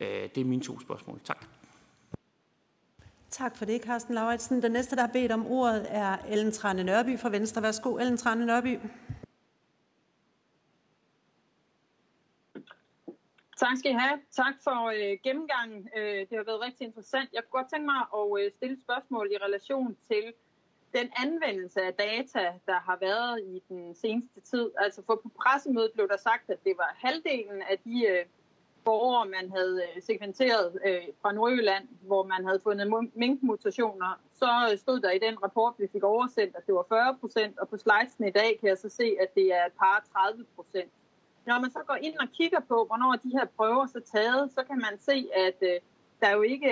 [0.02, 1.20] øh, det er mine to spørgsmål.
[1.24, 1.46] Tak.
[3.30, 4.62] Tak for det, Carsten Lauritsen.
[4.62, 7.62] Den næste, der har bedt om ordet, er Ellen Trane Nørby fra Venstre.
[7.62, 8.78] Værsgo, Ellen Trane Nørby.
[13.56, 14.20] Tak skal I have.
[14.32, 15.90] Tak for øh, gennemgangen.
[15.98, 17.30] Øh, det har været rigtig interessant.
[17.34, 20.34] Jeg kunne godt tænke mig at øh, stille spørgsmål i relation til
[20.94, 24.72] den anvendelse af data, der har været i den seneste tid.
[24.78, 28.26] Altså for på pressemødet blev der sagt, at det var halvdelen af de øh,
[28.86, 34.22] borgere, man havde øh, sekventeret øh, fra Nordjylland, hvor man havde fundet minkmutationer.
[34.34, 37.60] Så øh, stod der i den rapport, vi fik oversendt, at det var 40 procent,
[37.60, 40.46] og på slidesen i dag kan jeg så se, at det er et par 30
[40.56, 40.92] procent.
[41.46, 44.64] Når man så går ind og kigger på, hvornår de her prøver så taget, så
[44.70, 45.80] kan man se, at øh,
[46.20, 46.72] der er jo ikke,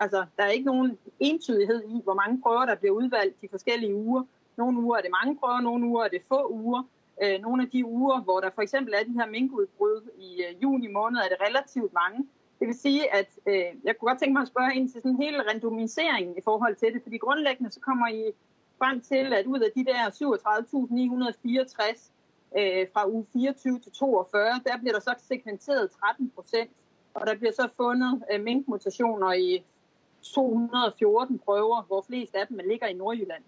[0.00, 3.94] altså, der er ikke nogen entydighed i, hvor mange prøver, der bliver udvalgt de forskellige
[3.94, 4.22] uger.
[4.56, 6.82] Nogle uger er det mange prøver, nogle uger er det få uger.
[7.22, 10.62] Øh, nogle af de uger, hvor der for eksempel er de her minkudbrud i øh,
[10.62, 12.28] juni måned, er det relativt mange.
[12.58, 15.22] Det vil sige, at øh, jeg kunne godt tænke mig at spørge ind til sådan
[15.22, 18.32] hele randomiseringen i forhold til det, fordi grundlæggende så kommer I
[18.78, 20.02] frem til, at ud af de der
[21.94, 22.10] 37.964
[22.58, 26.70] øh, fra uge 24 til 42, der bliver der så segmenteret 13 procent,
[27.14, 29.64] og der bliver så fundet øh, minkmutationer i
[30.22, 33.42] 214 prøver, hvor flest af dem ligger i Nordjylland.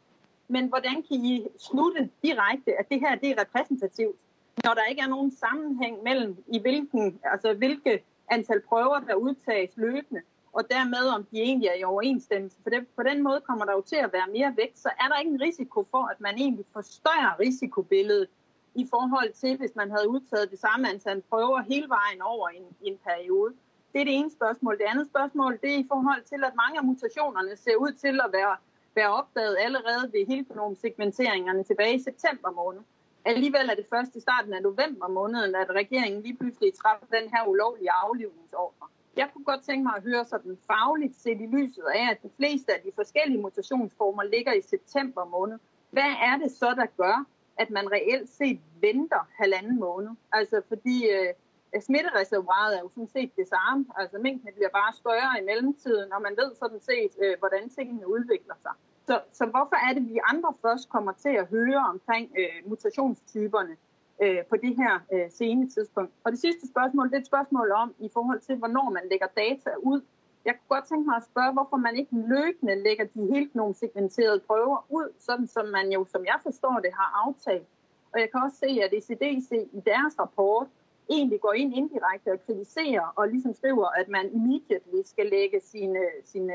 [0.49, 4.17] Men hvordan kan I slutte direkte, at det her det er repræsentativt,
[4.65, 9.71] når der ikke er nogen sammenhæng mellem, i hvilken, altså hvilke antal prøver, der udtages
[9.77, 10.23] løbende,
[10.53, 12.57] og dermed om de egentlig er i overensstemmelse.
[12.63, 15.09] For det, på den måde kommer der jo til at være mere vægt, så er
[15.09, 18.29] der ikke en risiko for, at man egentlig forstørrer risikobilledet
[18.75, 22.65] i forhold til, hvis man havde udtaget det samme antal prøver hele vejen over en,
[22.83, 23.55] en periode.
[23.93, 24.79] Det er det ene spørgsmål.
[24.79, 28.21] Det andet spørgsmål, det er i forhold til, at mange af mutationerne ser ud til
[28.25, 28.57] at være,
[28.95, 32.81] være opdaget allerede ved helgenomsegmenteringerne tilbage i september måned.
[33.25, 37.31] Alligevel er det først i starten af november måned, at regeringen lige pludselig træffer den
[37.33, 38.87] her ulovlige aflivningsordre.
[39.17, 42.31] Jeg kunne godt tænke mig at høre sådan fagligt set i lyset af, at de
[42.37, 45.59] fleste af de forskellige mutationsformer ligger i september måned.
[45.91, 50.11] Hvad er det så, der gør, at man reelt set venter halvanden måned.
[50.33, 51.33] Altså fordi øh,
[51.81, 53.87] smittereservoiret er jo sådan set det samme.
[53.97, 58.09] Altså mængden bliver bare større i mellemtiden, og man ved sådan set, øh, hvordan tingene
[58.09, 58.73] udvikler sig.
[59.07, 62.71] Så, så hvorfor er det, at vi andre først kommer til at høre omkring øh,
[62.71, 63.77] mutationstyperne
[64.23, 66.13] øh, på det her øh, sene tidspunkt?
[66.25, 69.27] Og det sidste spørgsmål, det er et spørgsmål om, i forhold til, hvornår man lægger
[69.27, 70.01] data ud
[70.45, 73.75] jeg kunne godt tænke mig at spørge, hvorfor man ikke løbende lægger de helt nogle
[73.75, 77.69] segmenterede prøver ud, sådan som man jo, som jeg forstår det, har aftalt.
[78.13, 80.67] Og jeg kan også se, at ECDC i deres rapport
[81.11, 86.01] egentlig går ind indirekte og kritiserer og ligesom skriver, at man immediately skal lægge sine,
[86.25, 86.55] sine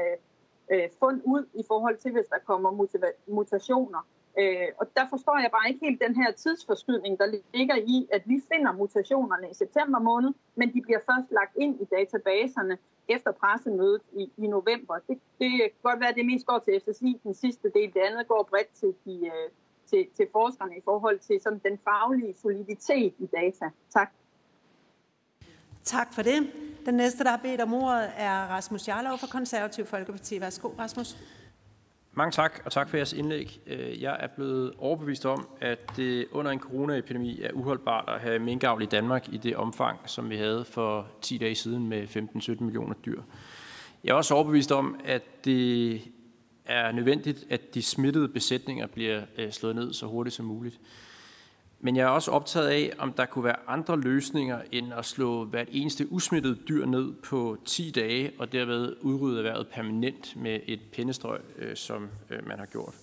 [0.72, 2.72] øh, fund ud i forhold til, hvis der kommer
[3.28, 4.08] mutationer.
[4.42, 8.22] Øh, og der forstår jeg bare ikke helt den her tidsforskydning, der ligger i, at
[8.26, 12.78] vi finder mutationerne i september måned, men de bliver først lagt ind i databaserne
[13.08, 14.96] efter pressemødet i, i november.
[15.08, 17.94] Det, det kan godt være, at det mest går til FSI, den sidste del.
[17.94, 19.50] Det andet går bredt til, de, øh,
[19.90, 23.66] til, til forskerne i forhold til sådan den faglige soliditet i data.
[23.90, 24.12] Tak.
[25.84, 26.52] Tak for det.
[26.86, 30.42] Den næste, der har bedt om ordet, er Rasmus Jarlov fra Konservativ Folkeparti.
[30.42, 31.18] Værsgo, Rasmus.
[32.18, 33.60] Mange tak, og tak for jeres indlæg.
[33.68, 38.40] Øh, jeg er blevet overbevist om, at det under en coronaepidemi er uholdbart at have
[38.40, 42.64] minkavl i Danmark i det omfang, som vi havde for 10 dage siden med 15-17
[42.64, 43.22] millioner dyr.
[44.04, 46.02] Jeg er også overbevist om, at det
[46.66, 50.80] er nødvendigt, at de smittede besætninger bliver øh, slået ned så hurtigt som muligt.
[51.80, 55.46] Men jeg er også optaget af, om der kunne være andre løsninger end at slå
[55.46, 60.80] hvert eneste usmittet dyr ned på 10 dage og derved udrydde erhvervet permanent med et
[60.92, 62.94] pindestrøg, øh, som øh, man har gjort.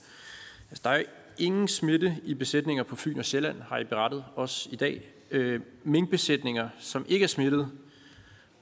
[0.71, 1.03] Altså, der er
[1.39, 5.03] ingen smitte i besætninger på Fyn og Sjælland, har I berettet os i dag.
[5.31, 7.69] Øh, minkbesætninger, som ikke er smittet,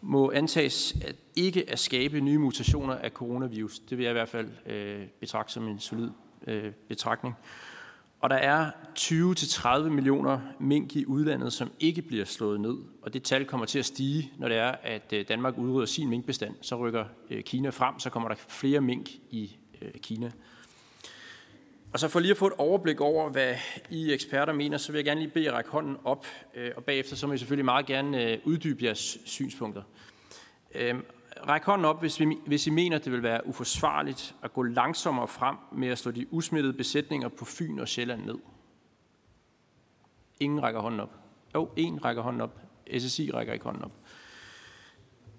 [0.00, 3.78] må antages at ikke at skabe nye mutationer af coronavirus.
[3.78, 6.10] Det vil jeg i hvert fald øh, betragte som en solid
[6.46, 7.34] øh, betragtning.
[8.22, 12.76] Og der er 20-30 millioner mink i udlandet, som ikke bliver slået ned.
[13.02, 16.08] Og det tal kommer til at stige, når det er, at øh, Danmark udrydder sin
[16.08, 16.54] minkbestand.
[16.60, 20.30] Så rykker øh, Kina frem, så kommer der flere mink i øh, Kina.
[21.92, 23.54] Og så for lige at få et overblik over, hvad
[23.90, 26.26] I eksperter mener, så vil jeg gerne lige bede jer række hånden op,
[26.76, 29.82] og bagefter så må I selvfølgelig meget gerne uddybe jeres synspunkter.
[30.74, 31.04] Øhm,
[31.48, 35.28] Ræk hånden op, hvis, vi, hvis I mener, det vil være uforsvarligt at gå langsommere
[35.28, 38.38] frem med at slå de usmittede besætninger på Fyn og Sjælland ned.
[40.40, 41.10] Ingen rækker hånden op.
[41.54, 42.60] Jo, en rækker hånden op.
[42.98, 43.92] SSI rækker ikke hånden op.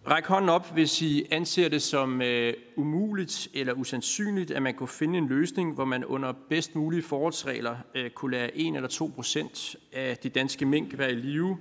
[0.08, 4.88] Ræk hånden op, hvis I anser det som øh, umuligt eller usandsynligt, at man kunne
[4.88, 9.12] finde en løsning, hvor man under bedst mulige forholdsregler øh, kunne lade 1 eller 2
[9.16, 11.58] procent af de danske mink være i live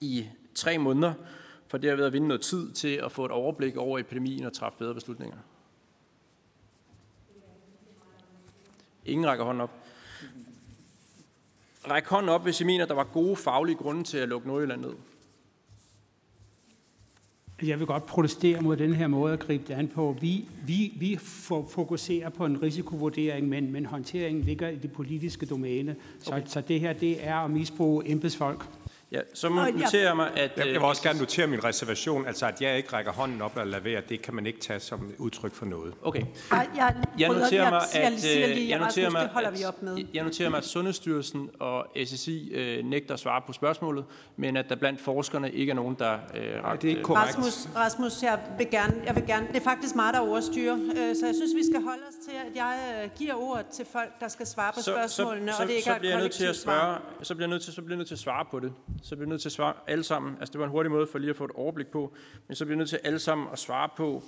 [0.00, 1.14] i tre måneder,
[1.74, 4.78] for derved at vinde noget tid til at få et overblik over epidemien og træffe
[4.78, 5.36] bedre beslutninger.
[9.04, 9.70] Ingen rækker hånden op.
[11.90, 14.48] Ræk hånden op, hvis I mener, at der var gode faglige grunde til at lukke
[14.48, 14.92] Nordjylland ned.
[17.62, 20.16] Jeg vil godt protestere mod den her måde at gribe det an på.
[20.20, 21.16] Vi, vi, vi
[21.68, 25.96] fokuserer på en risikovurdering, men, men håndteringen ligger i det politiske domæne.
[26.20, 26.46] Så, okay.
[26.46, 28.66] så det her det er at misbruge embedsfolk.
[29.14, 30.52] Ja, så noterer jeg mig, at...
[30.56, 33.56] Jeg, jeg vil også gerne notere min reservation, altså at jeg ikke rækker hånden op
[33.56, 35.94] eller laverer, det kan man ikke tage som udtryk for noget.
[36.02, 36.24] Okay.
[36.50, 40.04] Jeg, jeg, jeg noterer mig, at, jeg, noterer mig, det holder vi op med.
[40.14, 44.04] Jeg noterer mig, at Sundhedsstyrelsen og SSI øh, nægter at svare på spørgsmålet,
[44.36, 47.38] men at der blandt forskerne ikke er nogen, der øh, det er ikke korrekt.
[47.38, 51.16] Rasmus, Rasmus jeg, vil gerne, jeg vil gerne, det er faktisk mig, der overstyrer, øh,
[51.16, 54.20] så jeg synes, vi skal holde os til, at jeg øh, giver ordet til folk,
[54.20, 56.22] der skal svare på så, spørgsmålene, så, og det ikke så, er så bliver jeg
[56.22, 56.72] nødt til at svar.
[56.72, 58.72] spørge, så bliver jeg nødt til, så bliver jeg nødt til at svare på det.
[59.04, 60.36] Så bliver vi nødt til at svare alle sammen.
[60.40, 62.12] Altså det var en hurtig måde for lige at få et overblik på,
[62.48, 64.22] men så bliver vi nødt til alle sammen at svare på,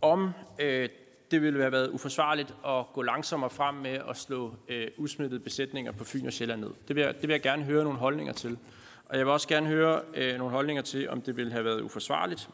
[0.00, 0.30] om
[0.60, 0.88] øh,
[1.30, 5.92] det ville have været uforsvarligt at gå langsommere frem med at slå øh, usmittede besætninger
[5.92, 6.70] på Fyn og Sjælland ned.
[6.88, 8.58] Det vil, jeg, det vil jeg gerne høre nogle holdninger til.
[9.04, 11.80] Og jeg vil også gerne høre øh, nogle holdninger til, om det ville have været
[11.80, 12.48] uforsvarligt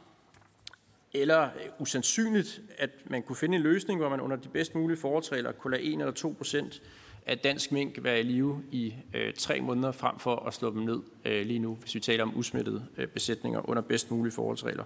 [1.12, 4.96] eller øh, usandsynligt, at man kunne finde en løsning, hvor man under de bedst mulige
[4.96, 6.82] forholdsregler kunne lade 1 eller 2 procent
[7.26, 10.82] at dansk mink være i live i øh, tre måneder frem for at slå dem
[10.82, 14.84] ned øh, lige nu, hvis vi taler om usmittede øh, besætninger under bedst mulige forholdsregler.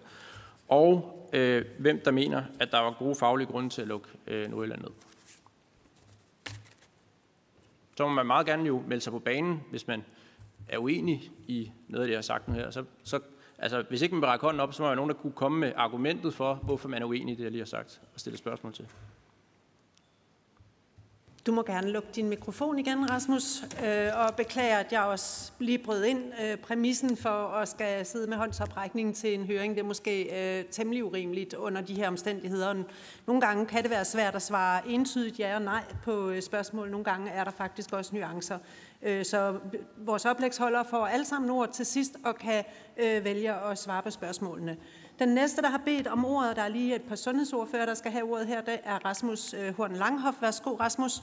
[0.69, 4.51] Og øh, hvem der mener, at der var gode faglige grunde til at lukke øh,
[4.51, 4.91] Nordjylland ned.
[7.97, 10.05] Så må man meget gerne jo melde sig på banen, hvis man
[10.69, 12.71] er uenig i noget af det, jeg har sagt nu her.
[12.71, 13.21] Så, så,
[13.59, 15.33] altså, hvis ikke man vil række hånden op, så må der være nogen, der kunne
[15.33, 18.21] komme med argumentet for, hvorfor man er uenig i det, jeg lige har sagt, og
[18.21, 18.87] stille spørgsmål til.
[21.49, 25.79] Du må gerne lukke din mikrofon igen, Rasmus, øh, og beklager, at jeg også lige
[25.79, 26.33] brød ind.
[26.45, 30.23] Øh, præmissen for at skal sidde med håndsoprækning til en høring, det er måske
[30.59, 32.75] øh, temmelig urimeligt under de her omstændigheder.
[33.27, 36.91] Nogle gange kan det være svært at svare entydigt ja og nej på øh, spørgsmål.
[36.91, 38.59] Nogle gange er der faktisk også nuancer.
[39.03, 39.59] Øh, så
[39.97, 42.65] vores oplægsholder får alle sammen ord til sidst og kan
[42.97, 44.77] øh, vælge at svare på spørgsmålene.
[45.19, 48.13] Den næste, der har bedt om ordet, der er lige et par sundhedsordfører, der skal
[48.13, 50.43] have ordet her, det er Rasmus øh, Horn Langhoff.
[50.43, 51.23] Værsgo, Rasmus.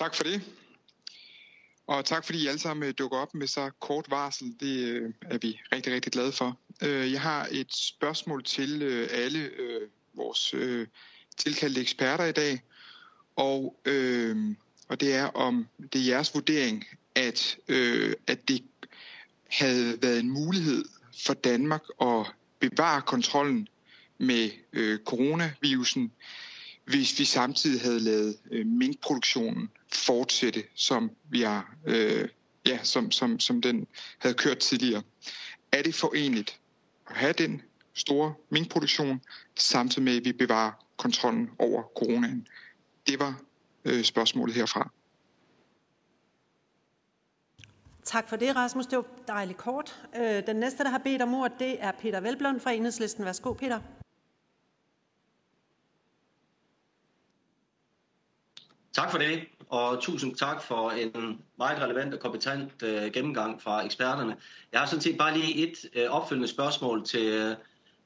[0.00, 0.42] Tak for det.
[1.86, 4.54] Og tak fordi I alle sammen øh, dukker op med så kort varsel.
[4.60, 6.58] Det øh, er vi rigtig, rigtig glade for.
[6.82, 9.50] Øh, jeg har et spørgsmål til øh, alle
[10.14, 10.54] vores
[11.36, 12.62] tilkaldte eksperter i dag.
[13.36, 13.80] Og,
[14.88, 17.56] og det er om det er jeres vurdering, at,
[18.26, 18.64] at det
[19.50, 20.84] havde været en mulighed
[21.26, 22.26] for Danmark at
[22.60, 23.68] bevare kontrollen
[24.18, 24.50] med
[25.04, 26.12] coronavirusen,
[26.84, 28.36] hvis vi samtidig havde lavet
[28.66, 32.28] minkproduktionen fortsætte, som vi har, øh,
[32.66, 33.86] ja, som, som, som den
[34.18, 35.02] havde kørt tidligere.
[35.72, 36.60] Er det forenligt
[37.10, 37.62] at have den
[37.94, 39.20] store minkproduktion,
[39.56, 42.48] samtidig med, at vi bevarer kontrollen over coronaen?
[43.06, 43.40] Det var
[43.84, 44.90] øh, spørgsmålet herfra.
[48.04, 48.86] Tak for det, Rasmus.
[48.86, 50.06] Det var dejligt kort.
[50.16, 53.24] Øh, den næste, der har bedt om ordet, det er Peter Velblom fra Enhedslisten.
[53.24, 53.80] Værsgo, Peter.
[58.92, 63.84] Tak for det, og tusind tak for en meget relevant og kompetent øh, gennemgang fra
[63.84, 64.36] eksperterne.
[64.72, 67.56] Jeg har sådan set bare lige et øh, opfølgende spørgsmål til, øh,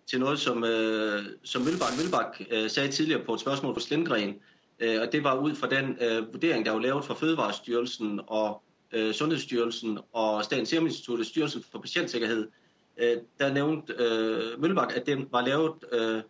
[0.07, 4.35] til noget, som, øh, som Mølbak Mølbak øh, sagde tidligere på et spørgsmål fra Slindgren,
[4.81, 8.63] øh, og det var ud fra den øh, vurdering, der var lavet fra Fødevarestyrelsen og
[8.93, 12.49] øh, Sundhedsstyrelsen og Statens Serum Institut Styrelsen for Patientsikkerhed.
[12.97, 16.23] Øh, der nævnte øh, Mølbak, at det var lavet, øh,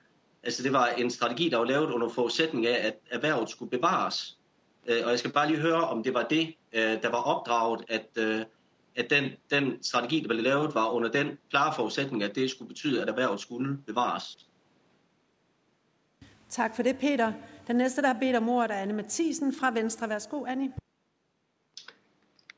[0.43, 4.39] altså det var en strategi, der var lavet under forudsætning af, at erhvervet skulle bevares.
[4.87, 7.85] Øh, og jeg skal bare lige høre, om det var det, øh, der var opdraget,
[7.89, 8.45] at, øh,
[8.97, 12.69] at den, den strategi, der blev lavet, var under den klare forudsætning, at det skulle
[12.69, 14.49] betyde, at erhvervet skulle bevares.
[16.49, 17.33] Tak for det, Peter.
[17.67, 20.09] Den næste, der har bedt om ordet, er Anne Mathisen fra Venstre.
[20.09, 20.73] Værsgo, Anne.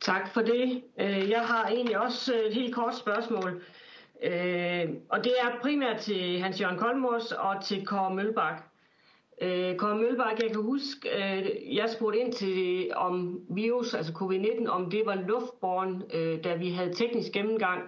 [0.00, 0.82] Tak for det.
[1.30, 3.62] Jeg har egentlig også et helt kort spørgsmål.
[5.08, 8.62] Og det er primært til Hans Jørgen Kolmos og til Kåre Mølbak.
[9.42, 14.68] Øh, Kåre Mølbak, jeg kan huske, øh, jeg spurgte ind til om virus, altså covid-19,
[14.68, 17.82] om det var luftborn, øh, da vi havde teknisk gennemgang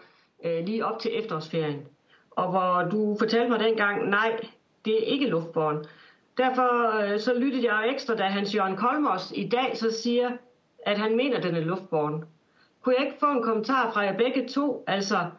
[0.45, 1.87] øh, lige op til efterårsferien.
[2.31, 4.41] Og hvor du fortalte mig dengang, nej,
[4.85, 5.85] det er ikke luftborn.
[6.39, 10.31] Derfor øh, så lyttede jeg ekstra, da Hans Jørgen Kolmos i dag så siger,
[10.87, 12.25] at han mener, at den er luftborn.
[12.83, 15.31] Kunne jeg ikke få en kommentar fra jer begge to, altså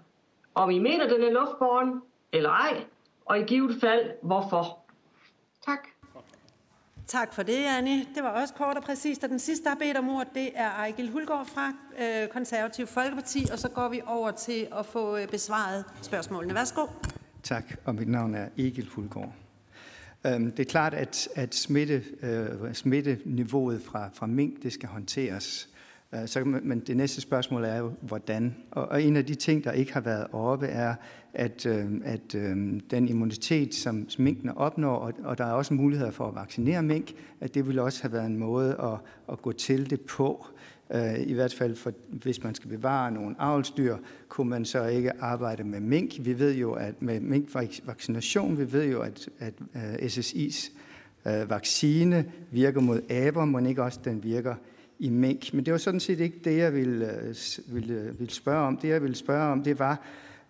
[0.55, 2.83] om I mener, at den er luftborn eller ej,
[3.25, 4.79] og i givet fald, hvorfor?
[5.65, 5.98] Tak.
[7.09, 8.05] Tak for det, Annie.
[8.15, 9.23] Det var også kort og præcist.
[9.23, 12.87] Og den sidste, der har bedt om ordet, det er Ejgil Hulgaard fra øh, Konservativ
[12.87, 13.47] Folkeparti.
[13.51, 16.53] Og så går vi over til at få øh, besvaret spørgsmålene.
[16.53, 16.87] Værsgo.
[17.43, 19.33] Tak, og mit navn er Egil Hulgaard.
[20.25, 25.69] Øhm, det er klart, at, at smitte, øh, smitteniveauet fra, fra mink det skal håndteres.
[26.15, 28.55] Øh, så, men det næste spørgsmål er jo, hvordan?
[28.71, 30.95] Og, og en af de ting, der ikke har været oppe, er,
[31.33, 36.11] at, øh, at øh, den immunitet, som minkene opnår, og, og der er også muligheder
[36.11, 38.99] for at vaccinere mink, at det ville også have været en måde at,
[39.31, 40.45] at gå til det på.
[40.93, 43.97] Øh, I hvert fald, for, hvis man skal bevare nogle avlsdyr,
[44.29, 46.13] kunne man så ikke arbejde med mink.
[46.19, 50.71] Vi ved jo, at med minkvaccination, vi ved jo, at, at øh, uh, SSI's
[51.25, 54.55] uh, øh, vaccine virker mod aber, men ikke også den virker
[54.99, 55.53] i mink.
[55.53, 57.35] Men det var sådan set ikke det, jeg ville, øh,
[57.67, 58.77] ville, øh, ville spørge om.
[58.77, 59.91] Det, jeg ville spørge om, det var,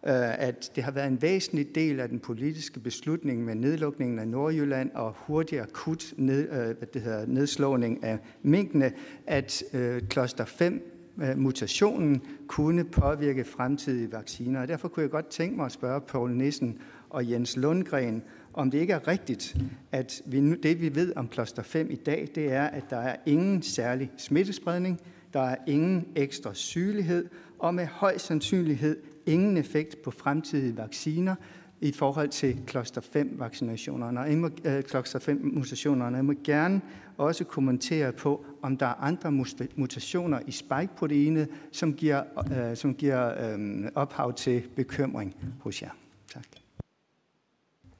[0.07, 4.27] øh, at det har været en væsentlig del af den politiske beslutning med nedlukningen af
[4.27, 8.91] Nordjylland og hurtig akut ned, hvad det hedder, nedslåning af minkene,
[9.27, 9.63] at
[10.09, 10.95] kloster 5
[11.35, 14.61] mutationen kunne påvirke fremtidige vacciner.
[14.61, 16.77] Og derfor kunne jeg godt tænke mig at spørge Poul Nissen
[17.09, 18.23] og Jens Lundgren,
[18.59, 19.57] om det ikke er rigtigt,
[19.91, 22.97] at vi nu, det vi ved om kloster 5 i dag, det er, at der
[22.97, 24.99] er ingen særlig smittespredning,
[25.33, 27.29] der er ingen ekstra sygelighed,
[27.59, 31.35] og med høj sandsynlighed ingen effekt på fremtidige vacciner
[31.81, 36.15] i forhold til kloster 5-vaccinationerne og øh, kloster 5-mutationerne.
[36.15, 36.81] Jeg må gerne
[37.17, 39.31] også kommentere på, om der er andre
[39.75, 42.23] mutationer i spike-proteinet, som giver,
[42.69, 45.89] øh, som giver øh, ophav til bekymring hos jer.
[46.33, 46.58] Tak.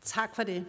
[0.10, 0.65] Tak for det.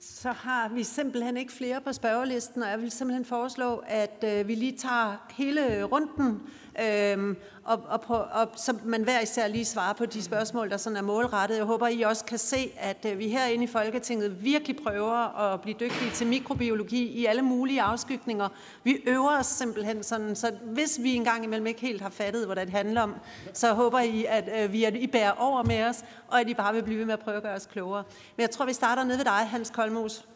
[0.00, 4.48] Så har vi simpelthen ikke flere på spørgelisten, og jeg vil simpelthen foreslå, at øh,
[4.48, 6.42] vi lige tager hele runden
[6.84, 10.96] Øhm, og, og, og så man hver især lige svarer på de spørgsmål, der sådan
[10.96, 11.56] er målrettet.
[11.56, 15.60] Jeg håber, I også kan se, at øh, vi herinde i Folketinget virkelig prøver at
[15.60, 18.48] blive dygtige til mikrobiologi i alle mulige afskygninger.
[18.84, 22.56] Vi øver os simpelthen sådan, så hvis vi engang imellem ikke helt har fattet, hvad
[22.56, 23.14] det handler om,
[23.52, 26.54] så håber I, at øh, vi at I bærer over med os, og at I
[26.54, 28.04] bare vil blive ved med at prøve at gøre os klogere.
[28.36, 30.26] Men jeg tror, vi starter ned ved dig, Hans Kolmos.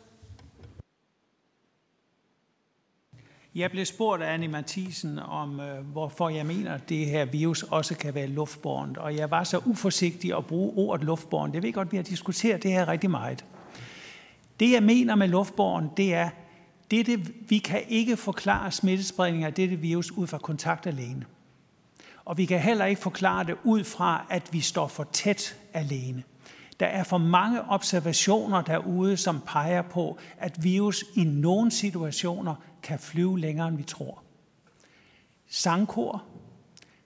[3.55, 7.63] Jeg blev spurgt af Annie Mathisen om, øh, hvorfor jeg mener, at det her virus
[7.63, 8.99] også kan være luftbårent.
[8.99, 11.55] Og jeg var så uforsigtig at bruge ordet luftbårent.
[11.55, 13.45] Jeg ved godt, at vi har diskuteret det her rigtig meget.
[14.61, 16.31] Det, jeg mener med luftbåren, det er,
[16.91, 21.25] det, vi kan ikke forklare smittespredning af dette virus ud fra kontakt alene.
[22.25, 26.23] Og vi kan heller ikke forklare det ud fra, at vi står for tæt alene.
[26.81, 32.99] Der er for mange observationer derude, som peger på, at virus i nogle situationer kan
[32.99, 34.23] flyve længere, end vi tror.
[35.49, 36.25] Sangkor,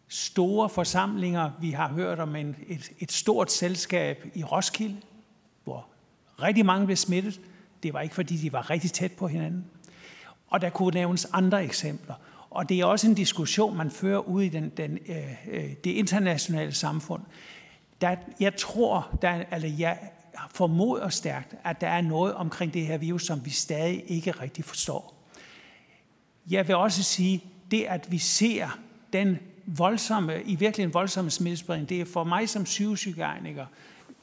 [0.08, 1.50] store forsamlinger.
[1.60, 4.96] Vi har hørt om en, et, et stort selskab i Roskilde,
[5.64, 5.86] hvor
[6.42, 7.40] rigtig mange blev smittet.
[7.82, 9.64] Det var ikke, fordi de var rigtig tæt på hinanden.
[10.48, 12.14] Og der kunne nævnes andre eksempler.
[12.50, 15.90] Og det er også en diskussion, man fører ud i den, den, øh, øh det
[15.90, 17.22] internationale samfund.
[18.00, 19.98] Der, jeg tror, der, eller jeg
[20.50, 24.64] formoder stærkt, at der er noget omkring det her virus, som vi stadig ikke rigtig
[24.64, 25.15] forstår.
[26.50, 28.78] Jeg vil også sige, det at vi ser
[29.12, 33.66] den voldsomme, i virkeligheden voldsomme smittespredning, det er for mig som sygehushygieniker,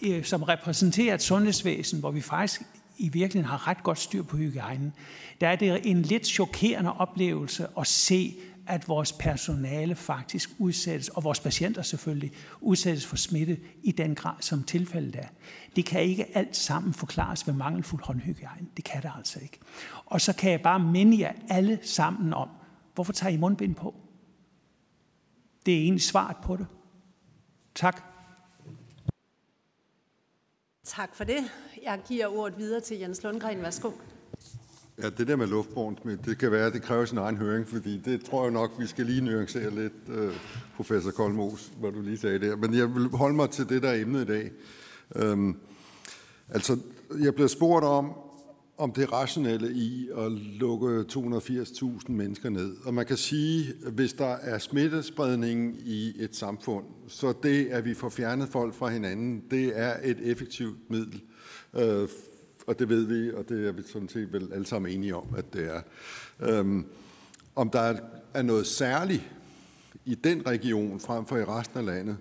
[0.02, 2.62] øh, som repræsenterer et sundhedsvæsen, hvor vi faktisk
[2.98, 4.94] i virkeligheden har ret godt styr på hygiejnen,
[5.42, 8.36] der er det en lidt chokerende oplevelse at se,
[8.68, 12.32] at vores personale faktisk udsættes, og vores patienter selvfølgelig,
[12.62, 15.28] udsættes for smitte i den grad, som tilfældet er.
[15.76, 18.68] Det kan ikke alt sammen forklares ved mangelfuld håndhygiejne.
[18.78, 19.60] Det kan det altså ikke.
[20.06, 22.50] Og så kan jeg bare minde jer alle sammen om,
[22.94, 23.96] hvorfor tager I mundbind på?
[25.66, 26.68] Det er egentlig svaret på det.
[27.76, 28.04] Tak.
[30.84, 31.40] Tak for det.
[31.84, 33.62] Jeg giver ordet videre til Jens Lundgren.
[33.62, 33.92] Værsgo.
[35.02, 37.98] Ja, det der med luftborn, det kan være, at det kræver sin egen høring, fordi
[37.98, 40.34] det tror jeg nok, vi skal lige nuancere lidt, øh,
[40.76, 42.56] professor Kolmos, hvad du lige sagde der.
[42.56, 44.52] Men jeg vil holde mig til det, der er emnet i dag.
[45.16, 45.58] Øhm,
[46.50, 46.78] altså,
[47.20, 48.14] jeg blev spurgt om,
[48.78, 52.76] om det rationelle i at lukke 280.000 mennesker ned.
[52.86, 57.86] Og man kan sige, at hvis der er smittespredning i et samfund, så det, at
[57.86, 61.22] vi får fjernet folk fra hinanden, det er et effektivt middel
[61.76, 62.08] øh,
[62.68, 65.28] og det ved vi, og det er vi sådan set vel alle sammen enige om,
[65.38, 65.82] at det er.
[66.40, 66.86] Øhm,
[67.56, 67.96] om der
[68.34, 69.32] er noget særligt
[70.06, 72.18] i den region frem for i resten af landet,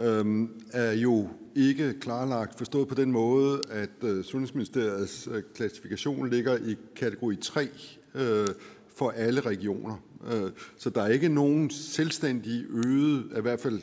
[0.00, 6.56] øhm, er jo ikke klarlagt forstået på den måde, at øh, Sundhedsministeriets øh, klassifikation ligger
[6.56, 7.68] i kategori 3
[8.14, 8.48] øh,
[8.96, 9.96] for alle regioner.
[10.32, 13.82] Øh, så der er ikke nogen selvstændig øget, i hvert fald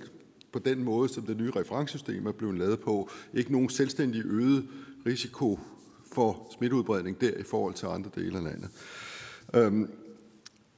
[0.52, 4.68] på den måde, som det nye referencesystem er blevet lavet på, ikke nogen selvstændig øget
[5.06, 5.60] risiko
[6.18, 8.70] for smitteudbredning der i forhold til andre dele af landet.
[9.54, 9.90] Øhm,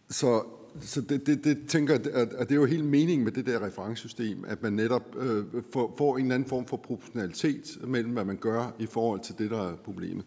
[0.09, 0.43] så
[0.81, 3.65] så det, det, det tænker jeg, at det er jo helt meningen med det der
[3.65, 8.25] referencesystem, at man netop øh, får, får en eller anden form for proportionalitet mellem, hvad
[8.25, 10.25] man gør i forhold til det, der er problemet.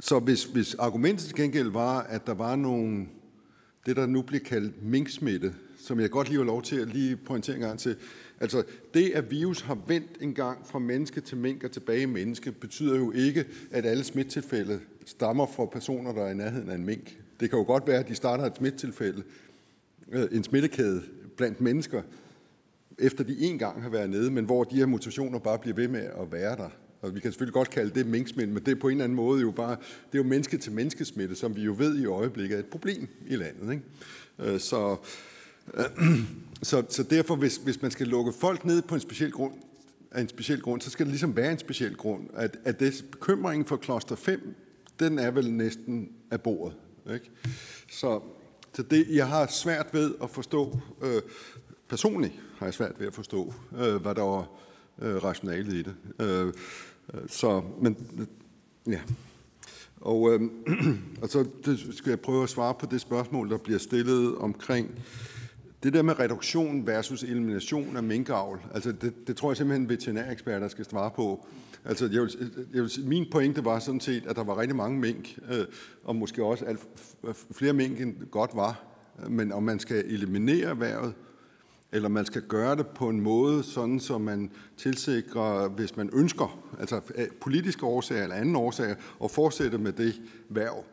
[0.00, 3.06] Så hvis, hvis argumentet til gengæld var, at der var nogle,
[3.86, 7.16] det der nu bliver kaldt minksmitte, som jeg godt lige vil lov til at lige
[7.16, 7.96] pointere en gang til,
[8.40, 8.62] Altså,
[8.94, 12.52] det, at virus har vendt en gang fra menneske til mink og tilbage i menneske,
[12.52, 16.84] betyder jo ikke, at alle smittilfælde stammer fra personer, der er i nærheden af en
[16.84, 17.18] mink.
[17.40, 19.22] Det kan jo godt være, at de starter et smittilfælde,
[20.12, 21.02] øh, en smittekæde
[21.36, 22.02] blandt mennesker,
[22.98, 25.88] efter de en gang har været nede, men hvor de her mutationer bare bliver ved
[25.88, 26.68] med at være der.
[27.00, 29.16] Og vi kan selvfølgelig godt kalde det minksmitte, men det er på en eller anden
[29.16, 29.76] måde jo bare,
[30.12, 33.08] det er jo menneske til menneskesmitte, som vi jo ved i øjeblikket er et problem
[33.26, 33.72] i landet.
[33.72, 34.52] Ikke?
[34.52, 34.96] Øh, så,
[36.62, 39.52] så, så derfor, hvis, hvis man skal lukke folk ned på en speciel grund,
[40.10, 42.22] af en speciel grund, så skal det ligesom være en speciel grund.
[42.34, 44.54] At, at det bekymringen for kloster 5,
[45.00, 46.76] den er vel næsten af bordet.
[47.14, 47.30] Ikke?
[47.90, 48.20] Så,
[48.72, 51.22] så det, jeg har svært ved at forstå, øh,
[51.88, 54.48] personligt har jeg svært ved at forstå, øh, hvad der var
[55.02, 55.94] øh, rationalet i det.
[56.20, 56.52] Øh, øh
[57.28, 57.96] så, men,
[58.86, 59.00] ja.
[60.00, 60.40] Og, øh,
[61.22, 64.90] og så det skal jeg prøve at svare på det spørgsmål, der bliver stillet omkring
[65.82, 70.68] det der med reduktion versus elimination af minkavl, altså det, det tror jeg simpelthen veterinæreksperter
[70.68, 71.46] skal svare på.
[71.84, 75.00] Altså jeg vil, jeg vil, min pointe var sådan set, at der var rigtig mange
[75.00, 75.64] mink, øh,
[76.04, 76.80] og måske også alt,
[77.50, 78.82] flere mink end godt var.
[79.28, 81.14] Men om man skal eliminere erhvervet,
[81.92, 86.58] eller man skal gøre det på en måde, sådan så man tilsikrer, hvis man ønsker,
[86.80, 87.00] altså
[87.40, 88.94] politiske årsager eller anden årsager,
[89.24, 90.84] at fortsætte med det værv,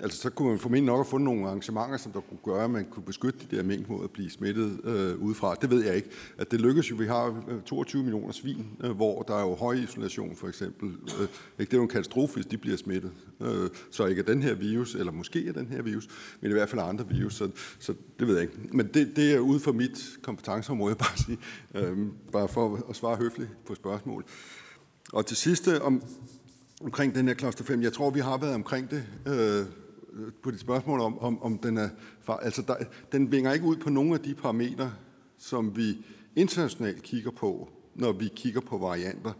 [0.00, 2.70] Altså, så kunne man formentlig nok have fundet nogle arrangementer, som der kunne gøre, at
[2.70, 5.54] man kunne beskytte de der mink mod at blive smittet øh, udefra.
[5.54, 6.08] Det ved jeg ikke.
[6.38, 6.96] At det lykkes jo.
[6.96, 10.88] Vi har øh, 22 millioner svin, øh, hvor der er jo høj isolation, for eksempel.
[10.88, 11.22] Øh,
[11.58, 11.70] ikke?
[11.70, 13.10] Det er jo en katastrofe, hvis de bliver smittet.
[13.40, 16.08] Øh, så ikke af den her virus, eller måske af den her virus,
[16.40, 17.34] men i hvert fald af andre virus.
[17.34, 18.76] Så, så det ved jeg ikke.
[18.76, 21.38] Men det, det er ude for mit kompetenceområde, bare, sige,
[21.74, 21.98] øh,
[22.32, 24.24] bare for at svare høfligt på spørgsmål.
[25.12, 26.02] Og til sidste om,
[26.80, 27.82] omkring den her kloster 5.
[27.82, 29.66] Jeg tror, vi har været omkring det øh,
[30.16, 31.88] Øh, på dit spørgsmål om, om, om den er...
[32.28, 32.74] Altså, der,
[33.12, 34.92] den vinger ikke ud på nogle af de parametre,
[35.38, 36.04] som vi
[36.36, 39.32] internationalt kigger på, når vi kigger på varianter.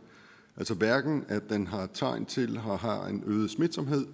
[0.57, 4.07] Altså hverken, at den har tegn til, har, har en øget smitsomhed,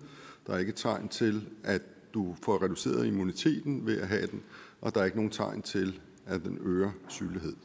[0.46, 1.82] der er ikke tegn til, at
[2.14, 4.42] du får reduceret immuniteten ved at have den,
[4.80, 7.56] og der er ikke nogen tegn til, at den øger sygelighed.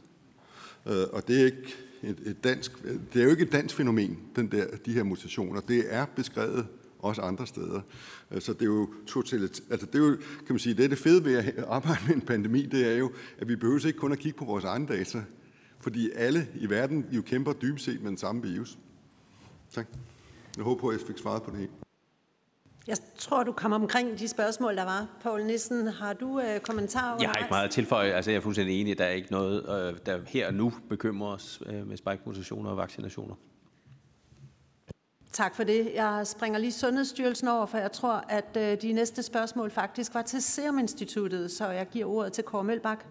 [0.88, 2.84] Øh, og det er ikke et, et dansk,
[3.14, 5.62] det er jo ikke et dansk fænomen, den der, de her mutationer.
[5.62, 6.68] Det er beskrevet
[7.00, 7.82] også andre steder.
[8.34, 10.90] Øh, så det er jo totalt, altså det er jo, kan man sige, det er
[10.90, 14.00] det fede ved at arbejde med en pandemi, det er jo, at vi behøver ikke
[14.00, 15.24] kun at kigge på vores egne data,
[15.80, 18.78] fordi alle i verden jo kæmper dybest set med den samme virus.
[19.74, 19.88] Tak.
[20.58, 21.72] Jeg håber på, at jeg fik svaret på det hele.
[22.88, 25.08] Jeg tror, du kommer omkring de spørgsmål, der var.
[25.22, 27.18] Poul Nissen, har du øh, kommentarer?
[27.20, 28.12] Jeg har ikke meget at tilføje.
[28.12, 28.98] Altså, jeg er fuldstændig enig.
[28.98, 32.78] Der er ikke noget, øh, der her og nu bekymrer os øh, med spike-mutationer og
[32.78, 33.36] vaccinationer.
[35.34, 35.92] Tak for det.
[35.94, 40.22] Jeg springer lige Sundhedsstyrelsen over, for jeg tror, at øh, de næste spørgsmål faktisk var
[40.22, 43.06] til Serum Instituttet, så jeg giver ordet til Kåre Mølbak.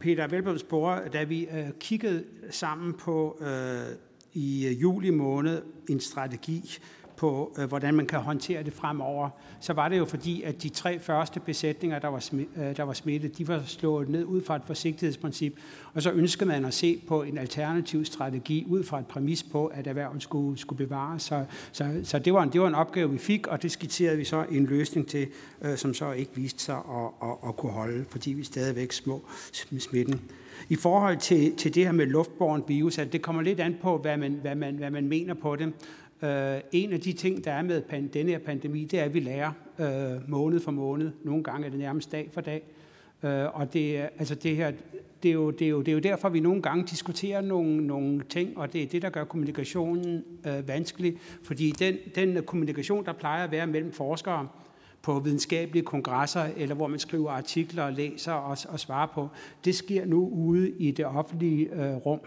[0.00, 3.96] Peter Velblom spurgte, da vi øh, kiggede sammen på øh,
[4.32, 6.78] i juli måned en strategi
[7.16, 9.28] på, øh, hvordan man kan håndtere det fremover,
[9.60, 12.92] så var det jo fordi, at de tre første besætninger, der var, øh, der var
[12.92, 15.58] smittet, de var slået ned ud fra et forsigtighedsprincip,
[15.94, 19.66] og så ønskede man at se på en alternativ strategi ud fra et præmis på,
[19.66, 21.22] at erhvervet skulle, skulle bevares.
[21.22, 24.16] Så, så, så det, var en, det var en opgave, vi fik, og det skitserede
[24.16, 25.28] vi så en løsning til,
[25.62, 29.24] øh, som så ikke viste sig at, at, at kunne holde, fordi vi stadigvæk små
[29.78, 30.20] smitten.
[30.68, 33.98] I forhold til, til det her med luftborgen virus, at det kommer lidt an på,
[33.98, 35.72] hvad man, hvad man, hvad man mener på det.
[36.22, 36.28] Uh,
[36.72, 39.20] en af de ting, der er med pan, denne her pandemi, det er, at vi
[39.20, 41.10] lærer uh, måned for måned.
[41.24, 42.62] Nogle gange er det nærmest dag for dag.
[43.22, 44.72] Uh, og det, altså det, her,
[45.22, 47.86] det, er jo, det, er jo, det er jo derfor, vi nogle gange diskuterer nogle,
[47.86, 51.16] nogle ting, og det er det, der gør kommunikationen øh, vanskelig.
[51.42, 54.48] Fordi den, den kommunikation, der plejer at være mellem forskere
[55.02, 59.28] på videnskabelige kongresser, eller hvor man skriver artikler og læser og, og svarer på,
[59.64, 62.20] det sker nu ude i det offentlige øh, rum.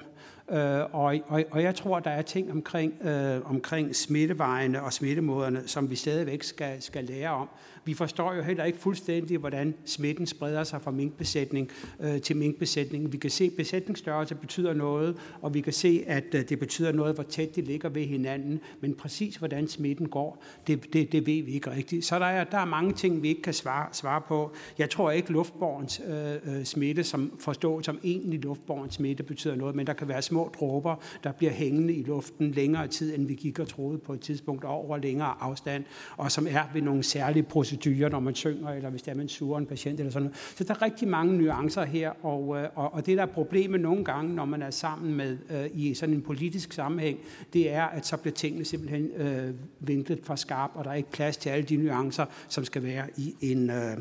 [0.51, 5.63] Øh, og, og, og jeg tror, der er ting omkring, øh, omkring smittevejene og smittemåderne,
[5.65, 7.49] som vi stadigvæk skal, skal lære om.
[7.89, 13.11] Vi forstår jo heller ikke fuldstændig, hvordan smitten spreder sig fra minkbesætning øh, til minkbesætning.
[13.11, 16.91] Vi kan se, at besætningsstørrelse betyder noget, og vi kan se, at øh, det betyder
[16.91, 18.59] noget, hvor tæt de ligger ved hinanden.
[18.81, 22.05] Men præcis hvordan smitten går, det, det, det ved vi ikke rigtigt.
[22.05, 24.51] Så der er, der er mange ting, vi ikke kan svare, svare på.
[24.77, 29.75] Jeg tror ikke, luftborgens øh, øh, smitte, som forstået som egentlig luftborgens smitte, betyder noget,
[29.75, 33.33] men der kan være små dråber, der bliver hængende i luften længere tid, end vi
[33.33, 35.83] gik og troede på et tidspunkt over længere afstand,
[36.17, 39.29] og som er ved nogle særlige procedurer, når man synger, eller hvis det er, man
[39.29, 40.37] suger en patient eller sådan noget.
[40.55, 43.81] Så der er rigtig mange nuancer her, og, øh, og, og det, der er problemet
[43.81, 47.19] nogle gange, når man er sammen med øh, i sådan en politisk sammenhæng,
[47.53, 51.11] det er, at så bliver tingene simpelthen øh, vinklet for skarp, og der er ikke
[51.11, 53.97] plads til alle de nuancer, som skal være i en, øh,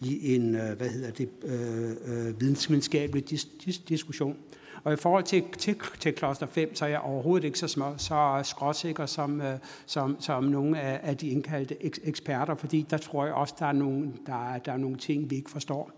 [0.00, 4.36] i en øh, hvad hedder det, øh, øh, videnskabelig dis, dis, diskussion.
[4.84, 7.94] Og i forhold til, til, til kloster 5, så er jeg overhovedet ikke så, små,
[7.96, 13.24] så skråsikker som, øh, som, som nogle af, af de indkaldte eksperter, fordi der tror
[13.24, 15.90] jeg også, der er nogle, der, der er nogle ting, vi ikke forstår.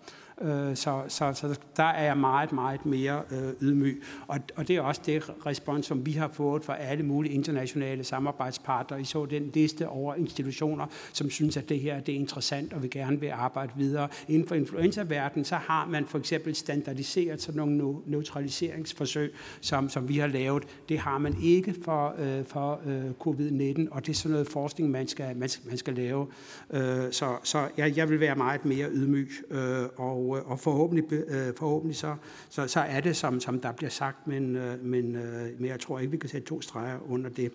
[0.43, 4.03] Øh, så, så, så der er jeg meget, meget mere øh, ydmyg.
[4.29, 8.05] Og, og det er også det respons, som vi har fået fra alle mulige internationale
[8.05, 9.01] samarbejdspartnere.
[9.01, 12.83] I så den liste over institutioner, som synes, at det her det er interessant og
[12.83, 14.09] vil gerne vil arbejde videre.
[14.29, 20.19] Inden for influenzaverdenen, så har man for eksempel standardiseret sådan nogle neutraliseringsforsøg, som, som vi
[20.19, 20.63] har lavet.
[20.89, 24.91] Det har man ikke for, øh, for øh, covid-19, og det er sådan noget forskning,
[24.91, 26.27] man skal, man, man skal lave.
[26.71, 31.13] Øh, så så jeg, jeg vil være meget mere ydmyg øh, og og, og forhåbentlig,
[31.13, 32.15] øh, forhåbentlig så,
[32.49, 35.81] så, så er det, som, som der bliver sagt, men, øh, men, øh, men jeg
[35.81, 37.53] tror ikke, vi kan sætte to streger under det.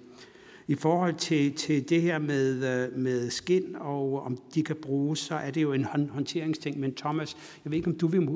[0.68, 5.36] I forhold til, til det her med, med skin og om de kan bruges, så
[5.36, 6.80] er det jo en håndteringsting.
[6.80, 8.30] Men Thomas, jeg ved ikke, om du vil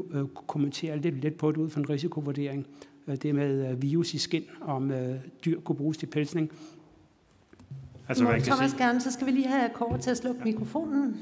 [0.47, 2.67] kommentere lidt, lidt på det ud fra en risikovurdering.
[3.21, 4.91] Det med virus i skin, om
[5.45, 6.51] dyr kunne bruges til pelsning.
[8.07, 8.83] Altså, Må Thomas sige...
[8.83, 11.17] gerne, så skal vi lige have kort til at slukke mikrofonen.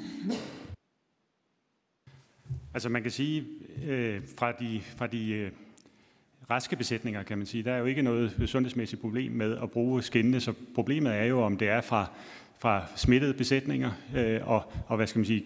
[2.73, 3.43] Altså man kan sige,
[3.85, 5.51] øh, fra de, fra de øh,
[6.49, 10.03] raske besætninger, kan man sige, der er jo ikke noget sundhedsmæssigt problem med at bruge
[10.03, 12.11] skinnene, så problemet er jo, om det er fra,
[12.59, 15.43] fra smittede besætninger, øh, og, og hvad skal man sige,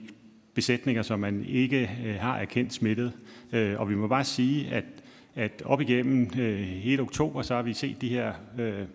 [0.54, 3.14] besætninger, som man ikke øh, har erkendt smittet.
[3.54, 4.86] Øh, og vi må bare sige, at,
[5.36, 8.86] at op igennem øh, hele oktober, så har vi set de her øh,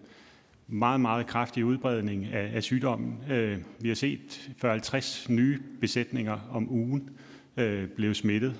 [0.66, 3.18] meget, meget kraftige udbredning af, af sygdommen.
[3.30, 7.10] Øh, vi har set 40-50 nye besætninger om ugen
[7.58, 8.54] øh, blev smittet.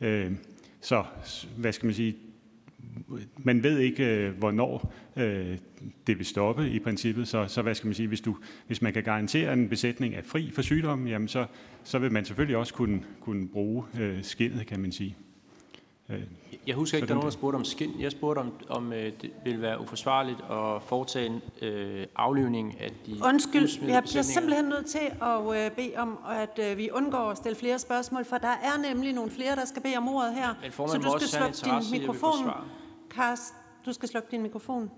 [0.00, 0.32] Øh,
[0.80, 1.04] så
[1.56, 2.16] hvad skal man sige,
[3.38, 5.58] man ved ikke, øh, hvornår øh,
[6.06, 8.36] det vil stoppe i princippet, så, så hvad skal man sige, hvis, du,
[8.66, 11.46] hvis man kan garantere, at en besætning er fri for sygdommen, jamen så,
[11.84, 15.16] så vil man selvfølgelig også kunne, kunne bruge øh, skinnet, kan man sige.
[16.08, 16.22] Øh,
[16.66, 17.90] jeg husker ikke, der er nogen, der spurgte om skin.
[17.98, 22.92] Jeg spurgte, om, om øh, det ville være uforsvarligt at foretage en øh, aflivning af
[23.06, 27.30] de Undskyld, jeg bliver simpelthen nødt til at øh, bede om, at øh, vi undgår
[27.30, 30.34] at stille flere spørgsmål, for der er nemlig nogle flere, der skal bede om ordet
[30.34, 30.54] her.
[30.62, 32.50] Men så du skal slukke din mikrofon.
[33.10, 33.54] Karst,
[33.86, 34.90] du skal slukke din mikrofon.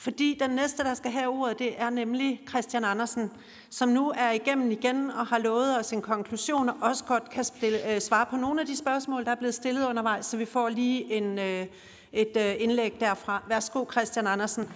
[0.00, 3.30] Fordi den næste, der skal have ordet, det er nemlig Christian Andersen,
[3.70, 7.44] som nu er igennem igen og har lovet os en konklusion, og også godt kan
[7.62, 10.68] øh, svare på nogle af de spørgsmål, der er blevet stillet undervejs, så vi får
[10.68, 11.66] lige en, øh,
[12.12, 13.42] et øh, indlæg derfra.
[13.48, 14.68] Værsgo, Christian Andersen.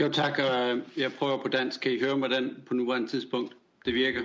[0.00, 0.38] Jo tak,
[0.96, 1.80] jeg prøver på dansk.
[1.80, 3.56] Kan I høre mig den på nuværende tidspunkt?
[3.84, 4.20] Det virker.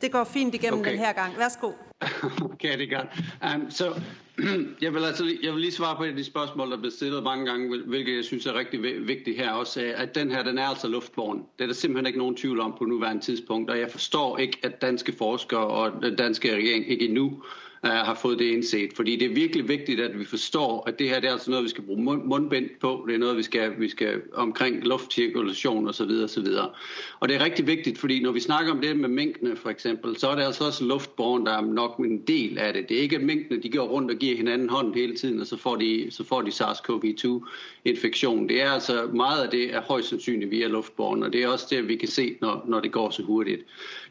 [0.00, 0.90] Det går fint igennem okay.
[0.90, 1.38] den her gang.
[1.38, 1.72] Værsgo.
[2.52, 3.54] okay, det er godt.
[3.54, 4.00] Um, så
[4.82, 7.22] jeg vil, altså, jeg vil lige svare på et af de spørgsmål, der blev stillet
[7.22, 10.66] mange gange, hvilket jeg synes er rigtig vigtigt her også, at den her, den er
[10.66, 11.38] altså luftborn.
[11.58, 14.58] Det er der simpelthen ikke nogen tvivl om på nuværende tidspunkt, og jeg forstår ikke,
[14.62, 17.42] at danske forskere og den danske regering ikke endnu
[17.82, 18.92] uh, har fået det indset.
[18.96, 21.64] Fordi det er virkelig vigtigt, at vi forstår, at det her det er altså noget,
[21.64, 23.04] vi skal bruge mundbind på.
[23.08, 26.10] Det er noget, vi skal, vi skal omkring luftcirkulation osv.
[26.24, 26.46] osv.
[27.20, 30.18] Og det er rigtig vigtigt, fordi når vi snakker om det med minkene for eksempel,
[30.18, 32.88] så er det altså også luftborgen, der er nok en del af det.
[32.88, 35.46] Det er ikke, at minkene de går rundt og giver hinanden hånd hele tiden, og
[35.46, 38.48] så får de, så får de SARS-CoV-2-infektion.
[38.48, 41.66] Det er altså meget af det er højst sandsynligt via luftborgen, og det er også
[41.70, 43.62] det, vi kan se, når, når det går så hurtigt.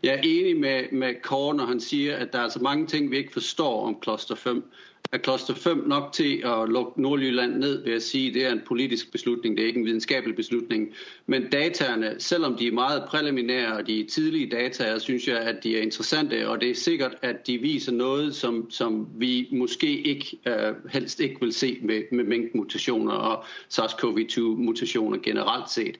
[0.03, 3.11] Jeg er enig med, med Kåre, når han siger, at der er altså mange ting,
[3.11, 4.71] vi ikke forstår om kloster 5.
[5.11, 8.61] Er kloster 5 nok til at lukke Nordjylland ned, vil jeg sige, det er en
[8.67, 10.89] politisk beslutning, det er ikke en videnskabelig beslutning.
[11.26, 15.77] Men dataerne, selvom de er meget præliminære, og de tidlige data, synes jeg, at de
[15.77, 20.39] er interessante, og det er sikkert, at de viser noget, som, som vi måske ikke
[20.45, 25.99] uh, helst ikke vil se med, med mutationer og SARS-CoV-2-mutationer generelt set.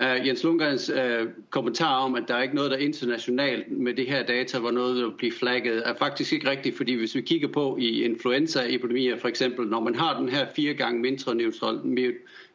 [0.00, 4.06] Uh, Jens Lundgrens uh, kommentar om, at der er ikke noget, der internationalt med det
[4.06, 7.48] her data, hvor noget vil blive flagget, er faktisk ikke rigtigt, fordi hvis vi kigger
[7.48, 11.80] på i influenzaepidemier for eksempel, når man har den her fire gange mindre, neutral,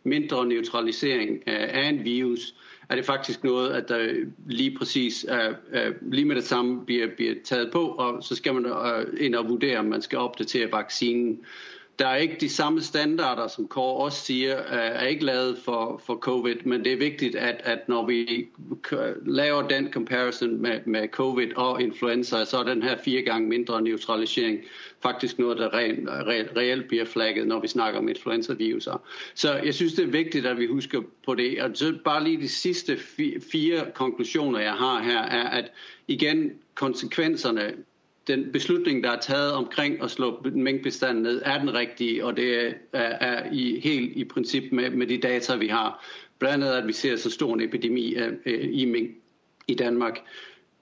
[0.03, 2.55] mindre neutralisering øh, af en virus,
[2.89, 4.09] er det faktisk noget, at der
[4.47, 8.53] lige præcis uh, uh, lige med det samme bliver, bliver taget på, og så skal
[8.53, 11.39] man uh, ind og vurdere, om man skal opdatere vaccinen
[11.99, 16.01] der er ikke de samme standarder, som Kåre også siger, øh, er ikke lavet for,
[16.05, 18.47] for covid, men det er vigtigt, at, at når vi
[19.25, 23.81] laver den comparison med, med covid og influenza, så er den her fire gange mindre
[23.81, 24.59] neutralisering
[25.01, 26.09] faktisk noget, der reelt,
[26.57, 29.01] reelt bliver flagget, når vi snakker om influenza-viruser.
[29.35, 31.61] Så jeg synes, det er vigtigt, at vi husker på det.
[31.61, 32.97] Og så bare lige de sidste
[33.51, 35.71] fire konklusioner, jeg har her, er, at
[36.07, 37.73] igen, konsekvenserne
[38.27, 42.65] den beslutning, der er taget omkring at slå minkbestanden ned, er den rigtige, og det
[42.93, 46.05] er, er i, helt i princip med, med de data, vi har.
[46.39, 49.11] Blandt andet, at vi ser så stor en epidemi af, øh, i mink
[49.67, 50.19] i Danmark.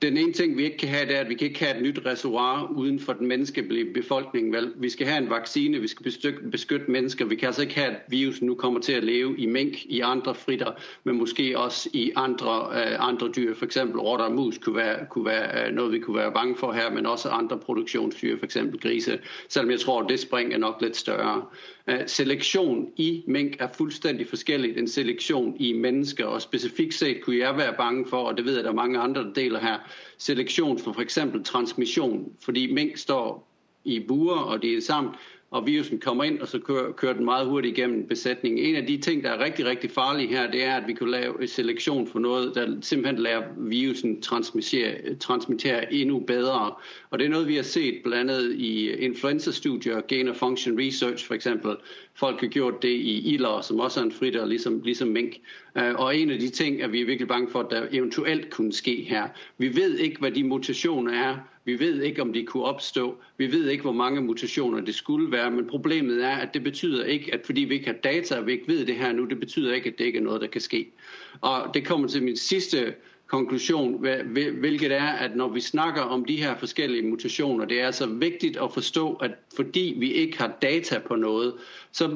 [0.04, 1.84] Den ene ting, vi ikke kan have, det er, at vi kan ikke have et
[1.84, 4.54] nyt reservoir uden for den menneskelige befolkning.
[4.54, 4.74] Vel?
[4.76, 7.26] Vi skal have en vaccine, vi skal beskytte, beskytte mennesker.
[7.26, 10.00] Vi kan altså ikke have, at virusen nu kommer til at leve i mink, i
[10.00, 10.72] andre fritter,
[11.04, 13.56] men måske også i andre, øh, andre dyr.
[13.56, 16.56] For eksempel rotter og mus kunne være, kunne være øh, noget, vi kunne være bange
[16.56, 19.20] for her, men også andre produktionsdyr, for eksempel grise.
[19.50, 21.46] Selvom jeg tror, at det spring er nok lidt større.
[21.88, 27.38] Øh, selektion i mink er fuldstændig forskelligt end selektion i mennesker, og specifikt set kunne
[27.38, 29.78] jeg være bange for, og det ved jeg, der er mange andre, der deler her,
[30.18, 33.50] selektion for for eksempel transmission, fordi mink står
[33.84, 35.14] i buer, og det er sammen,
[35.54, 38.66] og virusen kommer ind, og så kører, kører den meget hurtigt igennem besætningen.
[38.66, 41.10] En af de ting, der er rigtig, rigtig farlige her, det er, at vi kan
[41.10, 46.74] lave en selektion for noget, der simpelthen lader virusen transmittere, transmittere endnu bedre.
[47.10, 51.28] Og det er noget, vi har set blandt andet i influenza-studier, gain of function research
[51.28, 51.76] for eksempel.
[52.14, 55.34] Folk har gjort det i ilder, som også er en fritter, ligesom, ligesom mink.
[55.78, 58.50] Øh, og en af de ting, at vi er virkelig bange for, at der eventuelt
[58.50, 59.28] kunne ske her.
[59.58, 63.18] Vi ved ikke, hvad de mutationer er, vi ved ikke, om de kunne opstå.
[63.38, 67.06] Vi ved ikke, hvor mange mutationer det skulle være, men problemet er, at det betyder
[67.06, 69.40] ikke, at fordi vi ikke har data, og vi ikke ved det her nu, det
[69.40, 70.90] betyder ikke, at det ikke er noget, der kan ske.
[71.42, 72.94] Og det kommer til min sidste
[73.28, 74.08] konklusion,
[74.60, 78.58] hvilket er, at når vi snakker om de her forskellige mutationer, det er altså vigtigt
[78.58, 81.54] at forstå, at fordi vi ikke har data på noget,
[81.92, 82.08] så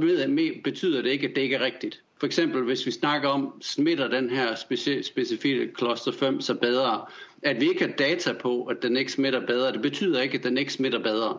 [0.64, 2.02] betyder det ikke, at det ikke er rigtigt.
[2.20, 4.56] For eksempel, hvis vi snakker om, smitter den her
[5.04, 7.06] specifikke cluster 5 så bedre,
[7.42, 10.44] at vi ikke har data på, at den ikke smitter bedre, det betyder ikke, at
[10.44, 11.38] den ikke smitter bedre.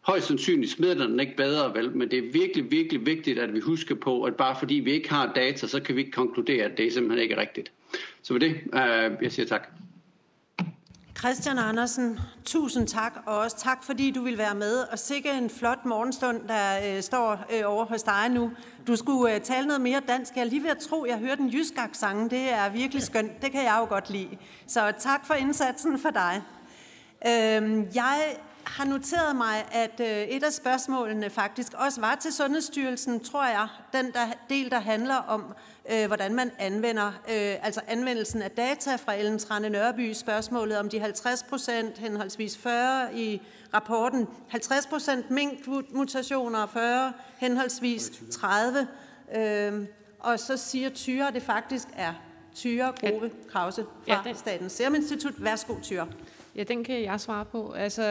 [0.00, 3.60] Højst sandsynligt smitter den ikke bedre, vel, men det er virkelig, virkelig vigtigt, at vi
[3.60, 6.78] husker på, at bare fordi vi ikke har data, så kan vi ikke konkludere, at
[6.78, 7.72] det simpelthen ikke er rigtigt.
[8.22, 9.68] Så med det, øh, jeg siger tak.
[11.20, 14.78] Christian Andersen, tusind tak, og også tak, fordi du vil være med.
[14.78, 18.50] Og sikke en flot morgenstund, der øh, står øh, over hos dig nu.
[18.86, 20.36] Du skulle øh, tale noget mere dansk.
[20.36, 22.30] Jeg er lige ved at tro, jeg hørte en jysk sang.
[22.30, 23.42] Det er virkelig skønt.
[23.42, 24.38] Det kan jeg jo godt lide.
[24.66, 26.42] Så tak for indsatsen for dig.
[27.26, 33.20] Øh, jeg har noteret mig, at øh, et af spørgsmålene faktisk også var til Sundhedsstyrelsen,
[33.20, 35.44] tror jeg, den der, del, der handler om,
[36.06, 41.00] hvordan man anvender, øh, altså anvendelsen af data fra Ellen Trane Nørby, spørgsmålet om de
[41.00, 43.42] 50 procent, henholdsvis 40 i
[43.74, 48.88] rapporten, 50 procent minkmutationer og 40 henholdsvis 30.
[49.36, 49.86] Øh,
[50.18, 52.12] og så siger Tyre, at det faktisk er
[52.54, 55.44] Tyre Grove Krause fra ja, Statens Serum Institut.
[55.44, 56.08] Værsgo, Tyre.
[56.56, 57.72] Ja, den kan jeg svare på.
[57.72, 58.02] Altså,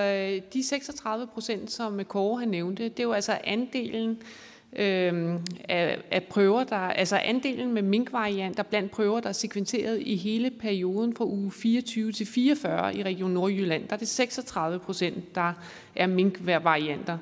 [0.53, 4.25] de 36 procent, som Kåre har nævnte, det er jo altså andelen øh,
[4.75, 5.37] Øhm,
[5.69, 10.49] af, af prøver, der, altså andelen med minkvarianter blandt prøver, der er sekventeret i hele
[10.49, 15.53] perioden fra uge 24 til 44 i Region Nordjylland, der er det 36 procent, der
[15.95, 17.17] er minkvarianter.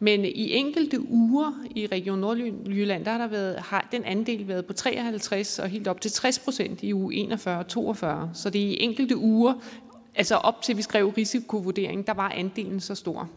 [0.00, 4.66] Men i enkelte uger i Region Nordjylland, der har, der været, har den andel været
[4.66, 8.30] på 53 og helt op til 60 procent i uge 41 og 42.
[8.34, 9.54] Så det er i enkelte uger,
[10.14, 13.28] altså op til vi skrev risikovurdering, der var andelen så stor.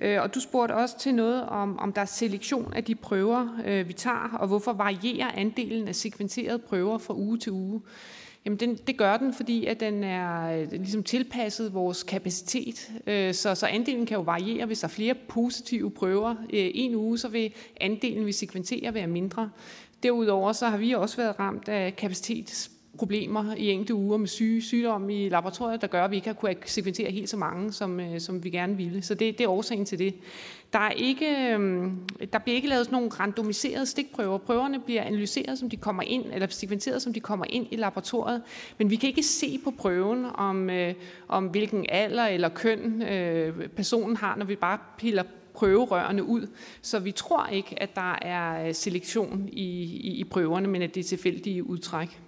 [0.00, 3.48] Øh, og du spurgte også til noget om, om der er selektion af de prøver,
[3.64, 7.80] øh, vi tager, og hvorfor varierer andelen af sekventerede prøver fra uge til uge.
[8.44, 12.90] Jamen den, det gør den, fordi at den er øh, ligesom tilpasset vores kapacitet.
[13.06, 14.66] Øh, så, så andelen kan jo variere.
[14.66, 19.06] Hvis der er flere positive prøver øh, en uge, så vil andelen, vi sekventerer, være
[19.06, 19.50] mindre.
[20.02, 24.62] Derudover så har vi også været ramt af kapacitets problemer i enkelte uger med syge,
[24.62, 28.00] sygdomme i laboratoriet, der gør, at vi ikke har kunnet sekventere helt så mange, som,
[28.00, 29.02] øh, som vi gerne ville.
[29.02, 30.14] Så det, det er årsagen til det.
[30.72, 31.98] Der, er ikke, øhm,
[32.32, 34.38] der bliver ikke lavet sådan nogle randomiserede stikprøver.
[34.38, 38.42] Prøverne bliver analyseret, som de kommer ind, eller sekventeret, som de kommer ind i laboratoriet.
[38.78, 40.94] Men vi kan ikke se på prøven, om, øh,
[41.28, 45.22] om hvilken alder eller køn øh, personen har, når vi bare piller
[45.54, 46.46] prøverørene ud.
[46.82, 50.94] Så vi tror ikke, at der er øh, selektion i, i, i prøverne, men at
[50.94, 52.20] det er tilfældige udtræk.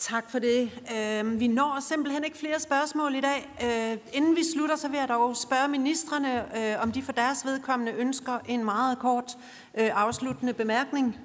[0.00, 0.70] Tak for det.
[0.96, 3.48] Øhm, vi når simpelthen ikke flere spørgsmål i dag.
[3.64, 7.44] Øh, inden vi slutter, så vil jeg dog spørge ministerne, øh, om de for deres
[7.44, 9.36] vedkommende ønsker en meget kort
[9.78, 11.18] øh, afsluttende bemærkning.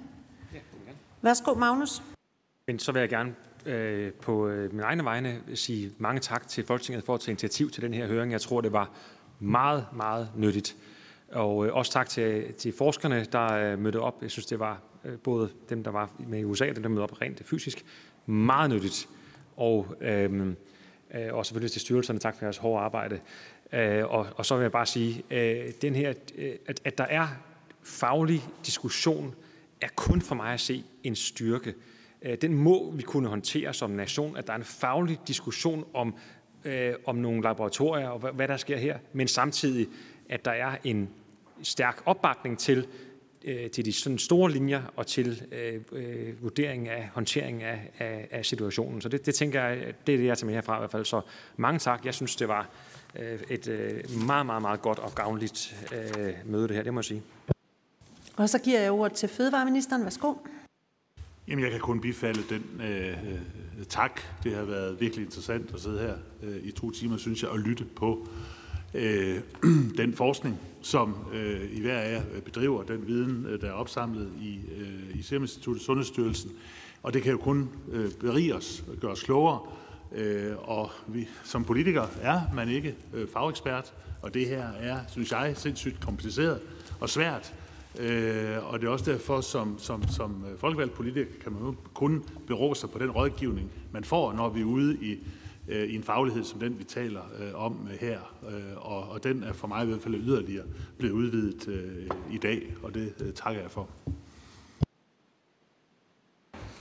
[1.22, 2.02] Værsgo, Magnus.
[2.68, 3.36] Men så vil jeg gerne
[3.66, 7.84] øh, på min egne vegne sige mange tak til Folketinget for at tage initiativ til
[7.84, 8.32] den her høring.
[8.32, 8.90] Jeg tror, det var
[9.40, 10.76] meget, meget nyttigt.
[11.32, 14.22] Og øh, også tak til, til forskerne, der øh, mødte op.
[14.22, 16.90] Jeg synes, det var øh, både dem, der var med i USA, og dem, der
[16.90, 17.86] mødte op rent fysisk,
[18.26, 19.10] meget nyttigt.
[19.58, 20.56] Og, øhm,
[21.14, 23.20] øh, og selvfølgelig til styrelserne, tak for jeres hårde arbejde.
[23.74, 27.04] Øh, og, og så vil jeg bare sige, øh, den her, øh, at, at der
[27.04, 27.28] er
[27.84, 29.36] faglig diskussion,
[29.82, 31.74] er kun for mig at se en styrke.
[32.22, 36.16] Øh, den må vi kunne håndtere som nation, at der er en faglig diskussion om,
[36.66, 39.88] øh, om nogle laboratorier og hvad, hvad der sker her, men samtidig,
[40.30, 41.10] at der er en
[41.64, 42.88] stærk opbakning til,
[43.74, 48.46] til de sådan store linjer og til øh, øh, vurderingen af håndteringen af, af, af
[48.46, 49.02] situationen.
[49.02, 49.78] Så det, det tænker jeg,
[50.08, 51.06] det er det, jeg tager med herfra i hvert fald.
[51.06, 51.22] Så
[51.58, 52.06] mange tak.
[52.06, 52.70] Jeg synes, det var
[53.20, 57.00] øh, et øh, meget, meget, meget godt og gavnligt øh, møde det her, det må
[57.00, 57.24] jeg sige.
[58.36, 60.04] Og så giver jeg ordet til Fødevareministeren.
[60.04, 60.34] Værsgo.
[61.48, 64.22] Jamen, jeg kan kun bifalde den øh, øh, tak.
[64.44, 67.60] Det har været virkelig interessant at sidde her øh, i to timer, synes jeg, og
[67.60, 68.28] lytte på
[68.94, 69.40] øh,
[69.98, 73.72] den forskning, som øh, I hver af jer øh, bedriver, den viden, øh, der er
[73.72, 76.52] opsamlet i, øh, i Serum Instituttet Sundhedsstyrelsen.
[77.04, 79.60] Og det kan jo kun øh, berige os og gøre os klogere.
[80.16, 85.32] Øh, og vi, som politikere er man ikke øh, fagekspert, og det her er, synes
[85.32, 86.60] jeg, sindssygt kompliceret
[87.00, 87.54] og svært.
[88.00, 92.24] Øh, og det er også derfor, som, som, som øh, folkevalgt politiker kan man kun
[92.48, 95.18] bero sig på den rådgivning, man får, når vi er ude i,
[95.68, 98.20] Øh, i en faglighed som den, vi taler øh, om øh, her.
[98.78, 100.66] Og, og den er for mig i hvert fald yderligere
[100.98, 101.92] blevet udvidet
[102.32, 103.90] i dag, og det takker jeg for.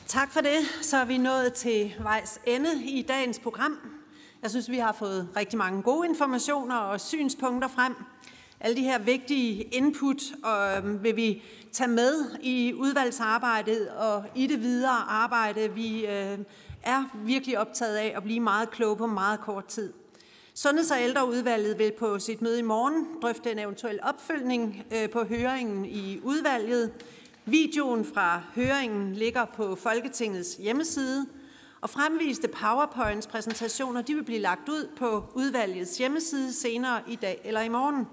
[0.06, 0.58] Tak for det.
[0.82, 3.78] Så er vi nået til vejs ende i dagens program.
[4.42, 7.94] Jeg synes, vi har fået rigtig mange gode informationer og synspunkter frem.
[8.60, 11.42] Alle de her vigtige input og øhm, vil vi
[11.72, 15.74] tage med i udvalgsarbejdet og i det videre arbejde.
[15.74, 16.38] Vi øh,
[16.84, 19.92] er virkelig optaget af at blive meget kloge på meget kort tid.
[20.54, 25.24] Sundheds- og ældreudvalget vil på sit møde i morgen drøfte en eventuel opfølgning øh, på
[25.24, 26.92] høringen i udvalget.
[27.44, 31.26] Videoen fra høringen ligger på Folketingets hjemmeside,
[31.80, 37.40] og fremviste PowerPoints præsentationer de vil blive lagt ud på udvalgets hjemmeside senere i dag
[37.44, 38.06] eller i morgen.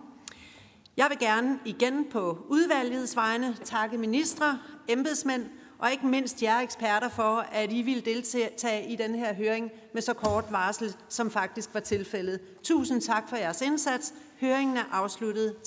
[0.98, 5.45] Jeg vil gerne igen på udvalgets vegne takke ministre, embedsmænd
[5.82, 10.02] og ikke mindst jer eksperter for, at I ville deltage i den her høring med
[10.02, 12.40] så kort varsel, som faktisk var tilfældet.
[12.64, 14.14] Tusind tak for jeres indsats.
[14.41, 15.56] Høringen er afsluttet.
[15.58, 15.66] Tak